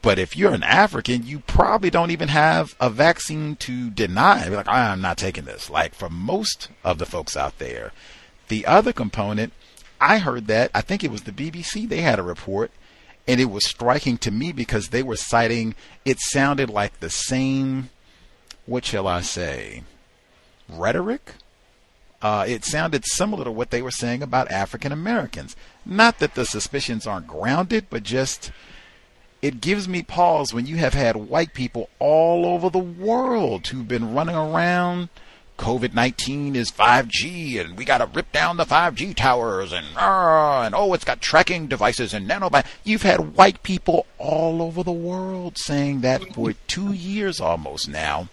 but 0.02 0.18
if 0.18 0.36
you're 0.36 0.54
an 0.54 0.64
African, 0.64 1.26
you 1.26 1.39
probably 1.39 1.89
don't 1.89 2.12
even 2.12 2.30
have 2.30 2.76
a 2.80 2.89
vaccine 2.89 3.56
to 3.58 3.89
deny. 3.89 4.47
Like, 4.47 4.68
I'm 4.68 5.02
not 5.02 5.18
taking 5.18 5.45
this. 5.45 5.70
Like 5.70 5.93
for 5.93 6.10
most 6.10 6.70
of 6.84 6.97
the 6.97 7.06
folks 7.06 7.38
out 7.38 7.60
there, 7.60 7.91
the 8.47 8.66
other 8.66 8.93
component, 8.93 9.54
I 9.99 10.18
heard 10.18 10.47
that 10.47 10.72
I 10.74 10.82
think 10.82 11.04
it 11.04 11.12
was 11.12 11.24
the 11.24 11.32
BBC. 11.32 11.88
They 11.88 12.02
had 12.02 12.20
a 12.20 12.24
report 12.24 12.72
and 13.28 13.39
it 13.39 13.45
was 13.45 13.66
striking 13.66 14.18
to 14.18 14.32
me 14.32 14.52
because 14.52 14.89
they 14.89 15.04
were 15.04 15.16
citing 15.16 15.76
it 16.06 16.20
sounded 16.20 16.70
like 16.70 16.99
the 16.99 17.10
same 17.10 17.89
what 18.66 18.86
shall 18.86 19.08
i 19.08 19.22
say 19.22 19.84
rhetoric 20.70 21.34
uh, 22.22 22.45
it 22.47 22.64
sounded 22.64 23.04
similar 23.04 23.43
to 23.43 23.52
what 23.52 23.72
they 23.72 23.82
were 23.82 23.91
saying 23.91 24.22
about 24.22 24.52
african 24.52 24.91
americans 24.91 25.56
not 25.86 26.20
that 26.20 26.36
the 26.36 26.45
suspicions 26.45 27.08
aren't 27.08 27.28
grounded 27.28 27.86
but 27.89 28.04
just 28.04 28.52
it 29.42 29.60
gives 29.60 29.88
me 29.88 30.04
pause 30.04 30.54
when 30.54 30.68
you 30.68 30.78
have 30.78 30.94
had 30.94 31.16
white 31.16 31.54
people 31.54 31.89
all 32.00 32.46
over 32.46 32.70
the 32.70 32.80
world 32.80 33.68
who've 33.68 33.88
been 33.88 34.14
running 34.14 34.36
around 34.36 35.10
COVID 35.58 35.94
19 35.94 36.56
is 36.56 36.72
5G 36.72 37.60
and 37.60 37.78
we 37.78 37.86
got 37.86 38.00
to 38.00 38.06
rip 38.06 38.32
down 38.32 38.58
the 38.58 38.66
5G 38.66 39.16
towers 39.16 39.72
and, 39.72 39.86
uh, 39.96 40.62
and 40.62 40.76
oh, 40.76 40.94
it's 40.94 41.04
got 41.04 41.22
tracking 41.22 41.68
devices 41.68 42.14
and 42.14 42.30
nanobi. 42.30 42.66
You've 42.84 43.04
had 43.04 43.36
white 43.36 43.62
people 43.64 44.06
all 44.18 44.62
over 44.62 44.84
the 44.84 44.92
world 44.92 45.58
saying 45.58 46.02
that 46.02 46.34
for 46.34 46.54
two 46.68 46.94
years 46.94 47.39
almost 47.39 47.89
now. 47.89 48.30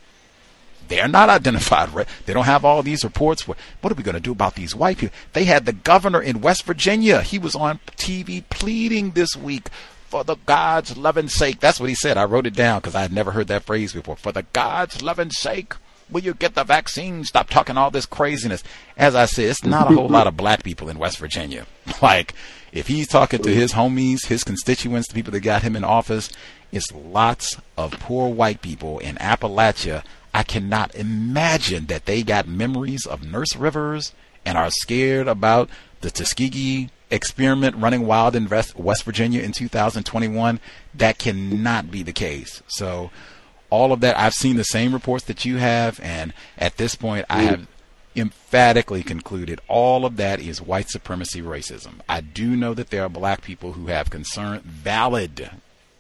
They're 0.89 1.07
not 1.07 1.29
identified. 1.29 1.91
They 2.25 2.33
don't 2.33 2.47
have 2.47 2.65
all 2.65 2.83
these 2.83 3.05
reports. 3.05 3.47
What 3.47 3.59
are 3.85 3.95
we 3.95 4.03
going 4.03 4.15
to 4.15 4.21
do 4.21 4.33
about 4.33 4.55
these 4.55 4.75
white 4.75 4.97
people? 4.97 5.15
They 5.35 5.45
had 5.45 5.67
the 5.67 5.75
governor 5.75 6.23
in 6.23 6.41
West 6.41 6.63
Virginia. 6.65 7.21
He 7.21 7.39
was 7.39 7.55
on 7.55 7.81
TV 7.99 8.43
pleading 8.49 9.11
this 9.11 9.37
week 9.37 9.69
for 10.09 10.25
the 10.25 10.37
God's 10.47 10.97
loving 10.97 11.29
sake. 11.29 11.61
That's 11.61 11.81
what 11.81 11.89
he 11.89 11.95
said. 11.95 12.17
I 12.17 12.25
wrote 12.25 12.47
it 12.47 12.55
down 12.55 12.81
because 12.81 12.95
I 12.95 13.03
had 13.03 13.13
never 13.13 13.33
heard 13.33 13.49
that 13.49 13.65
phrase 13.65 13.93
before. 13.93 14.17
For 14.17 14.33
the 14.33 14.45
God's 14.53 15.03
loving 15.03 15.31
sake 15.31 15.75
Will 16.11 16.23
you 16.23 16.35
get 16.35 16.55
the 16.55 16.65
vaccine? 16.65 17.25
Stop 17.25 17.51
talking 17.51 17.77
all 17.77 17.91
this 17.91 18.07
craziness. 18.07 18.65
As 18.97 19.15
I 19.15 19.27
said, 19.27 19.51
it's 19.51 19.65
not 19.65 19.93
a 19.93 19.95
whole 19.95 20.09
lot 20.09 20.27
of 20.27 20.37
black 20.37 20.63
people 20.63 20.89
in 20.89 20.99
West 20.99 21.19
Virginia. 21.19 21.67
Like, 22.01 22.35
if 22.71 22.87
he's 22.87 23.09
talking 23.09 23.43
to 23.43 23.53
his 23.53 23.73
homies, 23.73 24.27
his 24.27 24.45
constituents, 24.45 25.09
the 25.09 25.15
people 25.15 25.33
that 25.33 25.41
got 25.41 25.63
him 25.63 25.75
in 25.75 25.83
office, 25.83 26.31
it's 26.71 26.93
lots 26.93 27.57
of 27.77 27.99
poor 27.99 28.29
white 28.29 28.63
people 28.63 28.99
in 29.01 29.17
Appalachia. 29.17 30.05
I 30.33 30.45
cannot 30.45 30.95
imagine 30.95 31.87
that 31.87 32.05
they 32.05 32.23
got 32.23 32.47
memories 32.47 33.05
of 33.05 33.29
Nurse 33.29 33.57
Rivers 33.57 34.13
and 34.45 34.57
are 34.57 34.71
scared 34.71 35.27
about 35.27 35.71
the 36.03 36.11
Tuskegee 36.11 36.91
experiment 37.11 37.77
running 37.77 38.07
wild 38.07 38.37
in 38.37 38.49
West 38.49 39.05
Virginia 39.05 39.43
in 39.43 39.53
2021. 39.53 40.61
That 40.95 41.19
cannot 41.19 41.91
be 41.91 42.03
the 42.03 42.13
case. 42.13 42.63
So, 42.69 43.11
all 43.71 43.93
of 43.93 44.01
that. 44.01 44.19
I've 44.19 44.35
seen 44.35 44.57
the 44.57 44.65
same 44.65 44.93
reports 44.93 45.25
that 45.25 45.45
you 45.45 45.57
have, 45.59 46.01
and 46.01 46.33
at 46.57 46.77
this 46.77 46.95
point, 46.95 47.27
I 47.29 47.43
have 47.43 47.67
emphatically 48.17 49.03
concluded 49.03 49.61
all 49.69 50.05
of 50.05 50.17
that 50.17 50.41
is 50.41 50.61
white 50.61 50.89
supremacy 50.89 51.41
racism. 51.41 52.01
I 52.09 52.21
do 52.21 52.57
know 52.57 52.75
that 52.75 52.91
there 52.91 53.05
are 53.05 53.09
black 53.09 53.43
people 53.43 53.73
who 53.73 53.87
have 53.87 54.11
concern, 54.11 54.61
valid 54.61 55.51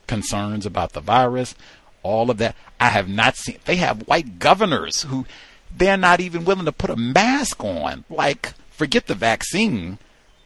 concerns 0.07 0.67
about 0.67 0.93
the 0.93 1.01
virus. 1.01 1.55
All 2.03 2.31
of 2.31 2.39
that. 2.39 2.57
I 2.81 2.89
have 2.89 3.09
not 3.09 3.37
seen. 3.37 3.59
They 3.65 3.77
have 3.77 4.07
white 4.09 4.39
governors 4.39 5.03
who 5.03 5.27
they're 5.75 5.97
not 5.97 6.21
even 6.21 6.45
willing 6.45 6.65
to 6.65 6.73
put 6.73 6.91
a 6.91 6.97
mask 6.97 7.63
on. 7.63 8.05
Like, 8.09 8.55
forget 8.71 9.07
the 9.07 9.15
vaccine. 9.15 9.99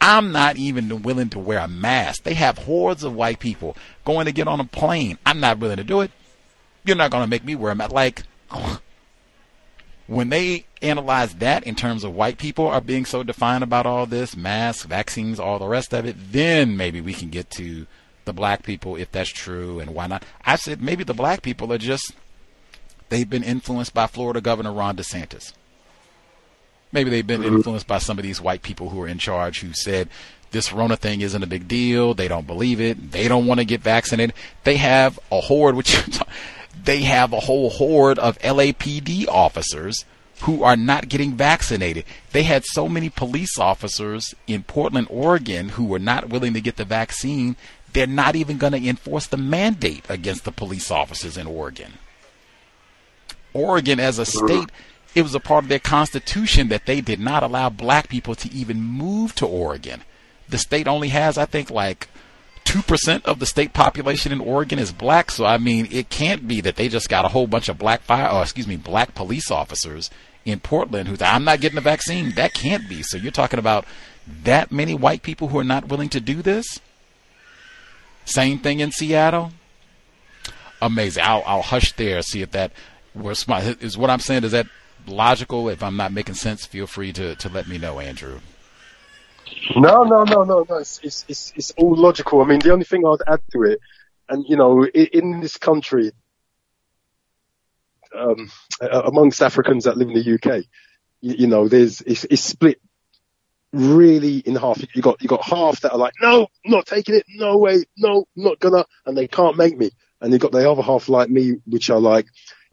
I'm 0.04 0.32
not 0.32 0.56
even 0.56 1.02
willing 1.02 1.28
to 1.28 1.38
wear 1.38 1.60
a 1.60 1.68
mask. 1.68 2.24
They 2.24 2.34
have 2.34 2.58
hordes 2.58 3.04
of 3.04 3.14
white 3.14 3.38
people 3.38 3.76
going 4.04 4.26
to 4.26 4.32
get 4.32 4.48
on 4.48 4.58
a 4.58 4.64
plane. 4.64 5.16
I'm 5.24 5.38
not 5.38 5.60
willing 5.60 5.76
to 5.76 5.84
do 5.84 6.00
it. 6.00 6.10
You're 6.84 6.96
not 6.96 7.12
going 7.12 7.22
to 7.22 7.30
make 7.30 7.44
me 7.44 7.54
wear 7.54 7.72
them. 7.72 7.88
Like, 7.88 8.24
when 10.08 10.28
they 10.28 10.66
analyze 10.82 11.34
that 11.34 11.62
in 11.62 11.76
terms 11.76 12.02
of 12.02 12.16
white 12.16 12.36
people 12.36 12.66
are 12.66 12.80
being 12.80 13.04
so 13.04 13.22
defined 13.22 13.62
about 13.62 13.86
all 13.86 14.04
this, 14.06 14.36
masks, 14.36 14.82
vaccines, 14.82 15.38
all 15.38 15.60
the 15.60 15.68
rest 15.68 15.94
of 15.94 16.04
it, 16.04 16.16
then 16.32 16.76
maybe 16.76 17.00
we 17.00 17.14
can 17.14 17.28
get 17.28 17.48
to 17.50 17.86
the 18.24 18.32
black 18.32 18.64
people 18.64 18.96
if 18.96 19.12
that's 19.12 19.30
true 19.30 19.78
and 19.78 19.94
why 19.94 20.08
not. 20.08 20.24
I 20.44 20.56
said 20.56 20.82
maybe 20.82 21.04
the 21.04 21.14
black 21.14 21.42
people 21.42 21.72
are 21.72 21.78
just, 21.78 22.12
they've 23.08 23.30
been 23.30 23.44
influenced 23.44 23.94
by 23.94 24.08
Florida 24.08 24.40
Governor 24.40 24.72
Ron 24.72 24.96
DeSantis. 24.96 25.52
Maybe 26.92 27.10
they've 27.10 27.26
been 27.26 27.42
mm-hmm. 27.42 27.56
influenced 27.56 27.86
by 27.86 27.98
some 27.98 28.18
of 28.18 28.22
these 28.22 28.40
white 28.40 28.62
people 28.62 28.90
who 28.90 29.00
are 29.02 29.08
in 29.08 29.18
charge 29.18 29.60
who 29.60 29.72
said 29.72 30.08
this 30.50 30.72
Rona 30.72 30.96
thing 30.96 31.22
isn't 31.22 31.42
a 31.42 31.46
big 31.46 31.66
deal. 31.66 32.14
They 32.14 32.28
don't 32.28 32.46
believe 32.46 32.80
it. 32.80 33.12
They 33.12 33.26
don't 33.26 33.46
want 33.46 33.60
to 33.60 33.64
get 33.64 33.80
vaccinated. 33.80 34.34
They 34.64 34.76
have 34.76 35.18
a 35.30 35.40
horde, 35.40 35.74
which 35.76 35.96
they 36.84 37.02
have 37.02 37.32
a 37.32 37.40
whole 37.40 37.70
horde 37.70 38.18
of 38.18 38.38
LAPD 38.40 39.26
officers 39.28 40.04
who 40.42 40.62
are 40.64 40.76
not 40.76 41.08
getting 41.08 41.34
vaccinated. 41.34 42.04
They 42.32 42.42
had 42.42 42.64
so 42.64 42.88
many 42.88 43.08
police 43.08 43.58
officers 43.58 44.34
in 44.46 44.64
Portland, 44.64 45.06
Oregon 45.08 45.70
who 45.70 45.84
were 45.84 46.00
not 46.00 46.28
willing 46.28 46.52
to 46.54 46.60
get 46.60 46.76
the 46.76 46.84
vaccine, 46.84 47.56
they're 47.92 48.06
not 48.06 48.36
even 48.36 48.58
going 48.58 48.72
to 48.72 48.88
enforce 48.88 49.26
the 49.26 49.36
mandate 49.36 50.04
against 50.08 50.44
the 50.44 50.52
police 50.52 50.90
officers 50.90 51.36
in 51.36 51.46
Oregon. 51.46 51.92
Oregon, 53.52 54.00
as 54.00 54.18
a 54.18 54.24
state, 54.24 54.70
it 55.14 55.22
was 55.22 55.34
a 55.34 55.40
part 55.40 55.64
of 55.64 55.68
their 55.68 55.78
constitution 55.78 56.68
that 56.68 56.86
they 56.86 57.00
did 57.00 57.20
not 57.20 57.42
allow 57.42 57.68
black 57.68 58.08
people 58.08 58.34
to 58.36 58.52
even 58.52 58.82
move 58.82 59.34
to 59.36 59.46
Oregon. 59.46 60.02
The 60.48 60.58
state 60.58 60.88
only 60.88 61.08
has, 61.08 61.38
I 61.38 61.44
think, 61.44 61.70
like 61.70 62.08
2% 62.64 63.24
of 63.24 63.38
the 63.38 63.46
state 63.46 63.72
population 63.72 64.32
in 64.32 64.40
Oregon 64.40 64.78
is 64.78 64.92
black. 64.92 65.30
So, 65.30 65.44
I 65.44 65.58
mean, 65.58 65.88
it 65.90 66.08
can't 66.08 66.48
be 66.48 66.60
that 66.62 66.76
they 66.76 66.88
just 66.88 67.08
got 67.08 67.24
a 67.24 67.28
whole 67.28 67.46
bunch 67.46 67.68
of 67.68 67.78
black 67.78 68.02
fire, 68.02 68.28
or 68.28 68.42
excuse 68.42 68.66
me, 68.66 68.76
black 68.76 69.14
police 69.14 69.50
officers 69.50 70.10
in 70.44 70.60
Portland 70.60 71.08
who 71.08 71.16
I'm 71.24 71.44
not 71.44 71.60
getting 71.60 71.76
the 71.76 71.82
vaccine. 71.82 72.32
That 72.32 72.54
can't 72.54 72.88
be. 72.88 73.02
So, 73.02 73.16
you're 73.16 73.32
talking 73.32 73.58
about 73.58 73.84
that 74.44 74.72
many 74.72 74.94
white 74.94 75.22
people 75.22 75.48
who 75.48 75.58
are 75.58 75.64
not 75.64 75.88
willing 75.88 76.08
to 76.10 76.20
do 76.20 76.42
this? 76.42 76.80
Same 78.24 78.58
thing 78.58 78.80
in 78.80 78.92
Seattle? 78.92 79.52
Amazing. 80.80 81.24
I'll, 81.24 81.42
I'll 81.46 81.62
hush 81.62 81.92
there, 81.92 82.22
see 82.22 82.42
if 82.42 82.52
that 82.52 82.72
was 83.14 83.46
is 83.80 83.98
what 83.98 84.10
I'm 84.10 84.20
saying. 84.20 84.44
Is 84.44 84.52
that 84.52 84.66
logical? 85.06 85.68
If 85.68 85.82
I'm 85.82 85.96
not 85.96 86.12
making 86.12 86.34
sense, 86.34 86.66
feel 86.66 86.86
free 86.86 87.12
to, 87.12 87.34
to 87.36 87.48
let 87.48 87.68
me 87.68 87.78
know, 87.78 88.00
Andrew. 88.00 88.40
No, 89.76 90.04
no, 90.04 90.24
no, 90.24 90.44
no, 90.44 90.66
no. 90.68 90.76
It's, 90.76 91.00
it's, 91.02 91.24
it's, 91.28 91.52
it's 91.56 91.70
all 91.72 91.94
logical. 91.94 92.40
I 92.40 92.46
mean, 92.46 92.60
the 92.60 92.72
only 92.72 92.84
thing 92.84 93.04
I'd 93.06 93.32
add 93.32 93.40
to 93.52 93.62
it, 93.64 93.80
and 94.28 94.44
you 94.48 94.56
know, 94.56 94.84
in 94.86 95.40
this 95.40 95.56
country, 95.56 96.12
um, 98.16 98.50
amongst 98.80 99.42
Africans 99.42 99.84
that 99.84 99.96
live 99.96 100.08
in 100.08 100.14
the 100.14 100.34
UK, 100.34 100.64
you, 101.20 101.34
you 101.38 101.46
know, 101.46 101.68
there's 101.68 102.00
it's, 102.02 102.24
it's, 102.24 102.42
split 102.42 102.80
really 103.72 104.38
in 104.38 104.56
half. 104.56 104.82
You 104.94 105.02
got 105.02 105.22
you 105.22 105.28
got 105.28 105.42
half 105.42 105.80
that 105.80 105.92
are 105.92 105.98
like, 105.98 106.14
no, 106.20 106.48
not 106.64 106.86
taking 106.86 107.14
it, 107.14 107.24
no 107.28 107.56
way, 107.58 107.84
no, 107.96 108.26
not 108.36 108.58
gonna, 108.58 108.84
and 109.06 109.16
they 109.16 109.28
can't 109.28 109.56
make 109.56 109.76
me. 109.76 109.90
And 110.20 110.32
you 110.32 110.38
got 110.38 110.52
the 110.52 110.70
other 110.70 110.82
half 110.82 111.08
like 111.08 111.30
me, 111.30 111.56
which 111.66 111.90
are 111.90 112.00
like, 112.00 112.26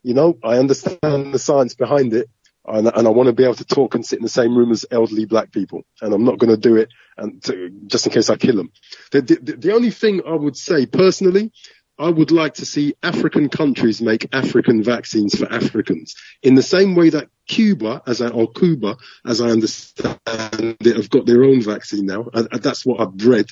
you 0.03 0.13
know, 0.13 0.37
I 0.43 0.57
understand 0.57 1.33
the 1.33 1.39
science 1.39 1.75
behind 1.75 2.13
it, 2.13 2.29
and, 2.65 2.87
and 2.87 3.07
I 3.07 3.09
want 3.09 3.27
to 3.27 3.33
be 3.33 3.43
able 3.43 3.55
to 3.55 3.65
talk 3.65 3.95
and 3.95 4.05
sit 4.05 4.19
in 4.19 4.23
the 4.23 4.29
same 4.29 4.57
room 4.57 4.71
as 4.71 4.85
elderly 4.91 5.25
black 5.25 5.51
people, 5.51 5.83
and 6.01 6.13
I'm 6.13 6.25
not 6.25 6.37
going 6.37 6.51
to 6.51 6.57
do 6.57 6.75
it, 6.75 6.89
and 7.17 7.41
to, 7.43 7.69
just 7.87 8.05
in 8.05 8.11
case 8.11 8.29
I 8.29 8.35
kill 8.35 8.55
them. 8.55 8.71
The, 9.11 9.21
the, 9.21 9.55
the 9.57 9.73
only 9.73 9.91
thing 9.91 10.21
I 10.25 10.35
would 10.35 10.57
say 10.57 10.85
personally, 10.85 11.51
I 11.99 12.09
would 12.09 12.31
like 12.31 12.55
to 12.55 12.65
see 12.65 12.95
African 13.03 13.49
countries 13.49 14.01
make 14.01 14.33
African 14.33 14.81
vaccines 14.81 15.37
for 15.37 15.51
Africans 15.51 16.15
in 16.41 16.55
the 16.55 16.61
same 16.61 16.95
way 16.95 17.09
that 17.09 17.27
Cuba, 17.45 18.01
as 18.07 18.21
I, 18.21 18.29
or 18.29 18.49
Cuba, 18.49 18.95
as 19.25 19.41
I 19.41 19.49
understand 19.49 20.17
it, 20.25 20.95
have 20.95 21.09
got 21.09 21.25
their 21.25 21.43
own 21.43 21.61
vaccine 21.61 22.05
now. 22.05 22.29
And 22.33 22.47
that's 22.63 22.85
what 22.85 23.01
I've 23.01 23.25
read. 23.25 23.47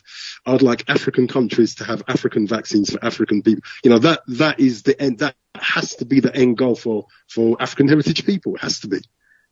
I'd 0.45 0.62
like 0.62 0.89
African 0.89 1.28
countries 1.28 1.76
to 1.76 1.84
have 1.84 2.04
African 2.08 2.48
vaccines 2.48 2.89
for 2.89 3.04
African 3.04 3.41
people. 3.41 3.64
You 3.84 3.89
know, 3.89 4.00
that, 4.00 4.22
that 4.28 4.62
is 4.62 4.84
the 4.84 5.00
end, 5.02 5.20
that 5.20 5.36
has 5.62 5.95
to 5.95 6.05
be 6.05 6.20
the 6.20 6.36
end 6.36 6.58
goal 6.58 6.76
for, 6.76 7.05
for 7.30 7.58
African 7.60 7.88
heritage 7.88 8.26
people. 8.26 8.55
It 8.55 8.62
has 8.62 8.80
to 8.82 8.88
be. 8.88 8.97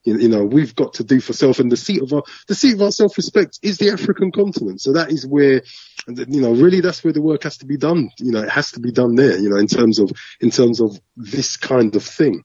You, 0.03 0.20
you, 0.20 0.30
know, 0.30 0.45
we've 0.45 0.76
got 0.76 0.93
to 0.95 1.03
do 1.03 1.20
for 1.20 1.34
self, 1.34 1.60
and 1.60 1.72
the 1.72 1.78
seat 1.78 2.01
of 2.01 2.14
our 2.14 2.22
the 2.47 2.53
seat 2.53 2.76
of 2.76 2.82
our 2.84 2.91
self-respect 2.91 3.60
is 3.64 3.80
the 3.80 3.89
African 3.89 4.32
continent. 4.32 4.80
So 4.80 4.93
that 4.93 5.10
is 5.10 5.26
where, 5.26 5.64
you 6.08 6.41
know, 6.41 6.53
really 6.53 6.80
that's 6.80 7.03
where 7.03 7.14
the 7.14 7.24
work 7.24 7.41
has 7.43 7.58
to 7.58 7.66
be 7.66 7.76
done. 7.76 8.12
You 8.20 8.32
know, 8.32 8.43
it 8.43 8.49
has 8.49 8.72
to 8.74 8.80
be 8.80 8.91
done 8.91 9.16
there. 9.16 9.38
You 9.38 9.49
know, 9.49 9.58
in 9.58 9.68
terms 9.68 9.97
of 9.97 10.12
in 10.39 10.51
terms 10.51 10.80
of 10.80 10.99
this 11.18 11.58
kind 11.58 11.95
of 11.95 12.03
thing. 12.03 12.43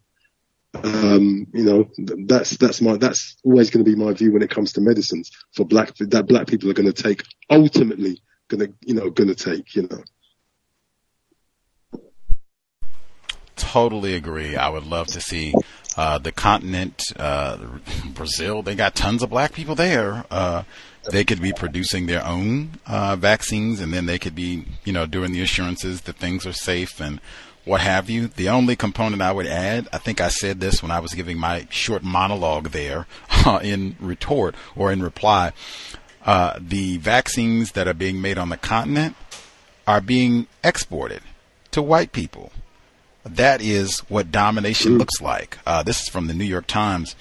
Um, 0.72 1.48
you 1.52 1.64
know, 1.64 1.90
that's 2.26 2.56
that's 2.56 2.80
my 2.80 2.96
that's 2.96 3.36
always 3.44 3.70
going 3.70 3.84
to 3.84 3.90
be 3.90 3.96
my 3.96 4.12
view 4.12 4.32
when 4.32 4.42
it 4.42 4.50
comes 4.50 4.72
to 4.74 4.80
medicines 4.80 5.32
for 5.52 5.66
black 5.66 5.96
that 5.96 6.28
black 6.28 6.46
people 6.46 6.70
are 6.70 6.74
going 6.74 6.90
to 6.90 7.02
take 7.02 7.24
ultimately 7.50 8.22
going 8.48 8.66
to 8.66 8.72
you 8.82 8.94
know 8.94 9.10
going 9.10 9.28
to 9.28 9.34
take 9.34 9.74
you 9.74 9.88
know. 9.90 10.02
Totally 13.70 14.16
agree. 14.16 14.56
I 14.56 14.68
would 14.68 14.84
love 14.84 15.06
to 15.06 15.20
see 15.20 15.54
uh, 15.96 16.18
the 16.18 16.32
continent, 16.32 17.04
uh, 17.16 17.56
Brazil, 18.14 18.62
they 18.62 18.74
got 18.74 18.96
tons 18.96 19.22
of 19.22 19.30
black 19.30 19.52
people 19.52 19.76
there. 19.76 20.24
Uh, 20.28 20.64
they 21.08 21.22
could 21.22 21.40
be 21.40 21.52
producing 21.52 22.06
their 22.06 22.26
own 22.26 22.80
uh, 22.84 23.14
vaccines, 23.14 23.80
and 23.80 23.94
then 23.94 24.06
they 24.06 24.18
could 24.18 24.34
be, 24.34 24.64
you 24.84 24.92
know, 24.92 25.06
doing 25.06 25.30
the 25.30 25.40
assurances 25.40 26.00
that 26.00 26.16
things 26.16 26.44
are 26.46 26.52
safe 26.52 27.00
and 27.00 27.20
what 27.64 27.80
have 27.80 28.10
you. 28.10 28.26
The 28.26 28.48
only 28.48 28.74
component 28.74 29.22
I 29.22 29.30
would 29.30 29.46
add, 29.46 29.86
I 29.92 29.98
think 29.98 30.20
I 30.20 30.30
said 30.30 30.58
this 30.58 30.82
when 30.82 30.90
I 30.90 30.98
was 30.98 31.14
giving 31.14 31.38
my 31.38 31.68
short 31.70 32.02
monologue 32.02 32.70
there 32.70 33.06
in 33.62 33.94
retort 34.00 34.56
or 34.74 34.90
in 34.90 35.00
reply. 35.00 35.52
Uh, 36.26 36.58
the 36.60 36.96
vaccines 36.96 37.70
that 37.72 37.86
are 37.86 37.94
being 37.94 38.20
made 38.20 38.36
on 38.36 38.48
the 38.48 38.56
continent 38.56 39.14
are 39.86 40.00
being 40.00 40.48
exported 40.64 41.22
to 41.70 41.80
white 41.80 42.10
people. 42.10 42.50
That 43.24 43.60
is 43.60 44.00
what 44.00 44.32
domination 44.32 44.92
mm. 44.92 44.98
looks 44.98 45.20
like. 45.20 45.58
Uh, 45.66 45.82
this 45.82 46.00
is 46.00 46.08
from 46.08 46.26
the 46.26 46.34
New 46.34 46.44
York 46.44 46.66
Times 46.66 47.14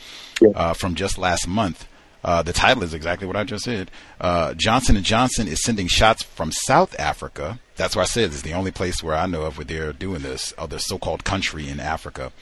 uh, 0.55 0.73
from 0.73 0.95
just 0.95 1.17
last 1.17 1.47
month. 1.47 1.87
Uh, 2.23 2.43
the 2.43 2.53
title 2.53 2.83
is 2.83 2.93
exactly 2.93 3.25
what 3.27 3.35
I 3.35 3.43
just 3.43 3.63
said. 3.63 3.91
Uh, 4.19 4.53
Johnson 4.53 4.97
and 4.97 5.05
Johnson 5.05 5.47
is 5.47 5.63
sending 5.63 5.87
shots 5.87 6.23
from 6.23 6.51
South 6.51 6.97
Africa. 6.99 7.59
That's 7.77 7.95
why 7.95 8.01
I 8.01 8.05
said 8.05 8.25
it's 8.25 8.41
the 8.41 8.53
only 8.53 8.71
place 8.71 9.01
where 9.01 9.15
I 9.15 9.25
know 9.25 9.43
of 9.43 9.57
where 9.57 9.65
they're 9.65 9.93
doing 9.93 10.21
this, 10.21 10.53
other 10.57 10.79
so-called 10.79 11.23
country 11.23 11.69
in 11.69 11.79
Africa, 11.79 12.33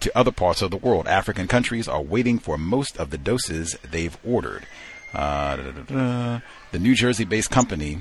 to 0.00 0.18
other 0.18 0.32
parts 0.32 0.60
of 0.60 0.72
the 0.72 0.76
world. 0.76 1.06
African 1.06 1.46
countries 1.46 1.86
are 1.86 2.02
waiting 2.02 2.40
for 2.40 2.58
most 2.58 2.96
of 2.96 3.10
the 3.10 3.18
doses 3.18 3.76
they've 3.88 4.18
ordered. 4.24 4.66
Uh, 5.14 6.40
the 6.72 6.78
New 6.78 6.94
Jersey-based 6.94 7.50
company 7.50 7.98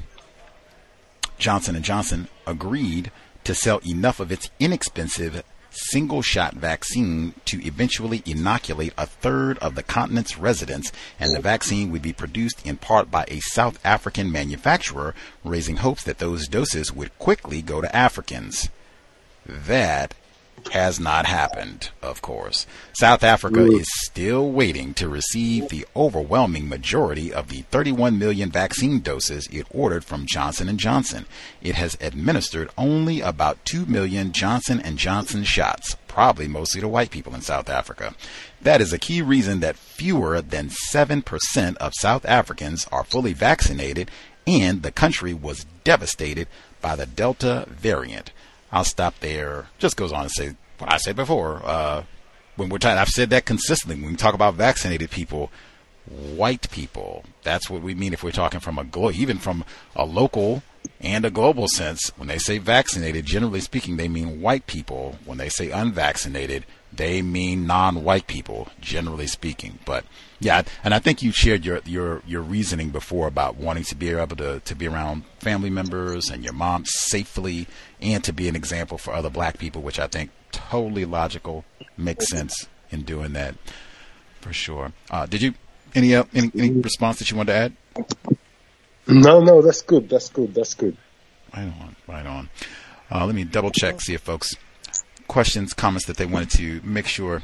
Johnson 1.41 1.75
and 1.75 1.83
Johnson 1.83 2.29
agreed 2.45 3.11
to 3.43 3.55
sell 3.55 3.81
enough 3.85 4.19
of 4.19 4.31
its 4.31 4.49
inexpensive 4.59 5.43
single 5.71 6.21
shot 6.21 6.53
vaccine 6.53 7.33
to 7.45 7.65
eventually 7.65 8.21
inoculate 8.25 8.93
a 8.97 9.05
third 9.05 9.57
of 9.59 9.75
the 9.75 9.83
continent's 9.83 10.37
residents, 10.37 10.91
and 11.19 11.33
the 11.33 11.41
vaccine 11.41 11.91
would 11.91 12.01
be 12.01 12.13
produced 12.13 12.65
in 12.65 12.77
part 12.77 13.09
by 13.09 13.25
a 13.27 13.39
South 13.39 13.79
African 13.85 14.31
manufacturer, 14.31 15.15
raising 15.43 15.77
hopes 15.77 16.03
that 16.03 16.19
those 16.19 16.47
doses 16.47 16.91
would 16.91 17.17
quickly 17.19 17.61
go 17.61 17.81
to 17.81 17.95
Africans. 17.95 18.69
That 19.45 20.13
has 20.69 20.99
not 20.99 21.25
happened, 21.25 21.89
of 22.01 22.21
course. 22.21 22.65
South 22.93 23.23
Africa 23.23 23.65
is 23.65 23.87
still 24.03 24.51
waiting 24.51 24.93
to 24.95 25.09
receive 25.09 25.69
the 25.69 25.85
overwhelming 25.95 26.69
majority 26.69 27.33
of 27.33 27.49
the 27.49 27.61
31 27.63 28.17
million 28.17 28.49
vaccine 28.49 28.99
doses 28.99 29.47
it 29.51 29.67
ordered 29.71 30.03
from 30.03 30.25
Johnson 30.25 30.75
& 30.77 30.79
Johnson. 30.79 31.25
It 31.61 31.75
has 31.75 31.97
administered 31.99 32.69
only 32.77 33.21
about 33.21 33.63
2 33.65 33.85
million 33.85 34.31
Johnson 34.31 34.81
& 34.89 34.95
Johnson 34.97 35.43
shots, 35.43 35.97
probably 36.07 36.47
mostly 36.47 36.81
to 36.81 36.87
white 36.87 37.11
people 37.11 37.33
in 37.35 37.41
South 37.41 37.69
Africa. 37.69 38.15
That 38.61 38.81
is 38.81 38.93
a 38.93 38.99
key 38.99 39.21
reason 39.21 39.59
that 39.61 39.75
fewer 39.75 40.41
than 40.41 40.69
7% 40.93 41.77
of 41.77 41.93
South 41.95 42.25
Africans 42.25 42.87
are 42.91 43.03
fully 43.03 43.33
vaccinated 43.33 44.09
and 44.47 44.83
the 44.83 44.91
country 44.91 45.33
was 45.33 45.65
devastated 45.83 46.47
by 46.81 46.95
the 46.95 47.05
Delta 47.05 47.65
variant. 47.69 48.31
I'll 48.71 48.83
stop 48.83 49.19
there. 49.19 49.67
Just 49.79 49.97
goes 49.97 50.11
on 50.11 50.23
to 50.23 50.29
say 50.29 50.55
what 50.77 50.91
I 50.91 50.97
said 50.97 51.15
before. 51.15 51.61
Uh, 51.63 52.03
when 52.55 52.69
we're 52.69 52.77
talking, 52.77 52.97
I've 52.97 53.09
said 53.09 53.29
that 53.31 53.45
consistently. 53.45 54.01
When 54.01 54.11
we 54.11 54.17
talk 54.17 54.33
about 54.33 54.55
vaccinated 54.55 55.09
people, 55.11 55.51
white 56.07 56.69
people, 56.71 57.23
that's 57.43 57.69
what 57.69 57.81
we 57.81 57.95
mean 57.95 58.13
if 58.13 58.23
we're 58.23 58.31
talking 58.31 58.59
from 58.59 58.77
a 58.77 58.83
glo- 58.83 59.11
even 59.11 59.37
from 59.37 59.63
a 59.95 60.05
local 60.05 60.63
and 60.99 61.25
a 61.25 61.31
global 61.31 61.67
sense. 61.67 62.11
When 62.17 62.27
they 62.27 62.37
say 62.37 62.57
vaccinated, 62.57 63.25
generally 63.25 63.61
speaking, 63.61 63.97
they 63.97 64.07
mean 64.07 64.41
white 64.41 64.67
people. 64.67 65.17
When 65.25 65.37
they 65.37 65.49
say 65.49 65.69
unvaccinated, 65.71 66.65
they 66.93 67.21
mean 67.21 67.65
non-white 67.65 68.27
people, 68.27 68.67
generally 68.79 69.27
speaking. 69.27 69.79
But 69.85 70.05
yeah, 70.39 70.63
and 70.83 70.93
I 70.93 70.99
think 70.99 71.21
you 71.21 71.31
shared 71.31 71.65
your 71.65 71.81
your 71.85 72.21
your 72.25 72.41
reasoning 72.41 72.89
before 72.89 73.27
about 73.27 73.57
wanting 73.57 73.83
to 73.85 73.95
be 73.95 74.09
able 74.09 74.35
to 74.37 74.59
to 74.59 74.75
be 74.75 74.87
around 74.87 75.23
family 75.39 75.69
members 75.69 76.29
and 76.29 76.43
your 76.43 76.53
mom 76.53 76.83
safely, 76.85 77.67
and 78.01 78.23
to 78.23 78.33
be 78.33 78.47
an 78.47 78.55
example 78.55 78.97
for 78.97 79.13
other 79.13 79.29
Black 79.29 79.57
people, 79.57 79.81
which 79.81 79.99
I 79.99 80.07
think 80.07 80.31
totally 80.51 81.05
logical, 81.05 81.63
makes 81.97 82.29
sense 82.29 82.67
in 82.89 83.03
doing 83.03 83.33
that 83.33 83.55
for 84.41 84.51
sure. 84.51 84.91
Uh, 85.09 85.25
did 85.25 85.41
you 85.41 85.53
any 85.95 86.15
uh, 86.15 86.25
any 86.33 86.51
any 86.55 86.71
response 86.71 87.19
that 87.19 87.31
you 87.31 87.37
wanted 87.37 87.53
to 87.53 87.57
add? 87.57 87.73
No, 89.07 89.41
no, 89.41 89.61
that's 89.61 89.81
good. 89.81 90.09
That's 90.09 90.29
good. 90.29 90.53
That's 90.53 90.73
good. 90.73 90.95
Right 91.55 91.71
on. 91.81 91.95
Right 92.07 92.25
on. 92.25 92.49
Uh, 93.11 93.25
let 93.25 93.35
me 93.35 93.43
double 93.43 93.71
check, 93.71 93.99
see 93.99 94.13
if 94.13 94.21
folks 94.21 94.55
questions, 95.31 95.73
comments 95.73 96.05
that 96.07 96.17
they 96.17 96.25
wanted 96.25 96.49
to 96.49 96.81
make 96.83 97.07
sure 97.07 97.41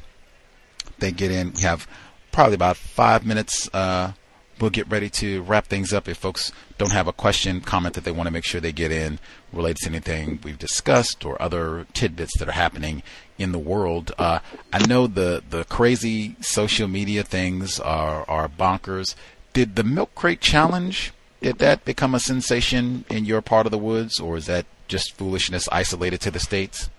they 1.00 1.10
get 1.10 1.32
in. 1.32 1.54
We 1.54 1.62
have 1.62 1.88
probably 2.34 2.56
about 2.56 2.76
five 2.76 3.26
minutes. 3.26 3.70
Uh, 3.74 4.12
we'll 4.60 4.72
get 4.72 4.90
ready 4.90 5.10
to 5.10 5.42
wrap 5.44 5.68
things 5.68 5.94
up. 5.94 6.10
If 6.10 6.18
folks 6.18 6.52
don't 6.78 6.92
have 6.92 7.08
a 7.08 7.14
question, 7.14 7.62
comment 7.62 7.96
that 7.96 8.04
they 8.04 8.12
want 8.12 8.28
to 8.28 8.34
make 8.34 8.44
sure 8.44 8.60
they 8.60 8.74
get 8.74 8.92
in 8.92 9.20
related 9.54 9.78
to 9.84 9.90
anything 9.90 10.40
we've 10.44 10.60
discussed 10.60 11.24
or 11.24 11.42
other 11.42 11.88
tidbits 11.94 12.38
that 12.40 12.50
are 12.50 12.60
happening 12.66 13.04
in 13.38 13.54
the 13.54 13.58
world. 13.74 14.12
Uh, 14.18 14.40
I 14.74 14.86
know 14.86 15.08
the 15.08 15.42
the 15.50 15.64
crazy 15.64 16.36
social 16.42 16.90
media 16.90 17.24
things 17.24 17.80
are 17.80 18.26
are 18.28 18.50
bonkers. 18.50 19.16
Did 19.54 19.78
the 19.78 19.86
milk 19.86 20.14
crate 20.14 20.42
challenge? 20.42 21.14
Did 21.42 21.60
that 21.60 21.86
become 21.86 22.14
a 22.14 22.20
sensation 22.20 23.06
in 23.10 23.24
your 23.24 23.42
part 23.42 23.66
of 23.66 23.72
the 23.72 23.78
woods, 23.78 24.20
or 24.20 24.36
is 24.36 24.48
that 24.48 24.66
just 24.90 25.16
foolishness 25.16 25.70
isolated 25.72 26.20
to 26.22 26.32
the 26.32 26.40
states? 26.40 26.90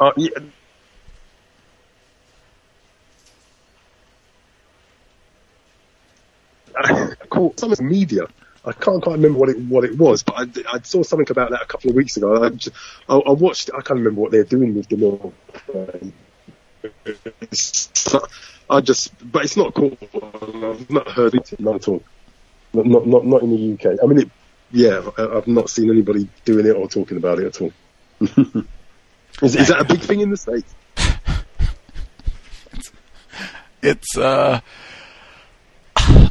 Uh, 0.00 0.12
yeah. 0.16 0.30
Cool. 7.28 7.54
Some 7.56 7.74
media. 7.80 8.22
I 8.64 8.72
can't 8.72 9.02
quite 9.02 9.14
remember 9.14 9.38
what 9.38 9.48
it 9.48 9.58
what 9.58 9.84
it 9.84 9.96
was, 9.96 10.22
but 10.22 10.34
I, 10.36 10.76
I 10.76 10.80
saw 10.82 11.02
something 11.02 11.30
about 11.30 11.50
that 11.50 11.62
a 11.62 11.66
couple 11.66 11.90
of 11.90 11.96
weeks 11.96 12.16
ago. 12.16 12.42
I, 12.42 12.50
just, 12.50 12.76
I, 13.08 13.16
I 13.16 13.30
watched. 13.32 13.70
I 13.72 13.80
can't 13.80 13.98
remember 13.98 14.20
what 14.20 14.32
they're 14.32 14.44
doing 14.44 14.74
with 14.74 14.88
the 14.88 14.96
mill. 14.96 15.32
I 18.68 18.80
just, 18.80 19.12
but 19.32 19.44
it's 19.44 19.56
not 19.56 19.74
cool. 19.74 19.96
I've 20.62 20.90
not 20.90 21.08
heard 21.08 21.34
it 21.34 21.58
not 21.60 21.76
at 21.76 21.88
all. 21.88 22.02
Not, 22.72 23.06
not, 23.06 23.26
not, 23.26 23.42
in 23.42 23.50
the 23.50 23.74
UK. 23.74 23.98
I 24.02 24.06
mean, 24.06 24.20
it, 24.20 24.30
yeah, 24.70 25.02
I've 25.18 25.48
not 25.48 25.68
seen 25.68 25.90
anybody 25.90 26.28
doing 26.44 26.66
it 26.66 26.76
or 26.76 26.88
talking 26.88 27.16
about 27.16 27.40
it 27.40 27.46
at 27.46 27.60
all. 27.60 27.72
Is, 29.42 29.56
is 29.56 29.68
that 29.68 29.80
a 29.80 29.84
big 29.84 30.00
thing 30.00 30.20
in 30.20 30.30
the 30.30 30.36
states? 30.36 30.74
it's, 32.72 32.92
it's 33.82 34.18
uh, 34.18 34.60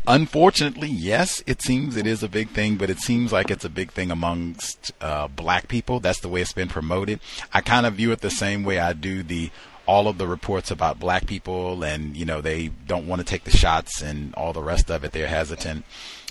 unfortunately, 0.07 0.89
yes, 0.89 1.43
it 1.47 1.61
seems 1.61 1.95
it 1.95 2.05
is 2.07 2.23
a 2.23 2.29
big 2.29 2.49
thing, 2.49 2.75
but 2.75 2.89
it 2.89 2.99
seems 2.99 3.31
like 3.31 3.49
it's 3.51 3.65
a 3.65 3.69
big 3.69 3.91
thing 3.91 4.11
amongst 4.11 4.91
uh, 5.01 5.27
black 5.27 5.67
people. 5.67 5.99
That's 5.99 6.19
the 6.19 6.29
way 6.29 6.41
it's 6.41 6.53
been 6.53 6.67
promoted. 6.67 7.19
I 7.53 7.61
kind 7.61 7.85
of 7.85 7.95
view 7.95 8.11
it 8.11 8.21
the 8.21 8.29
same 8.29 8.63
way 8.63 8.79
I 8.79 8.93
do 8.93 9.23
the 9.23 9.51
all 9.85 10.07
of 10.07 10.19
the 10.19 10.27
reports 10.27 10.69
about 10.69 10.99
black 10.99 11.25
people 11.25 11.83
and 11.83 12.15
you 12.15 12.23
know 12.23 12.41
they 12.41 12.67
don't 12.67 13.07
want 13.07 13.19
to 13.19 13.25
take 13.25 13.43
the 13.43 13.49
shots 13.49 14.03
and 14.03 14.35
all 14.35 14.53
the 14.53 14.61
rest 14.61 14.91
of 14.91 15.03
it. 15.03 15.11
They're 15.11 15.27
hesitant. 15.27 15.83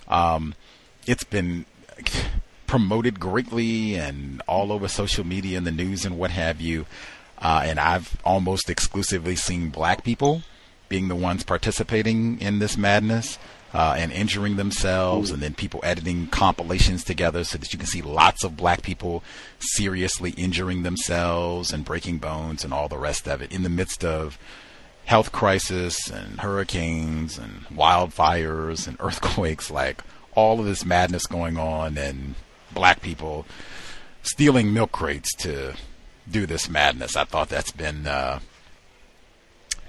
Um, 0.06 0.54
it's 1.06 1.24
been 1.24 1.64
promoted 2.68 3.18
greatly 3.18 3.96
and 3.96 4.40
all 4.46 4.70
over 4.70 4.86
social 4.86 5.26
media 5.26 5.58
and 5.58 5.66
the 5.66 5.72
news 5.72 6.04
and 6.04 6.16
what 6.16 6.30
have 6.30 6.60
you. 6.60 6.86
Uh, 7.38 7.62
and 7.64 7.80
I've 7.80 8.16
almost 8.24 8.70
exclusively 8.70 9.34
seen 9.34 9.70
black 9.70 10.04
people 10.04 10.42
being 10.88 11.08
the 11.08 11.16
ones 11.16 11.42
participating 11.42 12.40
in 12.40 12.60
this 12.60 12.76
madness. 12.76 13.38
uh, 13.74 13.94
and 13.98 14.12
injuring 14.12 14.56
themselves, 14.56 15.30
and 15.30 15.42
then 15.42 15.54
people 15.54 15.80
editing 15.82 16.26
compilations 16.28 17.04
together 17.04 17.44
so 17.44 17.58
that 17.58 17.72
you 17.72 17.78
can 17.78 17.86
see 17.86 18.00
lots 18.00 18.42
of 18.42 18.56
black 18.56 18.82
people 18.82 19.22
seriously 19.58 20.30
injuring 20.32 20.82
themselves 20.82 21.72
and 21.72 21.84
breaking 21.84 22.18
bones 22.18 22.64
and 22.64 22.72
all 22.72 22.88
the 22.88 22.96
rest 22.98 23.28
of 23.28 23.42
it 23.42 23.52
in 23.52 23.62
the 23.62 23.68
midst 23.68 24.04
of 24.04 24.38
health 25.04 25.32
crisis 25.32 26.10
and 26.10 26.40
hurricanes 26.40 27.38
and 27.38 27.66
wildfires 27.66 28.86
and 28.88 28.96
earthquakes, 29.00 29.70
like 29.70 30.02
all 30.34 30.60
of 30.60 30.66
this 30.66 30.84
madness 30.84 31.26
going 31.26 31.58
on, 31.58 31.98
and 31.98 32.34
black 32.72 33.02
people 33.02 33.46
stealing 34.22 34.72
milk 34.72 34.92
crates 34.92 35.34
to 35.36 35.74
do 36.30 36.46
this 36.46 36.68
madness. 36.68 37.16
I 37.16 37.24
thought 37.24 37.48
that's 37.48 37.72
been 37.72 38.06
uh, 38.06 38.40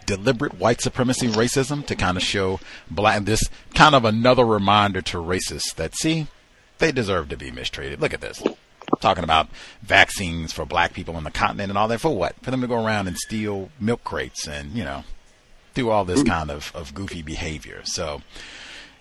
deliberate 0.06 0.56
white 0.56 0.82
supremacy 0.82 1.28
racism 1.28 1.86
to 1.86 1.96
kind 1.96 2.18
of 2.18 2.24
show 2.24 2.60
black 2.90 3.24
this 3.26 3.44
kind 3.76 3.94
of 3.94 4.06
another 4.06 4.46
reminder 4.46 5.02
to 5.02 5.18
racists 5.18 5.76
that 5.76 5.96
see 5.96 6.28
they 6.80 6.92
deserve 6.92 7.30
to 7.30 7.38
be 7.38 7.52
mistreated. 7.52 8.02
Look 8.02 8.14
at 8.14 8.22
this. 8.22 8.42
Talking 9.02 9.24
about 9.24 9.50
vaccines 9.84 10.52
for 10.52 10.66
black 10.66 10.94
people 10.94 11.16
on 11.16 11.24
the 11.24 11.32
continent 11.32 11.70
and 11.70 11.78
all 11.78 11.88
that 11.90 12.02
for 12.02 12.16
what? 12.16 12.36
For 12.42 12.50
them 12.52 12.62
to 12.62 12.68
go 12.68 12.84
around 12.84 13.08
and 13.08 13.18
steal 13.18 13.70
milk 13.80 14.04
crates 14.04 14.48
and, 14.48 14.72
you 14.72 14.84
know, 14.84 15.04
do 15.76 15.90
all 15.90 16.06
this 16.06 16.24
kind 16.24 16.50
of, 16.50 16.72
of 16.74 16.94
goofy 16.96 17.22
behavior. 17.22 17.82
So 17.84 18.24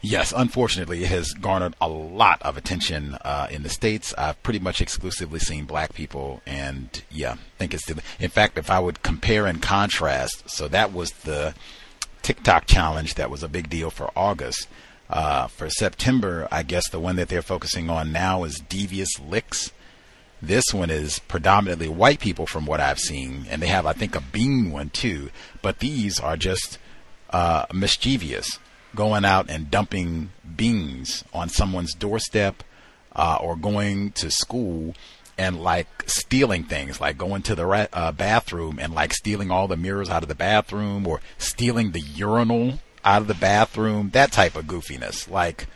Yes, 0.00 0.32
unfortunately, 0.36 1.02
it 1.02 1.08
has 1.08 1.32
garnered 1.32 1.74
a 1.80 1.88
lot 1.88 2.40
of 2.42 2.56
attention 2.56 3.14
uh, 3.24 3.48
in 3.50 3.64
the 3.64 3.68
states. 3.68 4.14
I've 4.16 4.40
pretty 4.44 4.60
much 4.60 4.80
exclusively 4.80 5.40
seen 5.40 5.64
black 5.64 5.92
people, 5.92 6.40
and 6.46 7.02
yeah, 7.10 7.32
I 7.32 7.58
think 7.58 7.74
it's. 7.74 7.84
The, 7.86 8.00
in 8.20 8.30
fact, 8.30 8.58
if 8.58 8.70
I 8.70 8.78
would 8.78 9.02
compare 9.02 9.46
and 9.46 9.60
contrast, 9.60 10.48
so 10.48 10.68
that 10.68 10.92
was 10.92 11.10
the 11.10 11.52
TikTok 12.22 12.66
challenge 12.66 13.14
that 13.14 13.28
was 13.28 13.42
a 13.42 13.48
big 13.48 13.68
deal 13.68 13.90
for 13.90 14.10
August. 14.14 14.68
Uh, 15.10 15.46
for 15.48 15.70
September, 15.70 16.46
I 16.50 16.62
guess 16.62 16.88
the 16.90 17.00
one 17.00 17.16
that 17.16 17.28
they're 17.28 17.42
focusing 17.42 17.90
on 17.90 18.12
now 18.12 18.44
is 18.44 18.60
Devious 18.68 19.18
Licks. 19.18 19.72
This 20.40 20.66
one 20.72 20.90
is 20.90 21.18
predominantly 21.20 21.88
white 21.88 22.20
people, 22.20 22.46
from 22.46 22.66
what 22.66 22.78
I've 22.78 23.00
seen, 23.00 23.46
and 23.50 23.60
they 23.60 23.66
have, 23.66 23.86
I 23.86 23.94
think, 23.94 24.14
a 24.14 24.20
bean 24.20 24.70
one 24.70 24.90
too. 24.90 25.30
But 25.60 25.80
these 25.80 26.20
are 26.20 26.36
just 26.36 26.78
uh, 27.30 27.66
mischievous 27.72 28.60
going 28.98 29.24
out 29.24 29.48
and 29.48 29.70
dumping 29.70 30.28
beans 30.56 31.22
on 31.32 31.48
someone's 31.48 31.94
doorstep 31.94 32.64
uh, 33.14 33.38
or 33.40 33.54
going 33.54 34.10
to 34.10 34.28
school 34.28 34.92
and 35.38 35.62
like 35.62 35.86
stealing 36.06 36.64
things, 36.64 37.00
like 37.00 37.16
going 37.16 37.40
to 37.40 37.54
the 37.54 37.64
ra- 37.64 37.86
uh, 37.92 38.10
bathroom 38.10 38.76
and 38.80 38.92
like 38.92 39.14
stealing 39.14 39.52
all 39.52 39.68
the 39.68 39.76
mirrors 39.76 40.10
out 40.10 40.24
of 40.24 40.28
the 40.28 40.34
bathroom 40.34 41.06
or 41.06 41.20
stealing 41.38 41.92
the 41.92 42.00
urinal 42.00 42.80
out 43.04 43.22
of 43.22 43.28
the 43.28 43.34
bathroom, 43.34 44.10
that 44.14 44.32
type 44.32 44.56
of 44.56 44.64
goofiness. 44.64 45.30
Like, 45.30 45.68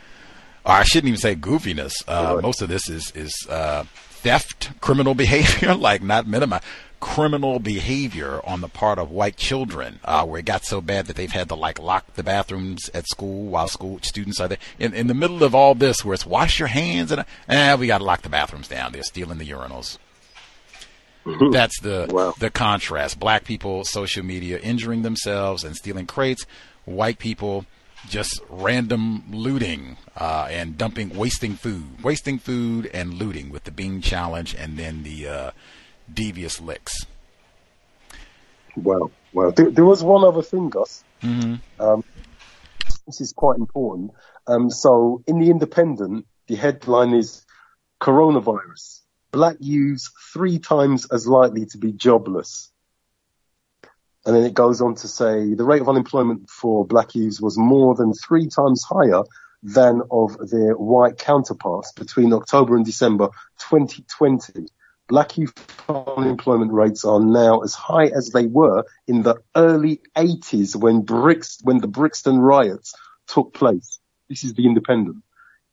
or 0.65 0.73
I 0.73 0.83
shouldn't 0.83 1.07
even 1.07 1.19
say 1.21 1.33
goofiness. 1.33 1.93
Uh, 2.05 2.41
most 2.41 2.61
of 2.61 2.67
this 2.67 2.89
is 2.89 3.09
is 3.15 3.33
uh, 3.49 3.85
theft, 3.93 4.81
criminal 4.81 5.15
behavior, 5.25 5.75
like 5.75 6.03
not 6.03 6.27
minimize 6.27 6.61
criminal 7.03 7.59
behavior 7.59 8.39
on 8.45 8.61
the 8.61 8.69
part 8.69 8.97
of 8.97 9.11
white 9.11 9.35
children, 9.35 9.99
uh, 10.05 10.25
where 10.25 10.39
it 10.39 10.45
got 10.45 10.63
so 10.63 10.79
bad 10.79 11.05
that 11.07 11.17
they've 11.17 11.33
had 11.33 11.49
to 11.49 11.53
like 11.53 11.77
lock 11.77 12.13
the 12.13 12.23
bathrooms 12.23 12.89
at 12.93 13.05
school 13.09 13.43
while 13.43 13.67
school 13.67 13.99
students 14.01 14.39
are 14.39 14.47
there. 14.47 14.57
In, 14.79 14.93
in 14.93 15.07
the 15.07 15.13
middle 15.13 15.43
of 15.43 15.53
all 15.53 15.75
this, 15.75 16.05
where 16.05 16.13
it's 16.13 16.25
wash 16.25 16.59
your 16.59 16.69
hands 16.69 17.11
and 17.11 17.25
eh, 17.49 17.75
we 17.75 17.87
got 17.87 17.97
to 17.97 18.05
lock 18.05 18.21
the 18.21 18.29
bathrooms 18.29 18.69
down. 18.69 18.93
They're 18.93 19.03
stealing 19.03 19.37
the 19.37 19.49
urinals. 19.49 19.97
Mm-hmm. 21.25 21.51
That's 21.51 21.77
the 21.81 22.07
wow. 22.09 22.33
the 22.39 22.49
contrast. 22.49 23.19
Black 23.19 23.43
people, 23.43 23.83
social 23.83 24.23
media, 24.23 24.57
injuring 24.59 25.01
themselves 25.01 25.65
and 25.65 25.75
stealing 25.75 26.05
crates. 26.05 26.45
White 26.85 27.19
people, 27.19 27.65
just 28.07 28.39
random 28.49 29.25
looting 29.29 29.97
uh, 30.15 30.47
and 30.49 30.77
dumping, 30.77 31.09
wasting 31.17 31.55
food, 31.55 32.01
wasting 32.01 32.39
food 32.39 32.89
and 32.93 33.15
looting 33.15 33.49
with 33.49 33.65
the 33.65 33.71
Bean 33.71 34.01
Challenge, 34.01 34.55
and 34.55 34.77
then 34.77 35.03
the 35.03 35.27
uh, 35.27 35.51
devious 36.11 36.59
licks. 36.61 37.05
Well, 38.75 39.11
well, 39.33 39.51
there, 39.51 39.69
there 39.69 39.85
was 39.85 40.03
one 40.03 40.23
other 40.23 40.41
thing, 40.41 40.69
Gus. 40.69 41.03
Mm-hmm. 41.21 41.81
Um, 41.81 42.03
this 43.05 43.21
is 43.21 43.33
quite 43.33 43.57
important. 43.57 44.11
Um, 44.47 44.69
so, 44.69 45.23
in 45.27 45.39
the 45.39 45.49
Independent, 45.49 46.25
the 46.47 46.55
headline 46.55 47.13
is 47.13 47.45
coronavirus. 48.01 49.01
Black 49.31 49.57
youths 49.59 50.11
three 50.33 50.59
times 50.59 51.07
as 51.11 51.27
likely 51.27 51.65
to 51.67 51.77
be 51.77 51.91
jobless. 51.91 52.71
And 54.25 54.35
then 54.35 54.45
it 54.45 54.53
goes 54.53 54.81
on 54.81 54.95
to 54.95 55.07
say 55.07 55.53
the 55.53 55.65
rate 55.65 55.81
of 55.81 55.89
unemployment 55.89 56.49
for 56.49 56.85
black 56.85 57.13
youths 57.15 57.41
was 57.41 57.57
more 57.57 57.93
than 57.95 58.13
three 58.13 58.47
times 58.47 58.83
higher 58.87 59.23
than 59.63 60.01
of 60.11 60.37
their 60.49 60.73
white 60.73 61.17
counterparts 61.17 61.91
between 61.93 62.33
October 62.33 62.75
and 62.75 62.85
December 62.85 63.29
2020 63.59 64.67
black 65.07 65.37
youth 65.37 65.53
unemployment 65.89 66.71
rates 66.71 67.05
are 67.05 67.19
now 67.19 67.59
as 67.59 67.73
high 67.73 68.05
as 68.05 68.29
they 68.29 68.45
were 68.45 68.83
in 69.07 69.23
the 69.23 69.35
early 69.55 70.01
80s 70.15 70.75
when 70.75 71.03
Brix, 71.03 71.63
when 71.63 71.79
the 71.79 71.87
Brixton 71.87 72.39
riots 72.39 72.93
took 73.27 73.53
place. 73.53 73.99
This 74.29 74.43
is 74.43 74.53
the 74.53 74.65
Independent. 74.65 75.17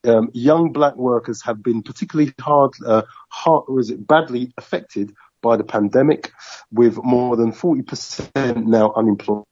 Um, 0.05 0.31
young 0.33 0.73
black 0.73 0.97
workers 0.97 1.43
have 1.43 1.63
been 1.63 1.83
particularly 1.83 2.33
hard, 2.41 2.73
uh, 2.87 3.03
hard, 3.29 3.65
is 3.79 3.91
it 3.91 4.07
badly 4.07 4.53
affected 4.57 5.15
by 5.43 5.57
the 5.57 5.65
pandemic, 5.65 6.33
with 6.71 7.03
more 7.03 7.37
than 7.37 7.53
40% 7.53 8.65
now 8.67 8.93
unemployed, 8.95 9.45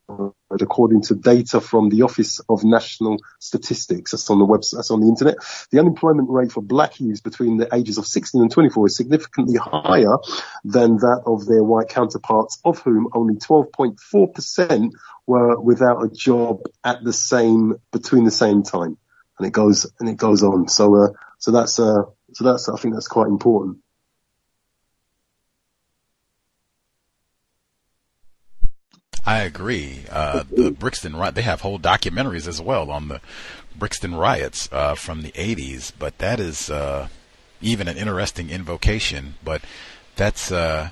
according 0.51 1.01
to 1.03 1.15
data 1.15 1.59
from 1.61 1.89
the 1.89 2.03
Office 2.03 2.39
of 2.49 2.63
National 2.63 3.17
Statistics. 3.39 4.11
That's 4.11 4.29
on 4.29 4.39
the 4.39 4.45
website, 4.45 4.77
that's 4.77 4.91
on 4.91 5.01
the 5.01 5.07
internet. 5.07 5.37
The 5.71 5.79
unemployment 5.79 6.29
rate 6.29 6.51
for 6.51 6.61
black 6.61 6.99
youths 6.99 7.21
between 7.21 7.57
the 7.57 7.73
ages 7.73 7.97
of 7.97 8.05
16 8.05 8.41
and 8.41 8.51
24 8.51 8.87
is 8.87 8.95
significantly 8.95 9.57
higher 9.57 10.15
than 10.63 10.97
that 10.97 11.23
of 11.25 11.45
their 11.45 11.63
white 11.63 11.89
counterparts, 11.89 12.59
of 12.63 12.79
whom 12.79 13.09
only 13.13 13.35
12.4% 13.35 14.91
were 15.27 15.59
without 15.59 16.03
a 16.03 16.09
job 16.09 16.61
at 16.83 17.03
the 17.03 17.13
same, 17.13 17.75
between 17.91 18.23
the 18.23 18.31
same 18.31 18.63
time. 18.63 18.97
And 19.37 19.47
it 19.47 19.51
goes, 19.51 19.89
and 19.99 20.09
it 20.09 20.17
goes 20.17 20.43
on. 20.43 20.67
So, 20.67 20.95
uh, 20.95 21.07
so 21.37 21.51
that's, 21.51 21.79
uh, 21.79 22.03
so 22.33 22.43
that's, 22.43 22.67
I 22.67 22.75
think 22.77 22.93
that's 22.93 23.07
quite 23.07 23.27
important. 23.27 23.77
I 29.29 29.41
agree. 29.41 30.05
Uh, 30.09 30.43
the 30.49 30.71
Brixton 30.71 31.15
riot, 31.15 31.35
they 31.35 31.43
have 31.43 31.61
whole 31.61 31.77
documentaries 31.77 32.47
as 32.47 32.59
well 32.59 32.89
on 32.89 33.09
the 33.09 33.21
Brixton 33.75 34.15
riots 34.15 34.67
uh, 34.71 34.95
from 34.95 35.21
the 35.21 35.31
80s, 35.33 35.91
but 35.99 36.17
that 36.17 36.39
is 36.39 36.71
uh, 36.71 37.09
even 37.61 37.87
an 37.87 37.95
interesting 37.95 38.49
invocation. 38.49 39.35
But 39.43 39.61
that's, 40.15 40.51
uh, 40.51 40.89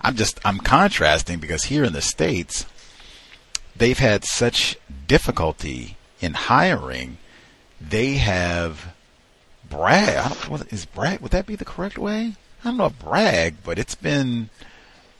I'm 0.00 0.16
just, 0.16 0.40
I'm 0.44 0.58
contrasting 0.58 1.38
because 1.38 1.64
here 1.64 1.84
in 1.84 1.92
the 1.92 2.02
States, 2.02 2.66
they've 3.76 3.96
had 3.96 4.24
such 4.24 4.76
difficulty 5.06 5.96
in 6.20 6.34
hiring. 6.34 7.18
They 7.80 8.14
have 8.14 8.92
brag. 9.70 10.32
Is 10.70 10.84
brag, 10.84 11.20
would 11.20 11.30
that 11.30 11.46
be 11.46 11.54
the 11.54 11.64
correct 11.64 11.96
way? 11.96 12.34
I 12.64 12.70
don't 12.70 12.76
know 12.76 12.90
brag, 12.90 13.58
but 13.62 13.78
it's 13.78 13.94
been 13.94 14.50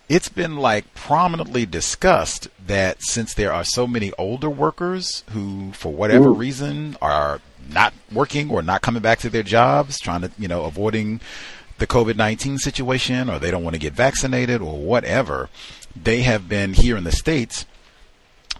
it's 0.09 0.29
been 0.29 0.57
like 0.57 0.95
prominently 0.95 1.67
discussed 1.67 2.49
that 2.67 3.03
since 3.03 3.35
there 3.35 3.53
are 3.53 3.65
so 3.65 3.87
many 3.87 4.13
older 4.19 4.49
workers 4.49 5.23
who, 5.31 5.73
for 5.73 5.93
whatever 5.93 6.29
Ooh. 6.29 6.35
reason, 6.35 6.97
are 7.03 7.41
not 7.71 7.93
working 8.11 8.51
or 8.51 8.63
not 8.63 8.81
coming 8.81 9.03
back 9.03 9.19
to 9.21 9.31
their 9.31 9.43
jobs, 9.43 9.99
trying 9.99 10.23
to, 10.23 10.31
you 10.39 10.49
know, 10.49 10.65
avoiding 10.65 11.21
the 11.79 11.87
COVID 11.87 12.17
19 12.17 12.59
situation 12.59 13.29
or 13.29 13.39
they 13.39 13.51
don't 13.51 13.63
want 13.63 13.75
to 13.75 13.81
get 13.81 13.93
vaccinated 13.93 14.61
or 14.63 14.79
whatever, 14.79 15.49
they 15.95 16.23
have 16.23 16.49
been 16.49 16.73
here 16.73 16.97
in 16.97 17.05
the 17.05 17.13
States 17.13 17.67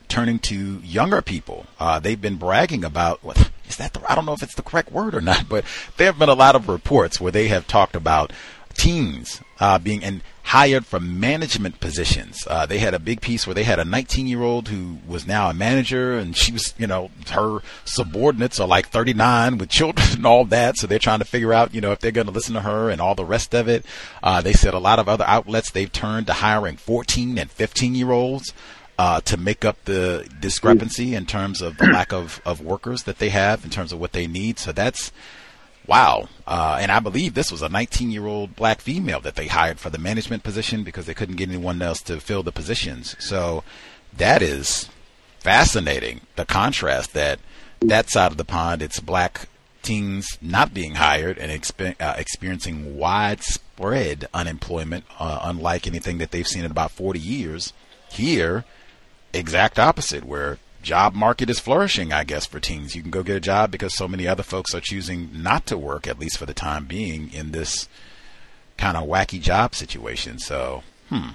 turning 0.09 0.39
to 0.39 0.79
younger 0.79 1.23
people. 1.23 1.67
Uh, 1.79 1.99
they've 1.99 2.21
been 2.21 2.37
bragging 2.37 2.85
about 2.85 3.21
is 3.69 3.77
that? 3.77 3.93
The, 3.93 4.11
I 4.11 4.15
don't 4.15 4.27
know 4.27 4.33
if 4.33 4.43
it's 4.43 4.55
the 4.55 4.63
correct 4.63 4.91
word 4.91 5.15
or 5.15 5.21
not, 5.21 5.49
but 5.49 5.65
there 5.97 6.07
have 6.07 6.19
been 6.19 6.29
a 6.29 6.35
lot 6.35 6.57
of 6.57 6.69
reports 6.69 7.21
where 7.21 7.33
they 7.33 7.49
have 7.49 7.67
talked 7.67 7.95
about 7.95 8.33
teens 8.79 9.43
uh, 9.61 9.79
being 9.79 10.03
and 10.03 10.23
hired 10.45 10.87
for 10.87 10.99
management 10.99 11.79
positions. 11.79 12.47
Uh, 12.49 12.65
they 12.65 12.79
had 12.79 12.95
a 12.95 12.99
big 12.99 13.21
piece 13.21 13.47
where 13.47 13.53
they 13.53 13.65
had 13.65 13.79
a 13.79 13.85
19 13.85 14.27
year 14.27 14.43
old 14.43 14.69
who 14.69 14.97
was 15.07 15.27
now 15.27 15.51
a 15.51 15.55
manager, 15.55 16.17
and 16.17 16.35
she 16.35 16.53
was, 16.53 16.73
you 16.79 16.87
know, 16.87 17.11
her 17.31 17.59
subordinates 17.85 18.59
are 18.59 18.67
like 18.67 18.89
39 18.89 19.59
with 19.59 19.69
children 19.69 20.09
and 20.13 20.27
all 20.27 20.47
that. 20.47 20.79
So 20.79 20.87
they're 20.87 20.99
trying 20.99 21.19
to 21.19 21.27
figure 21.27 21.53
out, 21.53 21.75
you 21.75 21.83
know, 21.83 21.93
if 21.93 21.99
they're 21.99 22.13
going 22.13 22.29
to 22.29 22.33
listen 22.33 22.55
to 22.55 22.63
her 22.63 22.89
and 22.89 22.99
all 22.99 23.15
the 23.15 23.27
rest 23.27 23.55
of 23.55 23.69
it. 23.69 23.85
Uh, 24.23 24.41
they 24.41 24.55
said 24.55 24.73
a 24.73 24.79
lot 24.79 24.99
of 24.99 25.09
other 25.09 25.25
outlets 25.27 25.71
they've 25.71 25.93
turned 25.93 26.29
to 26.29 26.33
hiring 26.33 26.79
14 26.79 27.37
and 27.37 27.51
15 27.51 27.95
year 27.95 28.13
olds. 28.13 28.55
Uh, 29.01 29.21
to 29.21 29.37
make 29.37 29.65
up 29.65 29.85
the 29.85 30.29
discrepancy 30.41 31.15
in 31.15 31.25
terms 31.25 31.63
of 31.63 31.77
the 31.77 31.87
lack 31.87 32.13
of, 32.13 32.43
of 32.45 32.61
workers 32.61 33.05
that 33.05 33.21
they 33.21 33.29
have 33.29 33.63
in 33.63 33.71
terms 33.71 33.93
of 33.93 34.01
what 34.01 34.13
they 34.13 34.27
need. 34.27 34.59
So 34.59 34.73
that's 34.73 35.13
wow. 35.89 36.29
Uh, 36.47 36.79
and 36.81 36.93
I 36.93 37.01
believe 37.01 37.35
this 37.35 37.51
was 37.51 37.63
a 37.63 37.69
19 37.69 38.13
year 38.13 38.27
old 38.27 38.55
black 38.55 38.81
female 38.81 39.21
that 39.21 39.35
they 39.35 39.49
hired 39.49 39.81
for 39.81 39.91
the 39.91 39.99
management 39.99 40.45
position 40.45 40.85
because 40.85 41.07
they 41.07 41.15
couldn't 41.15 41.37
get 41.37 41.49
anyone 41.49 41.83
else 41.83 42.01
to 42.03 42.21
fill 42.21 42.45
the 42.45 42.53
positions. 42.53 43.17
So 43.19 43.65
that 44.17 44.43
is 44.43 44.89
fascinating. 45.41 46.21
The 46.37 46.45
contrast 46.45 47.15
that 47.15 47.41
that 47.81 48.11
side 48.11 48.31
of 48.31 48.39
the 48.39 48.45
pond, 48.45 48.83
it's 48.83 49.01
black 49.01 49.49
teens 49.83 50.39
not 50.43 50.75
being 50.75 50.97
hired 50.97 51.39
and 51.39 51.51
expe- 51.51 52.01
uh, 52.01 52.15
experiencing 52.19 52.97
widespread 52.97 54.29
unemployment, 54.35 55.05
uh, 55.19 55.41
unlike 55.43 55.87
anything 55.87 56.19
that 56.19 56.31
they've 56.31 56.47
seen 56.47 56.65
in 56.65 56.71
about 56.71 56.91
40 56.91 57.19
years. 57.19 57.73
Here, 58.11 58.65
exact 59.33 59.79
opposite, 59.79 60.25
where 60.25 60.59
job 60.89 61.15
market 61.15 61.51
is 61.51 61.61
flourishing, 61.61 62.15
I 62.15 62.25
guess, 62.25 62.47
for 62.47 62.61
teens. 62.61 62.97
You 62.97 63.03
can 63.03 63.11
go 63.11 63.23
get 63.23 63.37
a 63.37 63.41
job 63.41 63.71
because 63.71 63.95
so 63.95 64.09
many 64.09 64.27
other 64.27 64.43
folks 64.43 64.75
are 64.75 64.81
choosing 64.81 65.29
not 65.35 65.67
to 65.67 65.77
work, 65.77 66.07
at 66.07 66.19
least 66.19 66.39
for 66.39 66.47
the 66.47 66.55
time 66.55 66.87
being, 66.87 67.31
in 67.31 67.53
this 67.53 67.91
kind 68.79 68.97
of 68.97 69.07
wacky 69.07 69.39
job 69.39 69.75
situation. 69.75 70.39
So, 70.39 70.83
hmm. 71.11 71.31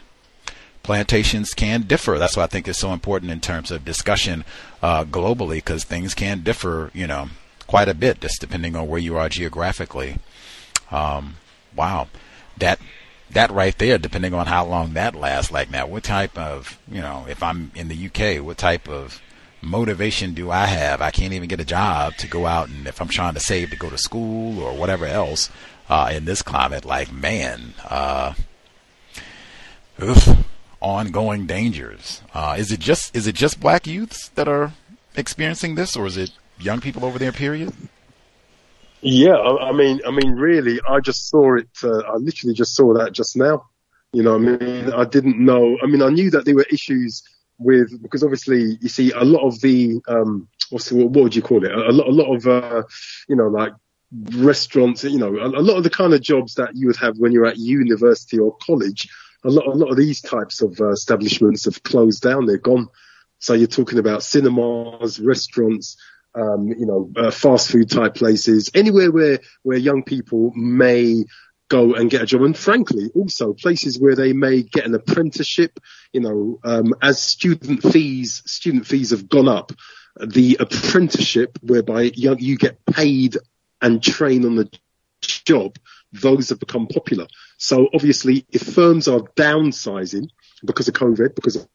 Plantations 0.82 1.54
can 1.54 1.84
differ. 1.84 2.20
That's 2.20 2.36
why 2.36 2.44
I 2.44 2.48
think 2.48 2.68
it's 2.68 2.80
so 2.80 2.92
important 2.92 3.32
in 3.32 3.40
terms 3.40 3.72
of 3.72 3.86
discussion 3.86 4.44
uh, 4.82 5.06
globally, 5.06 5.58
because 5.58 5.86
things 5.86 6.14
can 6.14 6.42
differ, 6.42 6.92
you 6.94 7.08
know, 7.08 7.30
quite 7.68 7.88
a 7.88 7.94
bit, 7.94 8.20
just 8.20 8.42
depending 8.42 8.76
on 8.76 8.90
where 8.90 9.00
you 9.00 9.16
are 9.16 9.30
geographically. 9.30 10.18
Um, 10.92 11.38
wow, 11.74 12.10
that 12.58 12.82
that 13.32 13.50
right 13.52 13.78
there, 13.78 13.98
depending 13.98 14.34
on 14.34 14.48
how 14.48 14.66
long 14.66 14.94
that 14.94 15.16
lasts. 15.16 15.54
Like 15.54 15.72
now, 15.72 15.88
what 15.88 16.04
type 16.04 16.38
of, 16.38 16.78
you 16.92 17.02
know, 17.02 17.28
if 17.30 17.42
I'm 17.42 17.72
in 17.76 17.88
the 17.88 18.08
UK, 18.08 18.44
what 18.44 18.58
type 18.58 18.90
of 18.90 19.22
motivation 19.64 20.34
do 20.34 20.52
I 20.52 20.65
have? 20.65 21.02
I 21.02 21.11
can't 21.11 21.34
even 21.34 21.48
get 21.48 21.60
a 21.60 21.65
job 21.65 22.15
to 22.18 22.27
go 22.27 22.45
out, 22.45 22.69
and 22.69 22.88
if 22.88 23.02
I'm 23.02 23.07
trying 23.07 23.34
to 23.34 23.40
save 23.40 23.69
to 23.72 23.76
go 23.76 23.90
to 23.90 23.98
school 23.98 24.61
or 24.61 24.76
whatever 24.76 25.06
else 25.06 25.49
uh, 25.90 26.11
in 26.14 26.26
this 26.26 26.41
climate, 26.41 26.85
like 26.85 27.11
man, 27.11 27.73
uh, 27.90 28.34
oof, 30.02 30.27
ongoing 30.81 31.48
dangers. 31.48 32.22
Uh, 32.34 32.56
is 32.57 32.72
it 32.72 32.80
just 32.80 33.15
is 33.15 33.26
it 33.27 33.35
just 33.35 33.60
black 33.60 33.88
youths 33.88 34.30
that 34.30 34.48
are 34.48 34.73
experiencing 35.15 35.76
this, 35.76 35.95
or 35.95 36.06
is 36.06 36.18
it 36.18 36.31
young 36.60 36.81
people 36.81 37.06
over 37.06 37.18
there? 37.18 37.31
Period. 37.31 37.73
Yeah, 39.02 39.34
I, 39.34 39.69
I 39.69 39.72
mean, 39.73 39.99
I 40.07 40.11
mean, 40.11 40.31
really, 40.31 40.80
I 40.88 40.99
just 40.99 41.30
saw 41.30 41.57
it. 41.57 41.69
Uh, 41.84 41.99
I 41.99 42.15
literally 42.15 42.53
just 42.53 42.76
saw 42.76 42.94
that 42.94 43.11
just 43.11 43.35
now. 43.35 43.65
You 44.14 44.22
know, 44.22 44.35
I 44.35 44.38
mean, 44.38 44.94
I 44.94 45.06
didn't 45.06 45.44
know. 45.44 45.77
I 45.81 45.88
mean, 45.88 46.02
I 46.02 46.10
knew 46.10 46.30
that 46.30 46.45
there 46.45 46.56
were 46.56 46.68
issues 46.69 47.23
with 47.58 48.02
because 48.02 48.24
obviously 48.24 48.78
you 48.82 48.90
see 48.90 49.12
a 49.12 49.24
lot 49.24 49.46
of 49.46 49.60
the 49.62 50.02
um, 50.08 50.48
what's 50.70 50.90
the, 50.90 50.96
what 50.96 51.24
would 51.24 51.36
you 51.36 51.42
call 51.42 51.64
it? 51.64 51.72
A, 51.72 51.92
lot, 51.92 52.08
a 52.08 52.12
lot 52.12 52.36
of 52.36 52.48
uh, 52.48 52.84
you 53.28 53.36
know, 53.36 53.48
like 53.48 53.74
restaurants. 54.12 55.04
You 55.04 55.20
know, 55.20 55.36
a, 55.38 55.48
a 55.48 55.62
lot 55.62 55.78
of 55.78 55.84
the 55.84 55.90
kind 55.90 56.14
of 56.14 56.22
jobs 56.22 56.56
that 56.56 56.76
you 56.76 56.88
would 56.88 56.98
have 56.98 57.18
when 57.18 57.32
you're 57.32 57.46
at 57.46 57.58
university 57.58 58.40
or 58.40 58.56
college. 58.58 59.10
A 59.46 59.50
lot, 59.50 59.68
a 59.68 59.72
lot 59.72 59.90
of 59.90 59.98
these 59.98 60.22
types 60.22 60.62
of 60.62 60.80
uh, 60.80 60.92
establishments 60.92 61.66
have 61.66 61.84
closed 61.84 62.24
down. 62.24 62.46
They're 62.46 62.58
gone. 62.58 62.88
So 63.40 63.54
you're 63.54 63.68
talking 63.68 64.00
about 64.00 64.24
cinemas, 64.24 65.20
restaurants, 65.20 65.98
um, 66.34 66.70
you 66.70 66.86
know, 66.86 67.12
uh, 67.18 67.30
fast 67.30 67.70
food 67.70 67.90
type 67.90 68.16
places, 68.16 68.70
anywhere 68.74 69.12
where, 69.12 69.40
where 69.64 69.78
young 69.78 70.04
people 70.04 70.52
may 70.56 71.26
go 71.74 71.95
and 71.95 72.12
get 72.12 72.22
a 72.22 72.26
job. 72.28 72.44
And 72.44 72.56
frankly, 72.56 73.10
also 73.16 73.54
places 73.54 74.00
where 74.00 74.16
they 74.16 74.32
may 74.32 74.62
get 74.62 74.86
an 74.86 74.94
apprenticeship, 74.94 75.80
you 76.12 76.22
know, 76.22 76.60
um, 76.64 76.94
as 77.02 77.20
student 77.20 77.82
fees, 77.82 78.44
student 78.45 78.86
fees 78.86 79.10
have 79.10 79.28
gone 79.28 79.48
up, 79.48 79.72
the 80.24 80.58
apprenticeship 80.60 81.58
whereby 81.64 82.12
you, 82.14 82.36
you 82.38 82.58
get 82.58 82.86
paid 82.86 83.38
and 83.82 84.04
train 84.04 84.45
on 84.45 84.56
the 84.56 84.70
job, 85.22 85.76
those 86.12 86.50
have 86.50 86.60
become 86.60 86.86
popular. 86.86 87.26
So 87.58 87.90
obviously 87.91 88.45
if 88.50 88.62
firms 88.62 89.08
are 89.08 89.22
downsizing 89.36 90.28
because 90.64 90.88
of 90.88 90.94
COVID, 90.94 91.34
because 91.34 91.56
of. 91.56 91.68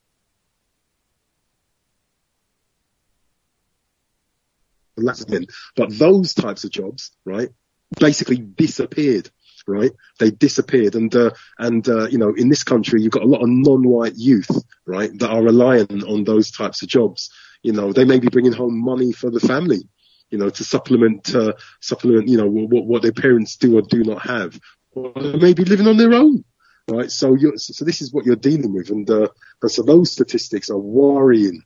But 5.76 5.98
those 5.98 6.34
types 6.34 6.62
of 6.64 6.70
jobs, 6.70 7.10
right, 7.24 7.50
basically 7.98 8.36
disappeared. 8.36 9.30
Right, 9.70 9.92
they 10.18 10.30
disappeared, 10.30 10.94
and 10.94 11.14
uh, 11.14 11.30
and 11.58 11.86
uh, 11.86 12.08
you 12.08 12.16
know, 12.16 12.32
in 12.34 12.48
this 12.48 12.64
country, 12.64 13.02
you've 13.02 13.12
got 13.12 13.22
a 13.22 13.26
lot 13.26 13.42
of 13.42 13.50
non-white 13.50 14.14
youth, 14.16 14.50
right, 14.86 15.10
that 15.18 15.28
are 15.28 15.42
reliant 15.42 16.04
on 16.04 16.24
those 16.24 16.50
types 16.50 16.82
of 16.82 16.88
jobs. 16.88 17.30
You 17.62 17.72
know, 17.72 17.92
they 17.92 18.06
may 18.06 18.18
be 18.18 18.28
bringing 18.28 18.54
home 18.54 18.82
money 18.82 19.12
for 19.12 19.30
the 19.30 19.40
family, 19.40 19.86
you 20.30 20.38
know, 20.38 20.48
to 20.48 20.64
supplement 20.64 21.34
uh, 21.34 21.52
supplement, 21.80 22.28
you 22.28 22.38
know, 22.38 22.46
what, 22.48 22.86
what 22.86 23.02
their 23.02 23.12
parents 23.12 23.56
do 23.56 23.76
or 23.76 23.82
do 23.82 24.02
not 24.04 24.22
have, 24.22 24.58
or 24.92 25.12
they 25.20 25.36
may 25.36 25.52
be 25.52 25.66
living 25.66 25.86
on 25.86 25.98
their 25.98 26.14
own, 26.14 26.44
right? 26.90 27.10
So 27.10 27.34
you 27.34 27.52
so 27.58 27.84
this 27.84 28.00
is 28.00 28.10
what 28.10 28.24
you're 28.24 28.36
dealing 28.36 28.72
with, 28.72 28.88
and 28.88 29.08
uh, 29.10 29.28
so 29.66 29.82
those 29.82 30.10
statistics 30.10 30.70
are 30.70 30.78
worrying. 30.78 31.62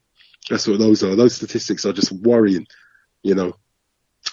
That's 0.51 0.67
what 0.67 0.81
those 0.81 1.05
are. 1.05 1.15
Those 1.15 1.37
statistics 1.37 1.87
are 1.87 1.93
just 1.93 2.11
worrying 2.11 2.67
you 3.23 3.35
know, 3.35 3.55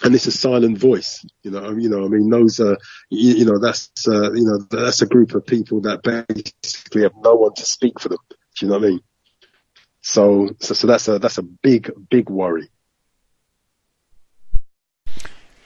and 0.02 0.14
it's 0.14 0.26
a 0.26 0.32
silent 0.32 0.78
voice, 0.78 1.24
you 1.42 1.50
know, 1.50 1.70
you 1.70 1.88
know, 1.88 2.04
I 2.04 2.08
mean, 2.08 2.30
those 2.30 2.60
are, 2.60 2.78
you, 3.10 3.34
you 3.34 3.44
know, 3.44 3.58
that's, 3.58 3.90
uh, 4.06 4.32
you 4.32 4.44
know, 4.44 4.58
that's 4.70 5.02
a 5.02 5.06
group 5.06 5.34
of 5.34 5.46
people 5.46 5.80
that 5.82 6.02
basically 6.02 7.02
have 7.02 7.12
no 7.22 7.34
one 7.34 7.54
to 7.54 7.64
speak 7.64 8.00
for 8.00 8.08
them. 8.08 8.18
Do 8.30 8.66
you 8.66 8.68
know 8.68 8.78
what 8.78 8.86
I 8.86 8.90
mean? 8.90 9.00
So, 10.00 10.50
so, 10.60 10.74
so 10.74 10.86
that's 10.86 11.08
a, 11.08 11.18
that's 11.18 11.38
a 11.38 11.42
big, 11.42 11.90
big 12.08 12.30
worry. 12.30 12.68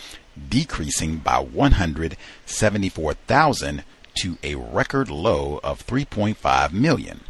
decreasing 0.49 1.17
by 1.17 1.41
174,000 1.41 3.83
to 4.15 4.39
a 4.45 4.55
record 4.55 5.11
low 5.11 5.59
of 5.65 5.85
3.5 5.87 6.73
million. 6.73 7.23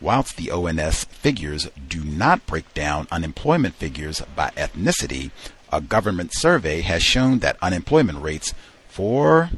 Whilst 0.00 0.36
the 0.36 0.50
ONS 0.50 1.04
figures 1.04 1.68
do 1.88 2.02
not 2.02 2.46
break 2.46 2.72
down 2.74 3.06
unemployment 3.10 3.74
figures 3.74 4.22
by 4.34 4.48
ethnicity, 4.50 5.30
a 5.72 5.80
government 5.80 6.32
survey 6.34 6.82
has 6.82 7.02
shown 7.02 7.38
that 7.40 7.56
unemployment 7.60 8.22
rates 8.22 8.54
for 8.88 9.50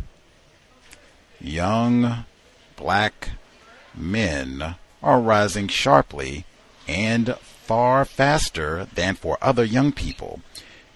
young 1.41 2.25
black 2.77 3.31
men 3.99 4.77
are 5.03 5.21
rising 5.21 5.69
sharply 5.69 6.45
and 6.87 7.37
far 7.39 8.05
faster 8.05 8.87
than 8.95 9.15
for 9.15 9.39
other 9.43 9.65
young 9.65 9.93
people. 9.93 10.41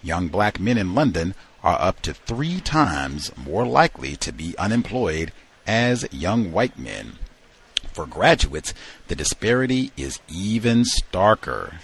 Young 0.03 0.29
black 0.29 0.59
men 0.59 0.79
in 0.79 0.95
London 0.95 1.35
are 1.63 1.81
up 1.81 2.01
to 2.03 2.15
three 2.15 2.61
times 2.61 3.31
more 3.37 3.67
likely 3.67 4.17
to 4.17 4.33
be 4.33 4.57
unemployed 4.59 5.33
as 5.67 6.07
young 6.13 6.51
white 6.51 6.79
men. 6.79 7.19
For 7.93 8.07
graduates, 8.07 8.73
the 9.09 9.15
disparity 9.15 9.93
is 9.97 10.19
even 10.29 10.85
starker. 10.85 11.75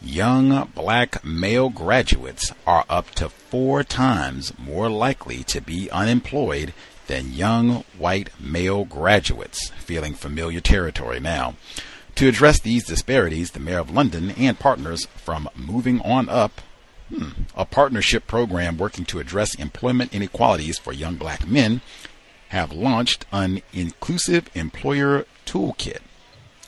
Young 0.00 0.70
black 0.74 1.22
male 1.22 1.68
graduates 1.68 2.52
are 2.66 2.86
up 2.88 3.10
to 3.16 3.28
four 3.28 3.84
times 3.84 4.52
more 4.58 4.88
likely 4.88 5.44
to 5.44 5.60
be 5.60 5.90
unemployed 5.90 6.72
than 7.10 7.32
young 7.32 7.82
white 7.98 8.30
male 8.38 8.84
graduates, 8.84 9.70
feeling 9.80 10.14
familiar 10.14 10.60
territory 10.60 11.18
now. 11.18 11.56
To 12.14 12.28
address 12.28 12.60
these 12.60 12.86
disparities, 12.86 13.50
the 13.50 13.58
Mayor 13.58 13.80
of 13.80 13.90
London 13.90 14.30
and 14.38 14.56
partners 14.56 15.06
from 15.16 15.48
Moving 15.56 16.00
On 16.02 16.28
Up, 16.28 16.60
hmm, 17.08 17.30
a 17.56 17.64
partnership 17.64 18.28
program 18.28 18.78
working 18.78 19.04
to 19.06 19.18
address 19.18 19.56
employment 19.56 20.14
inequalities 20.14 20.78
for 20.78 20.92
young 20.92 21.16
black 21.16 21.48
men, 21.48 21.80
have 22.50 22.72
launched 22.72 23.26
an 23.32 23.62
inclusive 23.72 24.48
employer 24.54 25.26
toolkit. 25.44 26.02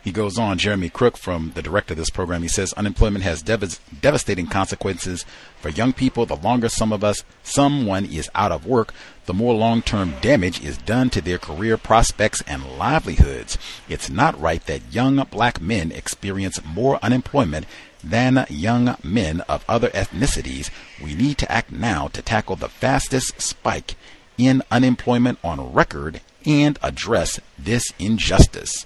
He 0.03 0.11
goes 0.11 0.37
on, 0.37 0.59
Jeremy 0.59 0.89
Crook, 0.89 1.17
from 1.17 1.53
the 1.55 1.63
director 1.63 1.95
of 1.95 1.99
this 1.99 2.11
program, 2.11 2.43
he 2.43 2.49
says 2.49 2.73
unemployment 2.73 3.25
has 3.25 3.41
dev- 3.41 3.79
devastating 4.01 4.49
consequences 4.49 5.25
for 5.61 5.69
young 5.69 5.93
people. 5.93 6.27
The 6.27 6.35
longer 6.35 6.69
some 6.69 6.93
of 6.93 7.05
us, 7.05 7.23
someone 7.45 8.07
is 8.07 8.29
out 8.35 8.51
of 8.51 8.67
work, 8.67 8.93
the 9.27 9.35
more 9.35 9.55
long 9.55 9.81
term 9.81 10.15
damage 10.21 10.61
is 10.61 10.77
done 10.77 11.09
to 11.11 11.21
their 11.21 11.39
career 11.39 11.77
prospects 11.77 12.43
and 12.49 12.77
livelihoods. 12.77 13.57
It's 13.89 14.11
not 14.11 14.41
right 14.41 14.65
that 14.67 14.93
young 14.93 15.25
black 15.31 15.61
men 15.61 15.93
experience 15.93 16.59
more 16.65 16.99
unemployment 17.01 17.67
than 18.03 18.45
young 18.51 18.97
men 19.05 19.43
of 19.43 19.65
other 19.69 19.91
ethnicities. 19.91 20.71
We 21.01 21.15
need 21.15 21.39
to 21.39 21.53
act 21.53 21.71
now 21.71 22.09
to 22.09 22.23
tackle 22.23 22.57
the 22.57 22.69
fastest 22.69 23.41
spike 23.41 23.95
in 24.37 24.65
unemployment 24.69 25.39
on 25.45 25.73
record 25.73 26.21
and 26.45 26.77
address 26.83 27.39
this 27.57 27.85
injustice. 28.01 28.85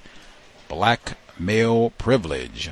Black 0.68 1.16
male 1.38 1.90
privilege 1.90 2.70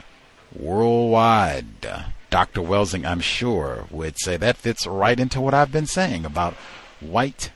worldwide. 0.55 1.87
Dr. 2.31 2.61
Welsing, 2.61 3.07
I'm 3.07 3.21
sure, 3.21 3.87
would 3.91 4.19
say 4.19 4.37
that 4.37 4.57
fits 4.57 4.87
right 4.87 5.19
into 5.21 5.41
what 5.41 5.55
I've 5.55 5.71
been 5.71 5.87
saying 5.87 6.25
about 6.25 6.55
white 7.01 7.53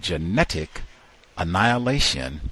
genetic 0.00 0.82
annihilation. 1.36 2.50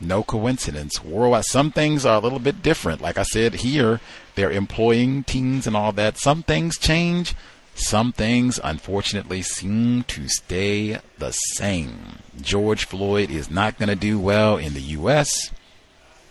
No 0.00 0.22
coincidence. 0.22 1.02
Worldwide, 1.02 1.44
some 1.46 1.72
things 1.72 2.06
are 2.06 2.16
a 2.16 2.20
little 2.20 2.38
bit 2.38 2.62
different. 2.62 3.00
Like 3.00 3.18
I 3.18 3.22
said 3.24 3.54
here, 3.54 4.00
they're 4.34 4.52
employing 4.52 5.24
teens 5.24 5.66
and 5.66 5.76
all 5.76 5.92
that. 5.92 6.18
Some 6.18 6.42
things 6.42 6.78
change. 6.78 7.34
Some 7.74 8.12
things, 8.12 8.58
unfortunately, 8.62 9.42
seem 9.42 10.04
to 10.04 10.28
stay 10.28 10.98
the 11.18 11.32
same. 11.32 12.20
George 12.40 12.84
Floyd 12.86 13.30
is 13.30 13.50
not 13.50 13.78
going 13.78 13.88
to 13.88 13.96
do 13.96 14.18
well 14.18 14.56
in 14.56 14.74
the 14.74 14.80
U.S., 14.80 15.50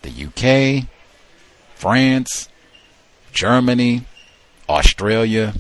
the 0.06 0.26
UK, 0.26 0.88
France, 1.76 2.50
Germany, 3.32 4.06
Australia. 4.70 5.56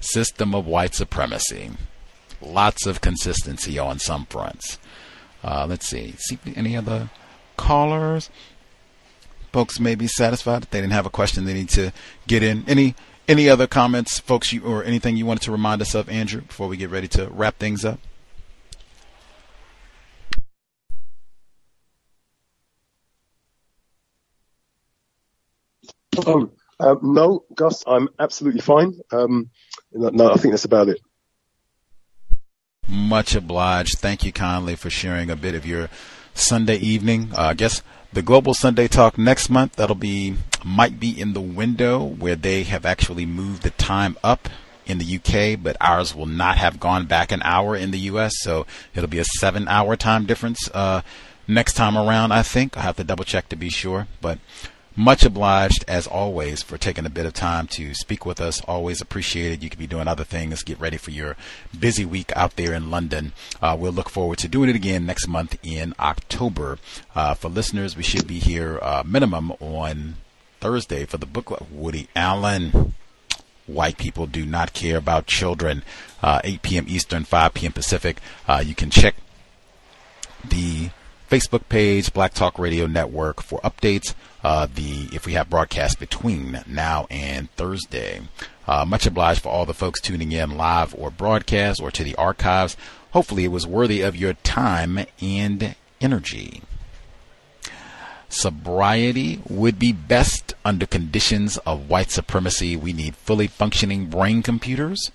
System 0.00 0.54
of 0.54 0.66
white 0.66 0.94
supremacy. 0.94 1.70
Lots 2.40 2.86
of 2.86 3.00
consistency 3.00 3.78
on 3.78 3.98
some 3.98 4.26
fronts. 4.26 4.78
Uh, 5.42 5.66
let's 5.68 5.88
see. 5.88 6.12
See 6.18 6.38
any 6.54 6.76
other 6.76 7.10
callers? 7.56 8.28
Folks 9.52 9.80
may 9.80 9.94
be 9.94 10.06
satisfied. 10.06 10.64
If 10.64 10.70
they 10.70 10.80
didn't 10.80 10.92
have 10.92 11.06
a 11.06 11.10
question, 11.10 11.44
they 11.44 11.54
need 11.54 11.70
to 11.70 11.92
get 12.26 12.42
in. 12.42 12.64
Any 12.66 12.94
any 13.26 13.48
other 13.48 13.66
comments, 13.66 14.18
folks, 14.18 14.52
you, 14.52 14.62
or 14.62 14.84
anything 14.84 15.16
you 15.16 15.24
wanted 15.24 15.44
to 15.44 15.52
remind 15.52 15.80
us 15.80 15.94
of, 15.94 16.10
Andrew, 16.10 16.42
before 16.42 16.68
we 16.68 16.76
get 16.76 16.90
ready 16.90 17.08
to 17.08 17.28
wrap 17.28 17.58
things 17.58 17.82
up? 17.82 17.98
Oh, 26.26 26.50
uh, 26.80 26.96
no, 27.02 27.44
Gus, 27.54 27.84
I'm 27.86 28.08
absolutely 28.18 28.60
fine. 28.60 28.98
Um, 29.12 29.50
no, 29.92 30.32
I 30.32 30.36
think 30.36 30.52
that's 30.52 30.64
about 30.64 30.88
it. 30.88 31.00
Much 32.88 33.34
obliged. 33.34 33.98
Thank 33.98 34.24
you 34.24 34.32
kindly 34.32 34.76
for 34.76 34.90
sharing 34.90 35.30
a 35.30 35.36
bit 35.36 35.54
of 35.54 35.66
your 35.66 35.88
Sunday 36.34 36.76
evening. 36.76 37.30
Uh, 37.32 37.42
I 37.42 37.54
guess 37.54 37.82
the 38.12 38.22
Global 38.22 38.54
Sunday 38.54 38.88
Talk 38.88 39.16
next 39.18 39.48
month, 39.48 39.76
that'll 39.76 39.96
be, 39.96 40.36
might 40.64 41.00
be 41.00 41.18
in 41.18 41.32
the 41.32 41.40
window 41.40 42.02
where 42.02 42.36
they 42.36 42.64
have 42.64 42.84
actually 42.84 43.26
moved 43.26 43.62
the 43.62 43.70
time 43.70 44.16
up 44.22 44.48
in 44.86 44.98
the 44.98 45.16
UK, 45.16 45.60
but 45.60 45.76
ours 45.80 46.14
will 46.14 46.26
not 46.26 46.58
have 46.58 46.78
gone 46.78 47.06
back 47.06 47.32
an 47.32 47.40
hour 47.42 47.74
in 47.74 47.90
the 47.90 47.98
US, 48.00 48.32
so 48.40 48.66
it'll 48.94 49.08
be 49.08 49.18
a 49.18 49.24
seven 49.24 49.66
hour 49.66 49.96
time 49.96 50.26
difference, 50.26 50.68
uh, 50.74 51.00
next 51.48 51.74
time 51.74 51.96
around, 51.96 52.32
I 52.32 52.42
think. 52.42 52.76
I'll 52.76 52.82
have 52.82 52.96
to 52.96 53.04
double 53.04 53.24
check 53.24 53.48
to 53.48 53.56
be 53.56 53.70
sure, 53.70 54.06
but 54.20 54.38
much 54.96 55.24
obliged, 55.24 55.84
as 55.88 56.06
always, 56.06 56.62
for 56.62 56.78
taking 56.78 57.04
a 57.04 57.10
bit 57.10 57.26
of 57.26 57.32
time 57.32 57.66
to 57.68 57.94
speak 57.94 58.24
with 58.24 58.40
us. 58.40 58.60
Always 58.62 59.00
appreciated. 59.00 59.62
You 59.62 59.70
could 59.70 59.78
be 59.78 59.86
doing 59.86 60.06
other 60.06 60.24
things. 60.24 60.62
Get 60.62 60.78
ready 60.78 60.96
for 60.96 61.10
your 61.10 61.36
busy 61.78 62.04
week 62.04 62.32
out 62.36 62.56
there 62.56 62.72
in 62.72 62.90
London. 62.90 63.32
Uh, 63.60 63.76
we'll 63.78 63.92
look 63.92 64.08
forward 64.08 64.38
to 64.38 64.48
doing 64.48 64.70
it 64.70 64.76
again 64.76 65.04
next 65.06 65.26
month 65.26 65.58
in 65.62 65.94
October. 65.98 66.78
Uh, 67.14 67.34
for 67.34 67.48
listeners, 67.48 67.96
we 67.96 68.02
should 68.02 68.26
be 68.26 68.38
here 68.38 68.78
uh, 68.82 69.02
minimum 69.04 69.52
on 69.60 70.16
Thursday 70.60 71.04
for 71.04 71.18
the 71.18 71.26
book 71.26 71.66
Woody 71.70 72.08
Allen. 72.14 72.94
White 73.66 73.98
people 73.98 74.26
do 74.26 74.44
not 74.44 74.74
care 74.74 74.98
about 74.98 75.26
children. 75.26 75.82
Uh, 76.22 76.40
8 76.44 76.62
p.m. 76.62 76.84
Eastern, 76.88 77.24
5 77.24 77.54
p.m. 77.54 77.72
Pacific. 77.72 78.18
Uh, 78.46 78.62
you 78.64 78.74
can 78.74 78.90
check 78.90 79.14
the 80.44 80.90
Facebook 81.34 81.68
page, 81.68 82.12
Black 82.12 82.32
Talk 82.32 82.60
Radio 82.60 82.86
Network, 82.86 83.42
for 83.42 83.58
updates. 83.62 84.14
Uh, 84.44 84.68
the 84.72 85.08
if 85.12 85.26
we 85.26 85.32
have 85.32 85.50
broadcast 85.50 85.98
between 85.98 86.62
now 86.64 87.08
and 87.10 87.50
Thursday. 87.56 88.20
Uh, 88.68 88.84
much 88.84 89.04
obliged 89.04 89.42
for 89.42 89.48
all 89.48 89.66
the 89.66 89.74
folks 89.74 90.00
tuning 90.00 90.30
in 90.30 90.56
live 90.56 90.94
or 90.96 91.10
broadcast 91.10 91.82
or 91.82 91.90
to 91.90 92.04
the 92.04 92.14
archives. 92.14 92.76
Hopefully, 93.10 93.42
it 93.42 93.48
was 93.48 93.66
worthy 93.66 94.00
of 94.00 94.14
your 94.14 94.34
time 94.34 95.06
and 95.20 95.74
energy. 96.00 96.62
Sobriety 98.28 99.40
would 99.48 99.76
be 99.76 99.92
best 99.92 100.54
under 100.64 100.86
conditions 100.86 101.56
of 101.58 101.88
white 101.88 102.12
supremacy. 102.12 102.76
We 102.76 102.92
need 102.92 103.16
fully 103.16 103.48
functioning 103.48 104.06
brain 104.06 104.40
computers 104.40 105.10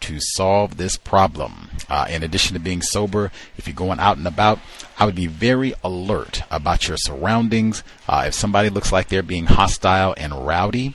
to 0.00 0.18
solve 0.18 0.78
this 0.78 0.96
problem. 0.96 1.69
Uh, 1.90 2.06
in 2.08 2.22
addition 2.22 2.54
to 2.54 2.60
being 2.60 2.80
sober, 2.80 3.32
if 3.58 3.66
you're 3.66 3.74
going 3.74 3.98
out 3.98 4.16
and 4.16 4.26
about, 4.26 4.60
I 4.98 5.04
would 5.04 5.16
be 5.16 5.26
very 5.26 5.74
alert 5.82 6.42
about 6.50 6.86
your 6.86 6.96
surroundings. 6.96 7.82
Uh, 8.08 8.24
if 8.28 8.34
somebody 8.34 8.70
looks 8.70 8.92
like 8.92 9.08
they're 9.08 9.22
being 9.22 9.46
hostile 9.46 10.14
and 10.16 10.46
rowdy, 10.46 10.94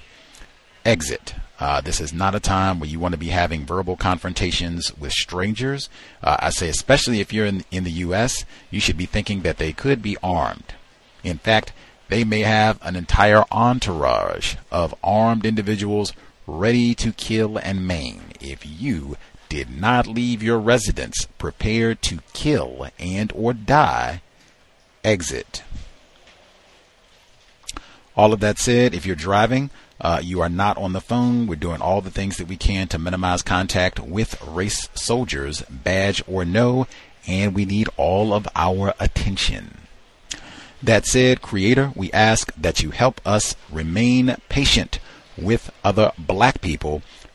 exit. 0.86 1.36
Uh, 1.60 1.80
this 1.82 2.02
is 2.02 2.14
not 2.14 2.36
a 2.36 2.40
time 2.40 2.80
where 2.80 2.90
you 2.90 3.00
want 3.00 3.14
to 3.14 3.18
be 3.18 3.28
having 3.28 3.66
verbal 3.66 3.96
confrontations 3.96 4.96
with 4.98 5.12
strangers. 5.12 5.90
Uh, 6.22 6.38
I 6.40 6.50
say, 6.50 6.70
especially 6.70 7.22
if 7.22 7.32
you're 7.32 7.46
in, 7.46 7.64
in 7.72 7.84
the 7.84 7.92
U.S., 7.92 8.46
you 8.72 8.80
should 8.80 8.98
be 8.98 9.06
thinking 9.06 9.42
that 9.42 9.58
they 9.58 9.72
could 9.72 10.02
be 10.02 10.18
armed. 10.22 10.76
In 11.24 11.38
fact, 11.38 11.72
they 12.10 12.24
may 12.24 12.42
have 12.42 12.78
an 12.82 12.96
entire 12.96 13.46
entourage 13.52 14.56
of 14.72 14.94
armed 15.04 15.46
individuals 15.46 16.14
ready 16.46 16.94
to 16.96 17.12
kill 17.12 17.58
and 17.58 17.88
maim 17.88 18.22
if 18.40 18.64
you 18.66 19.18
did 19.50 19.70
not 19.70 20.08
leave 20.08 20.44
your 20.44 20.60
residence 20.60 21.28
prepared 21.38 22.02
to 22.04 22.20
kill 22.34 22.88
and 23.00 23.32
or 23.36 23.54
die. 23.54 24.22
Exit. 25.04 25.64
All 28.16 28.34
of 28.34 28.40
that 28.40 28.58
said 28.58 28.94
if 28.94 29.06
you're 29.06 29.16
driving 29.16 29.70
uh, 30.00 30.20
you 30.22 30.42
are 30.42 30.50
not 30.50 30.78
on 30.78 30.94
the 30.94 31.02
phone. 31.02 31.48
We're 31.48 31.56
doing 31.56 31.82
all 31.82 32.02
the 32.02 32.12
things 32.12 32.38
that 32.38 32.48
we 32.48 32.58
can 32.58 32.88
to 32.90 33.00
minimize 33.00 33.42
contact 33.42 34.00
with 34.00 34.42
race 34.42 34.90
soldiers 34.94 35.62
badge 35.70 36.22
or 36.28 36.44
no 36.44 36.88
and 37.28 37.56
we 37.56 37.66
need 37.66 37.90
all 37.98 38.34
of 38.34 38.48
our 38.56 38.94
attention. 39.00 39.80
That 40.84 41.06
said 41.06 41.42
creator 41.42 41.92
we 41.96 42.12
ask 42.12 42.54
that 42.56 42.84
you 42.84 42.92
help 42.92 43.22
us 43.26 43.56
remain 43.72 44.36
patient 44.50 45.00
with 45.38 45.72
other 45.84 46.12
black 46.18 46.62
people, 46.62 47.02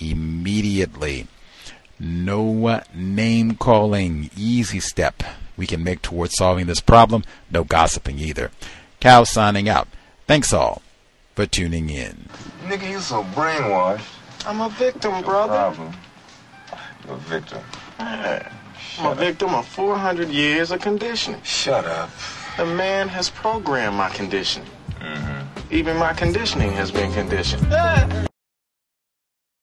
immediately. 0.00 1.26
No 1.98 2.82
name 2.94 3.56
calling, 3.56 4.30
easy 4.36 4.80
step 4.80 5.22
we 5.60 5.66
can 5.66 5.84
make 5.84 6.00
towards 6.00 6.34
solving 6.36 6.66
this 6.66 6.80
problem. 6.80 7.22
No 7.50 7.64
gossiping 7.64 8.18
either. 8.18 8.50
Cal 8.98 9.26
signing 9.26 9.68
out. 9.68 9.88
Thanks 10.26 10.54
all 10.54 10.80
for 11.34 11.44
tuning 11.44 11.90
in. 11.90 12.30
Nigga, 12.64 12.90
you 12.90 13.00
so 13.00 13.24
brainwashed. 13.24 14.00
I'm 14.46 14.62
a 14.62 14.70
victim, 14.70 15.22
brother. 15.22 15.52
Problem. 15.52 15.92
You're 17.04 17.14
a 17.14 17.18
victim. 17.18 17.58
Yeah. 17.98 18.50
I'm 18.98 19.12
a 19.12 19.14
victim 19.14 19.54
of 19.54 19.66
400 19.66 20.28
years 20.30 20.70
of 20.70 20.80
conditioning. 20.80 21.42
Shut 21.42 21.84
up. 21.84 22.08
The 22.56 22.64
man 22.64 23.08
has 23.08 23.28
programmed 23.28 23.96
my 23.96 24.08
conditioning. 24.08 24.70
Mm-hmm. 24.98 25.74
Even 25.74 25.96
my 25.98 26.14
conditioning 26.14 26.72
has 26.72 26.90
been 26.90 27.12
conditioned. 27.12 27.66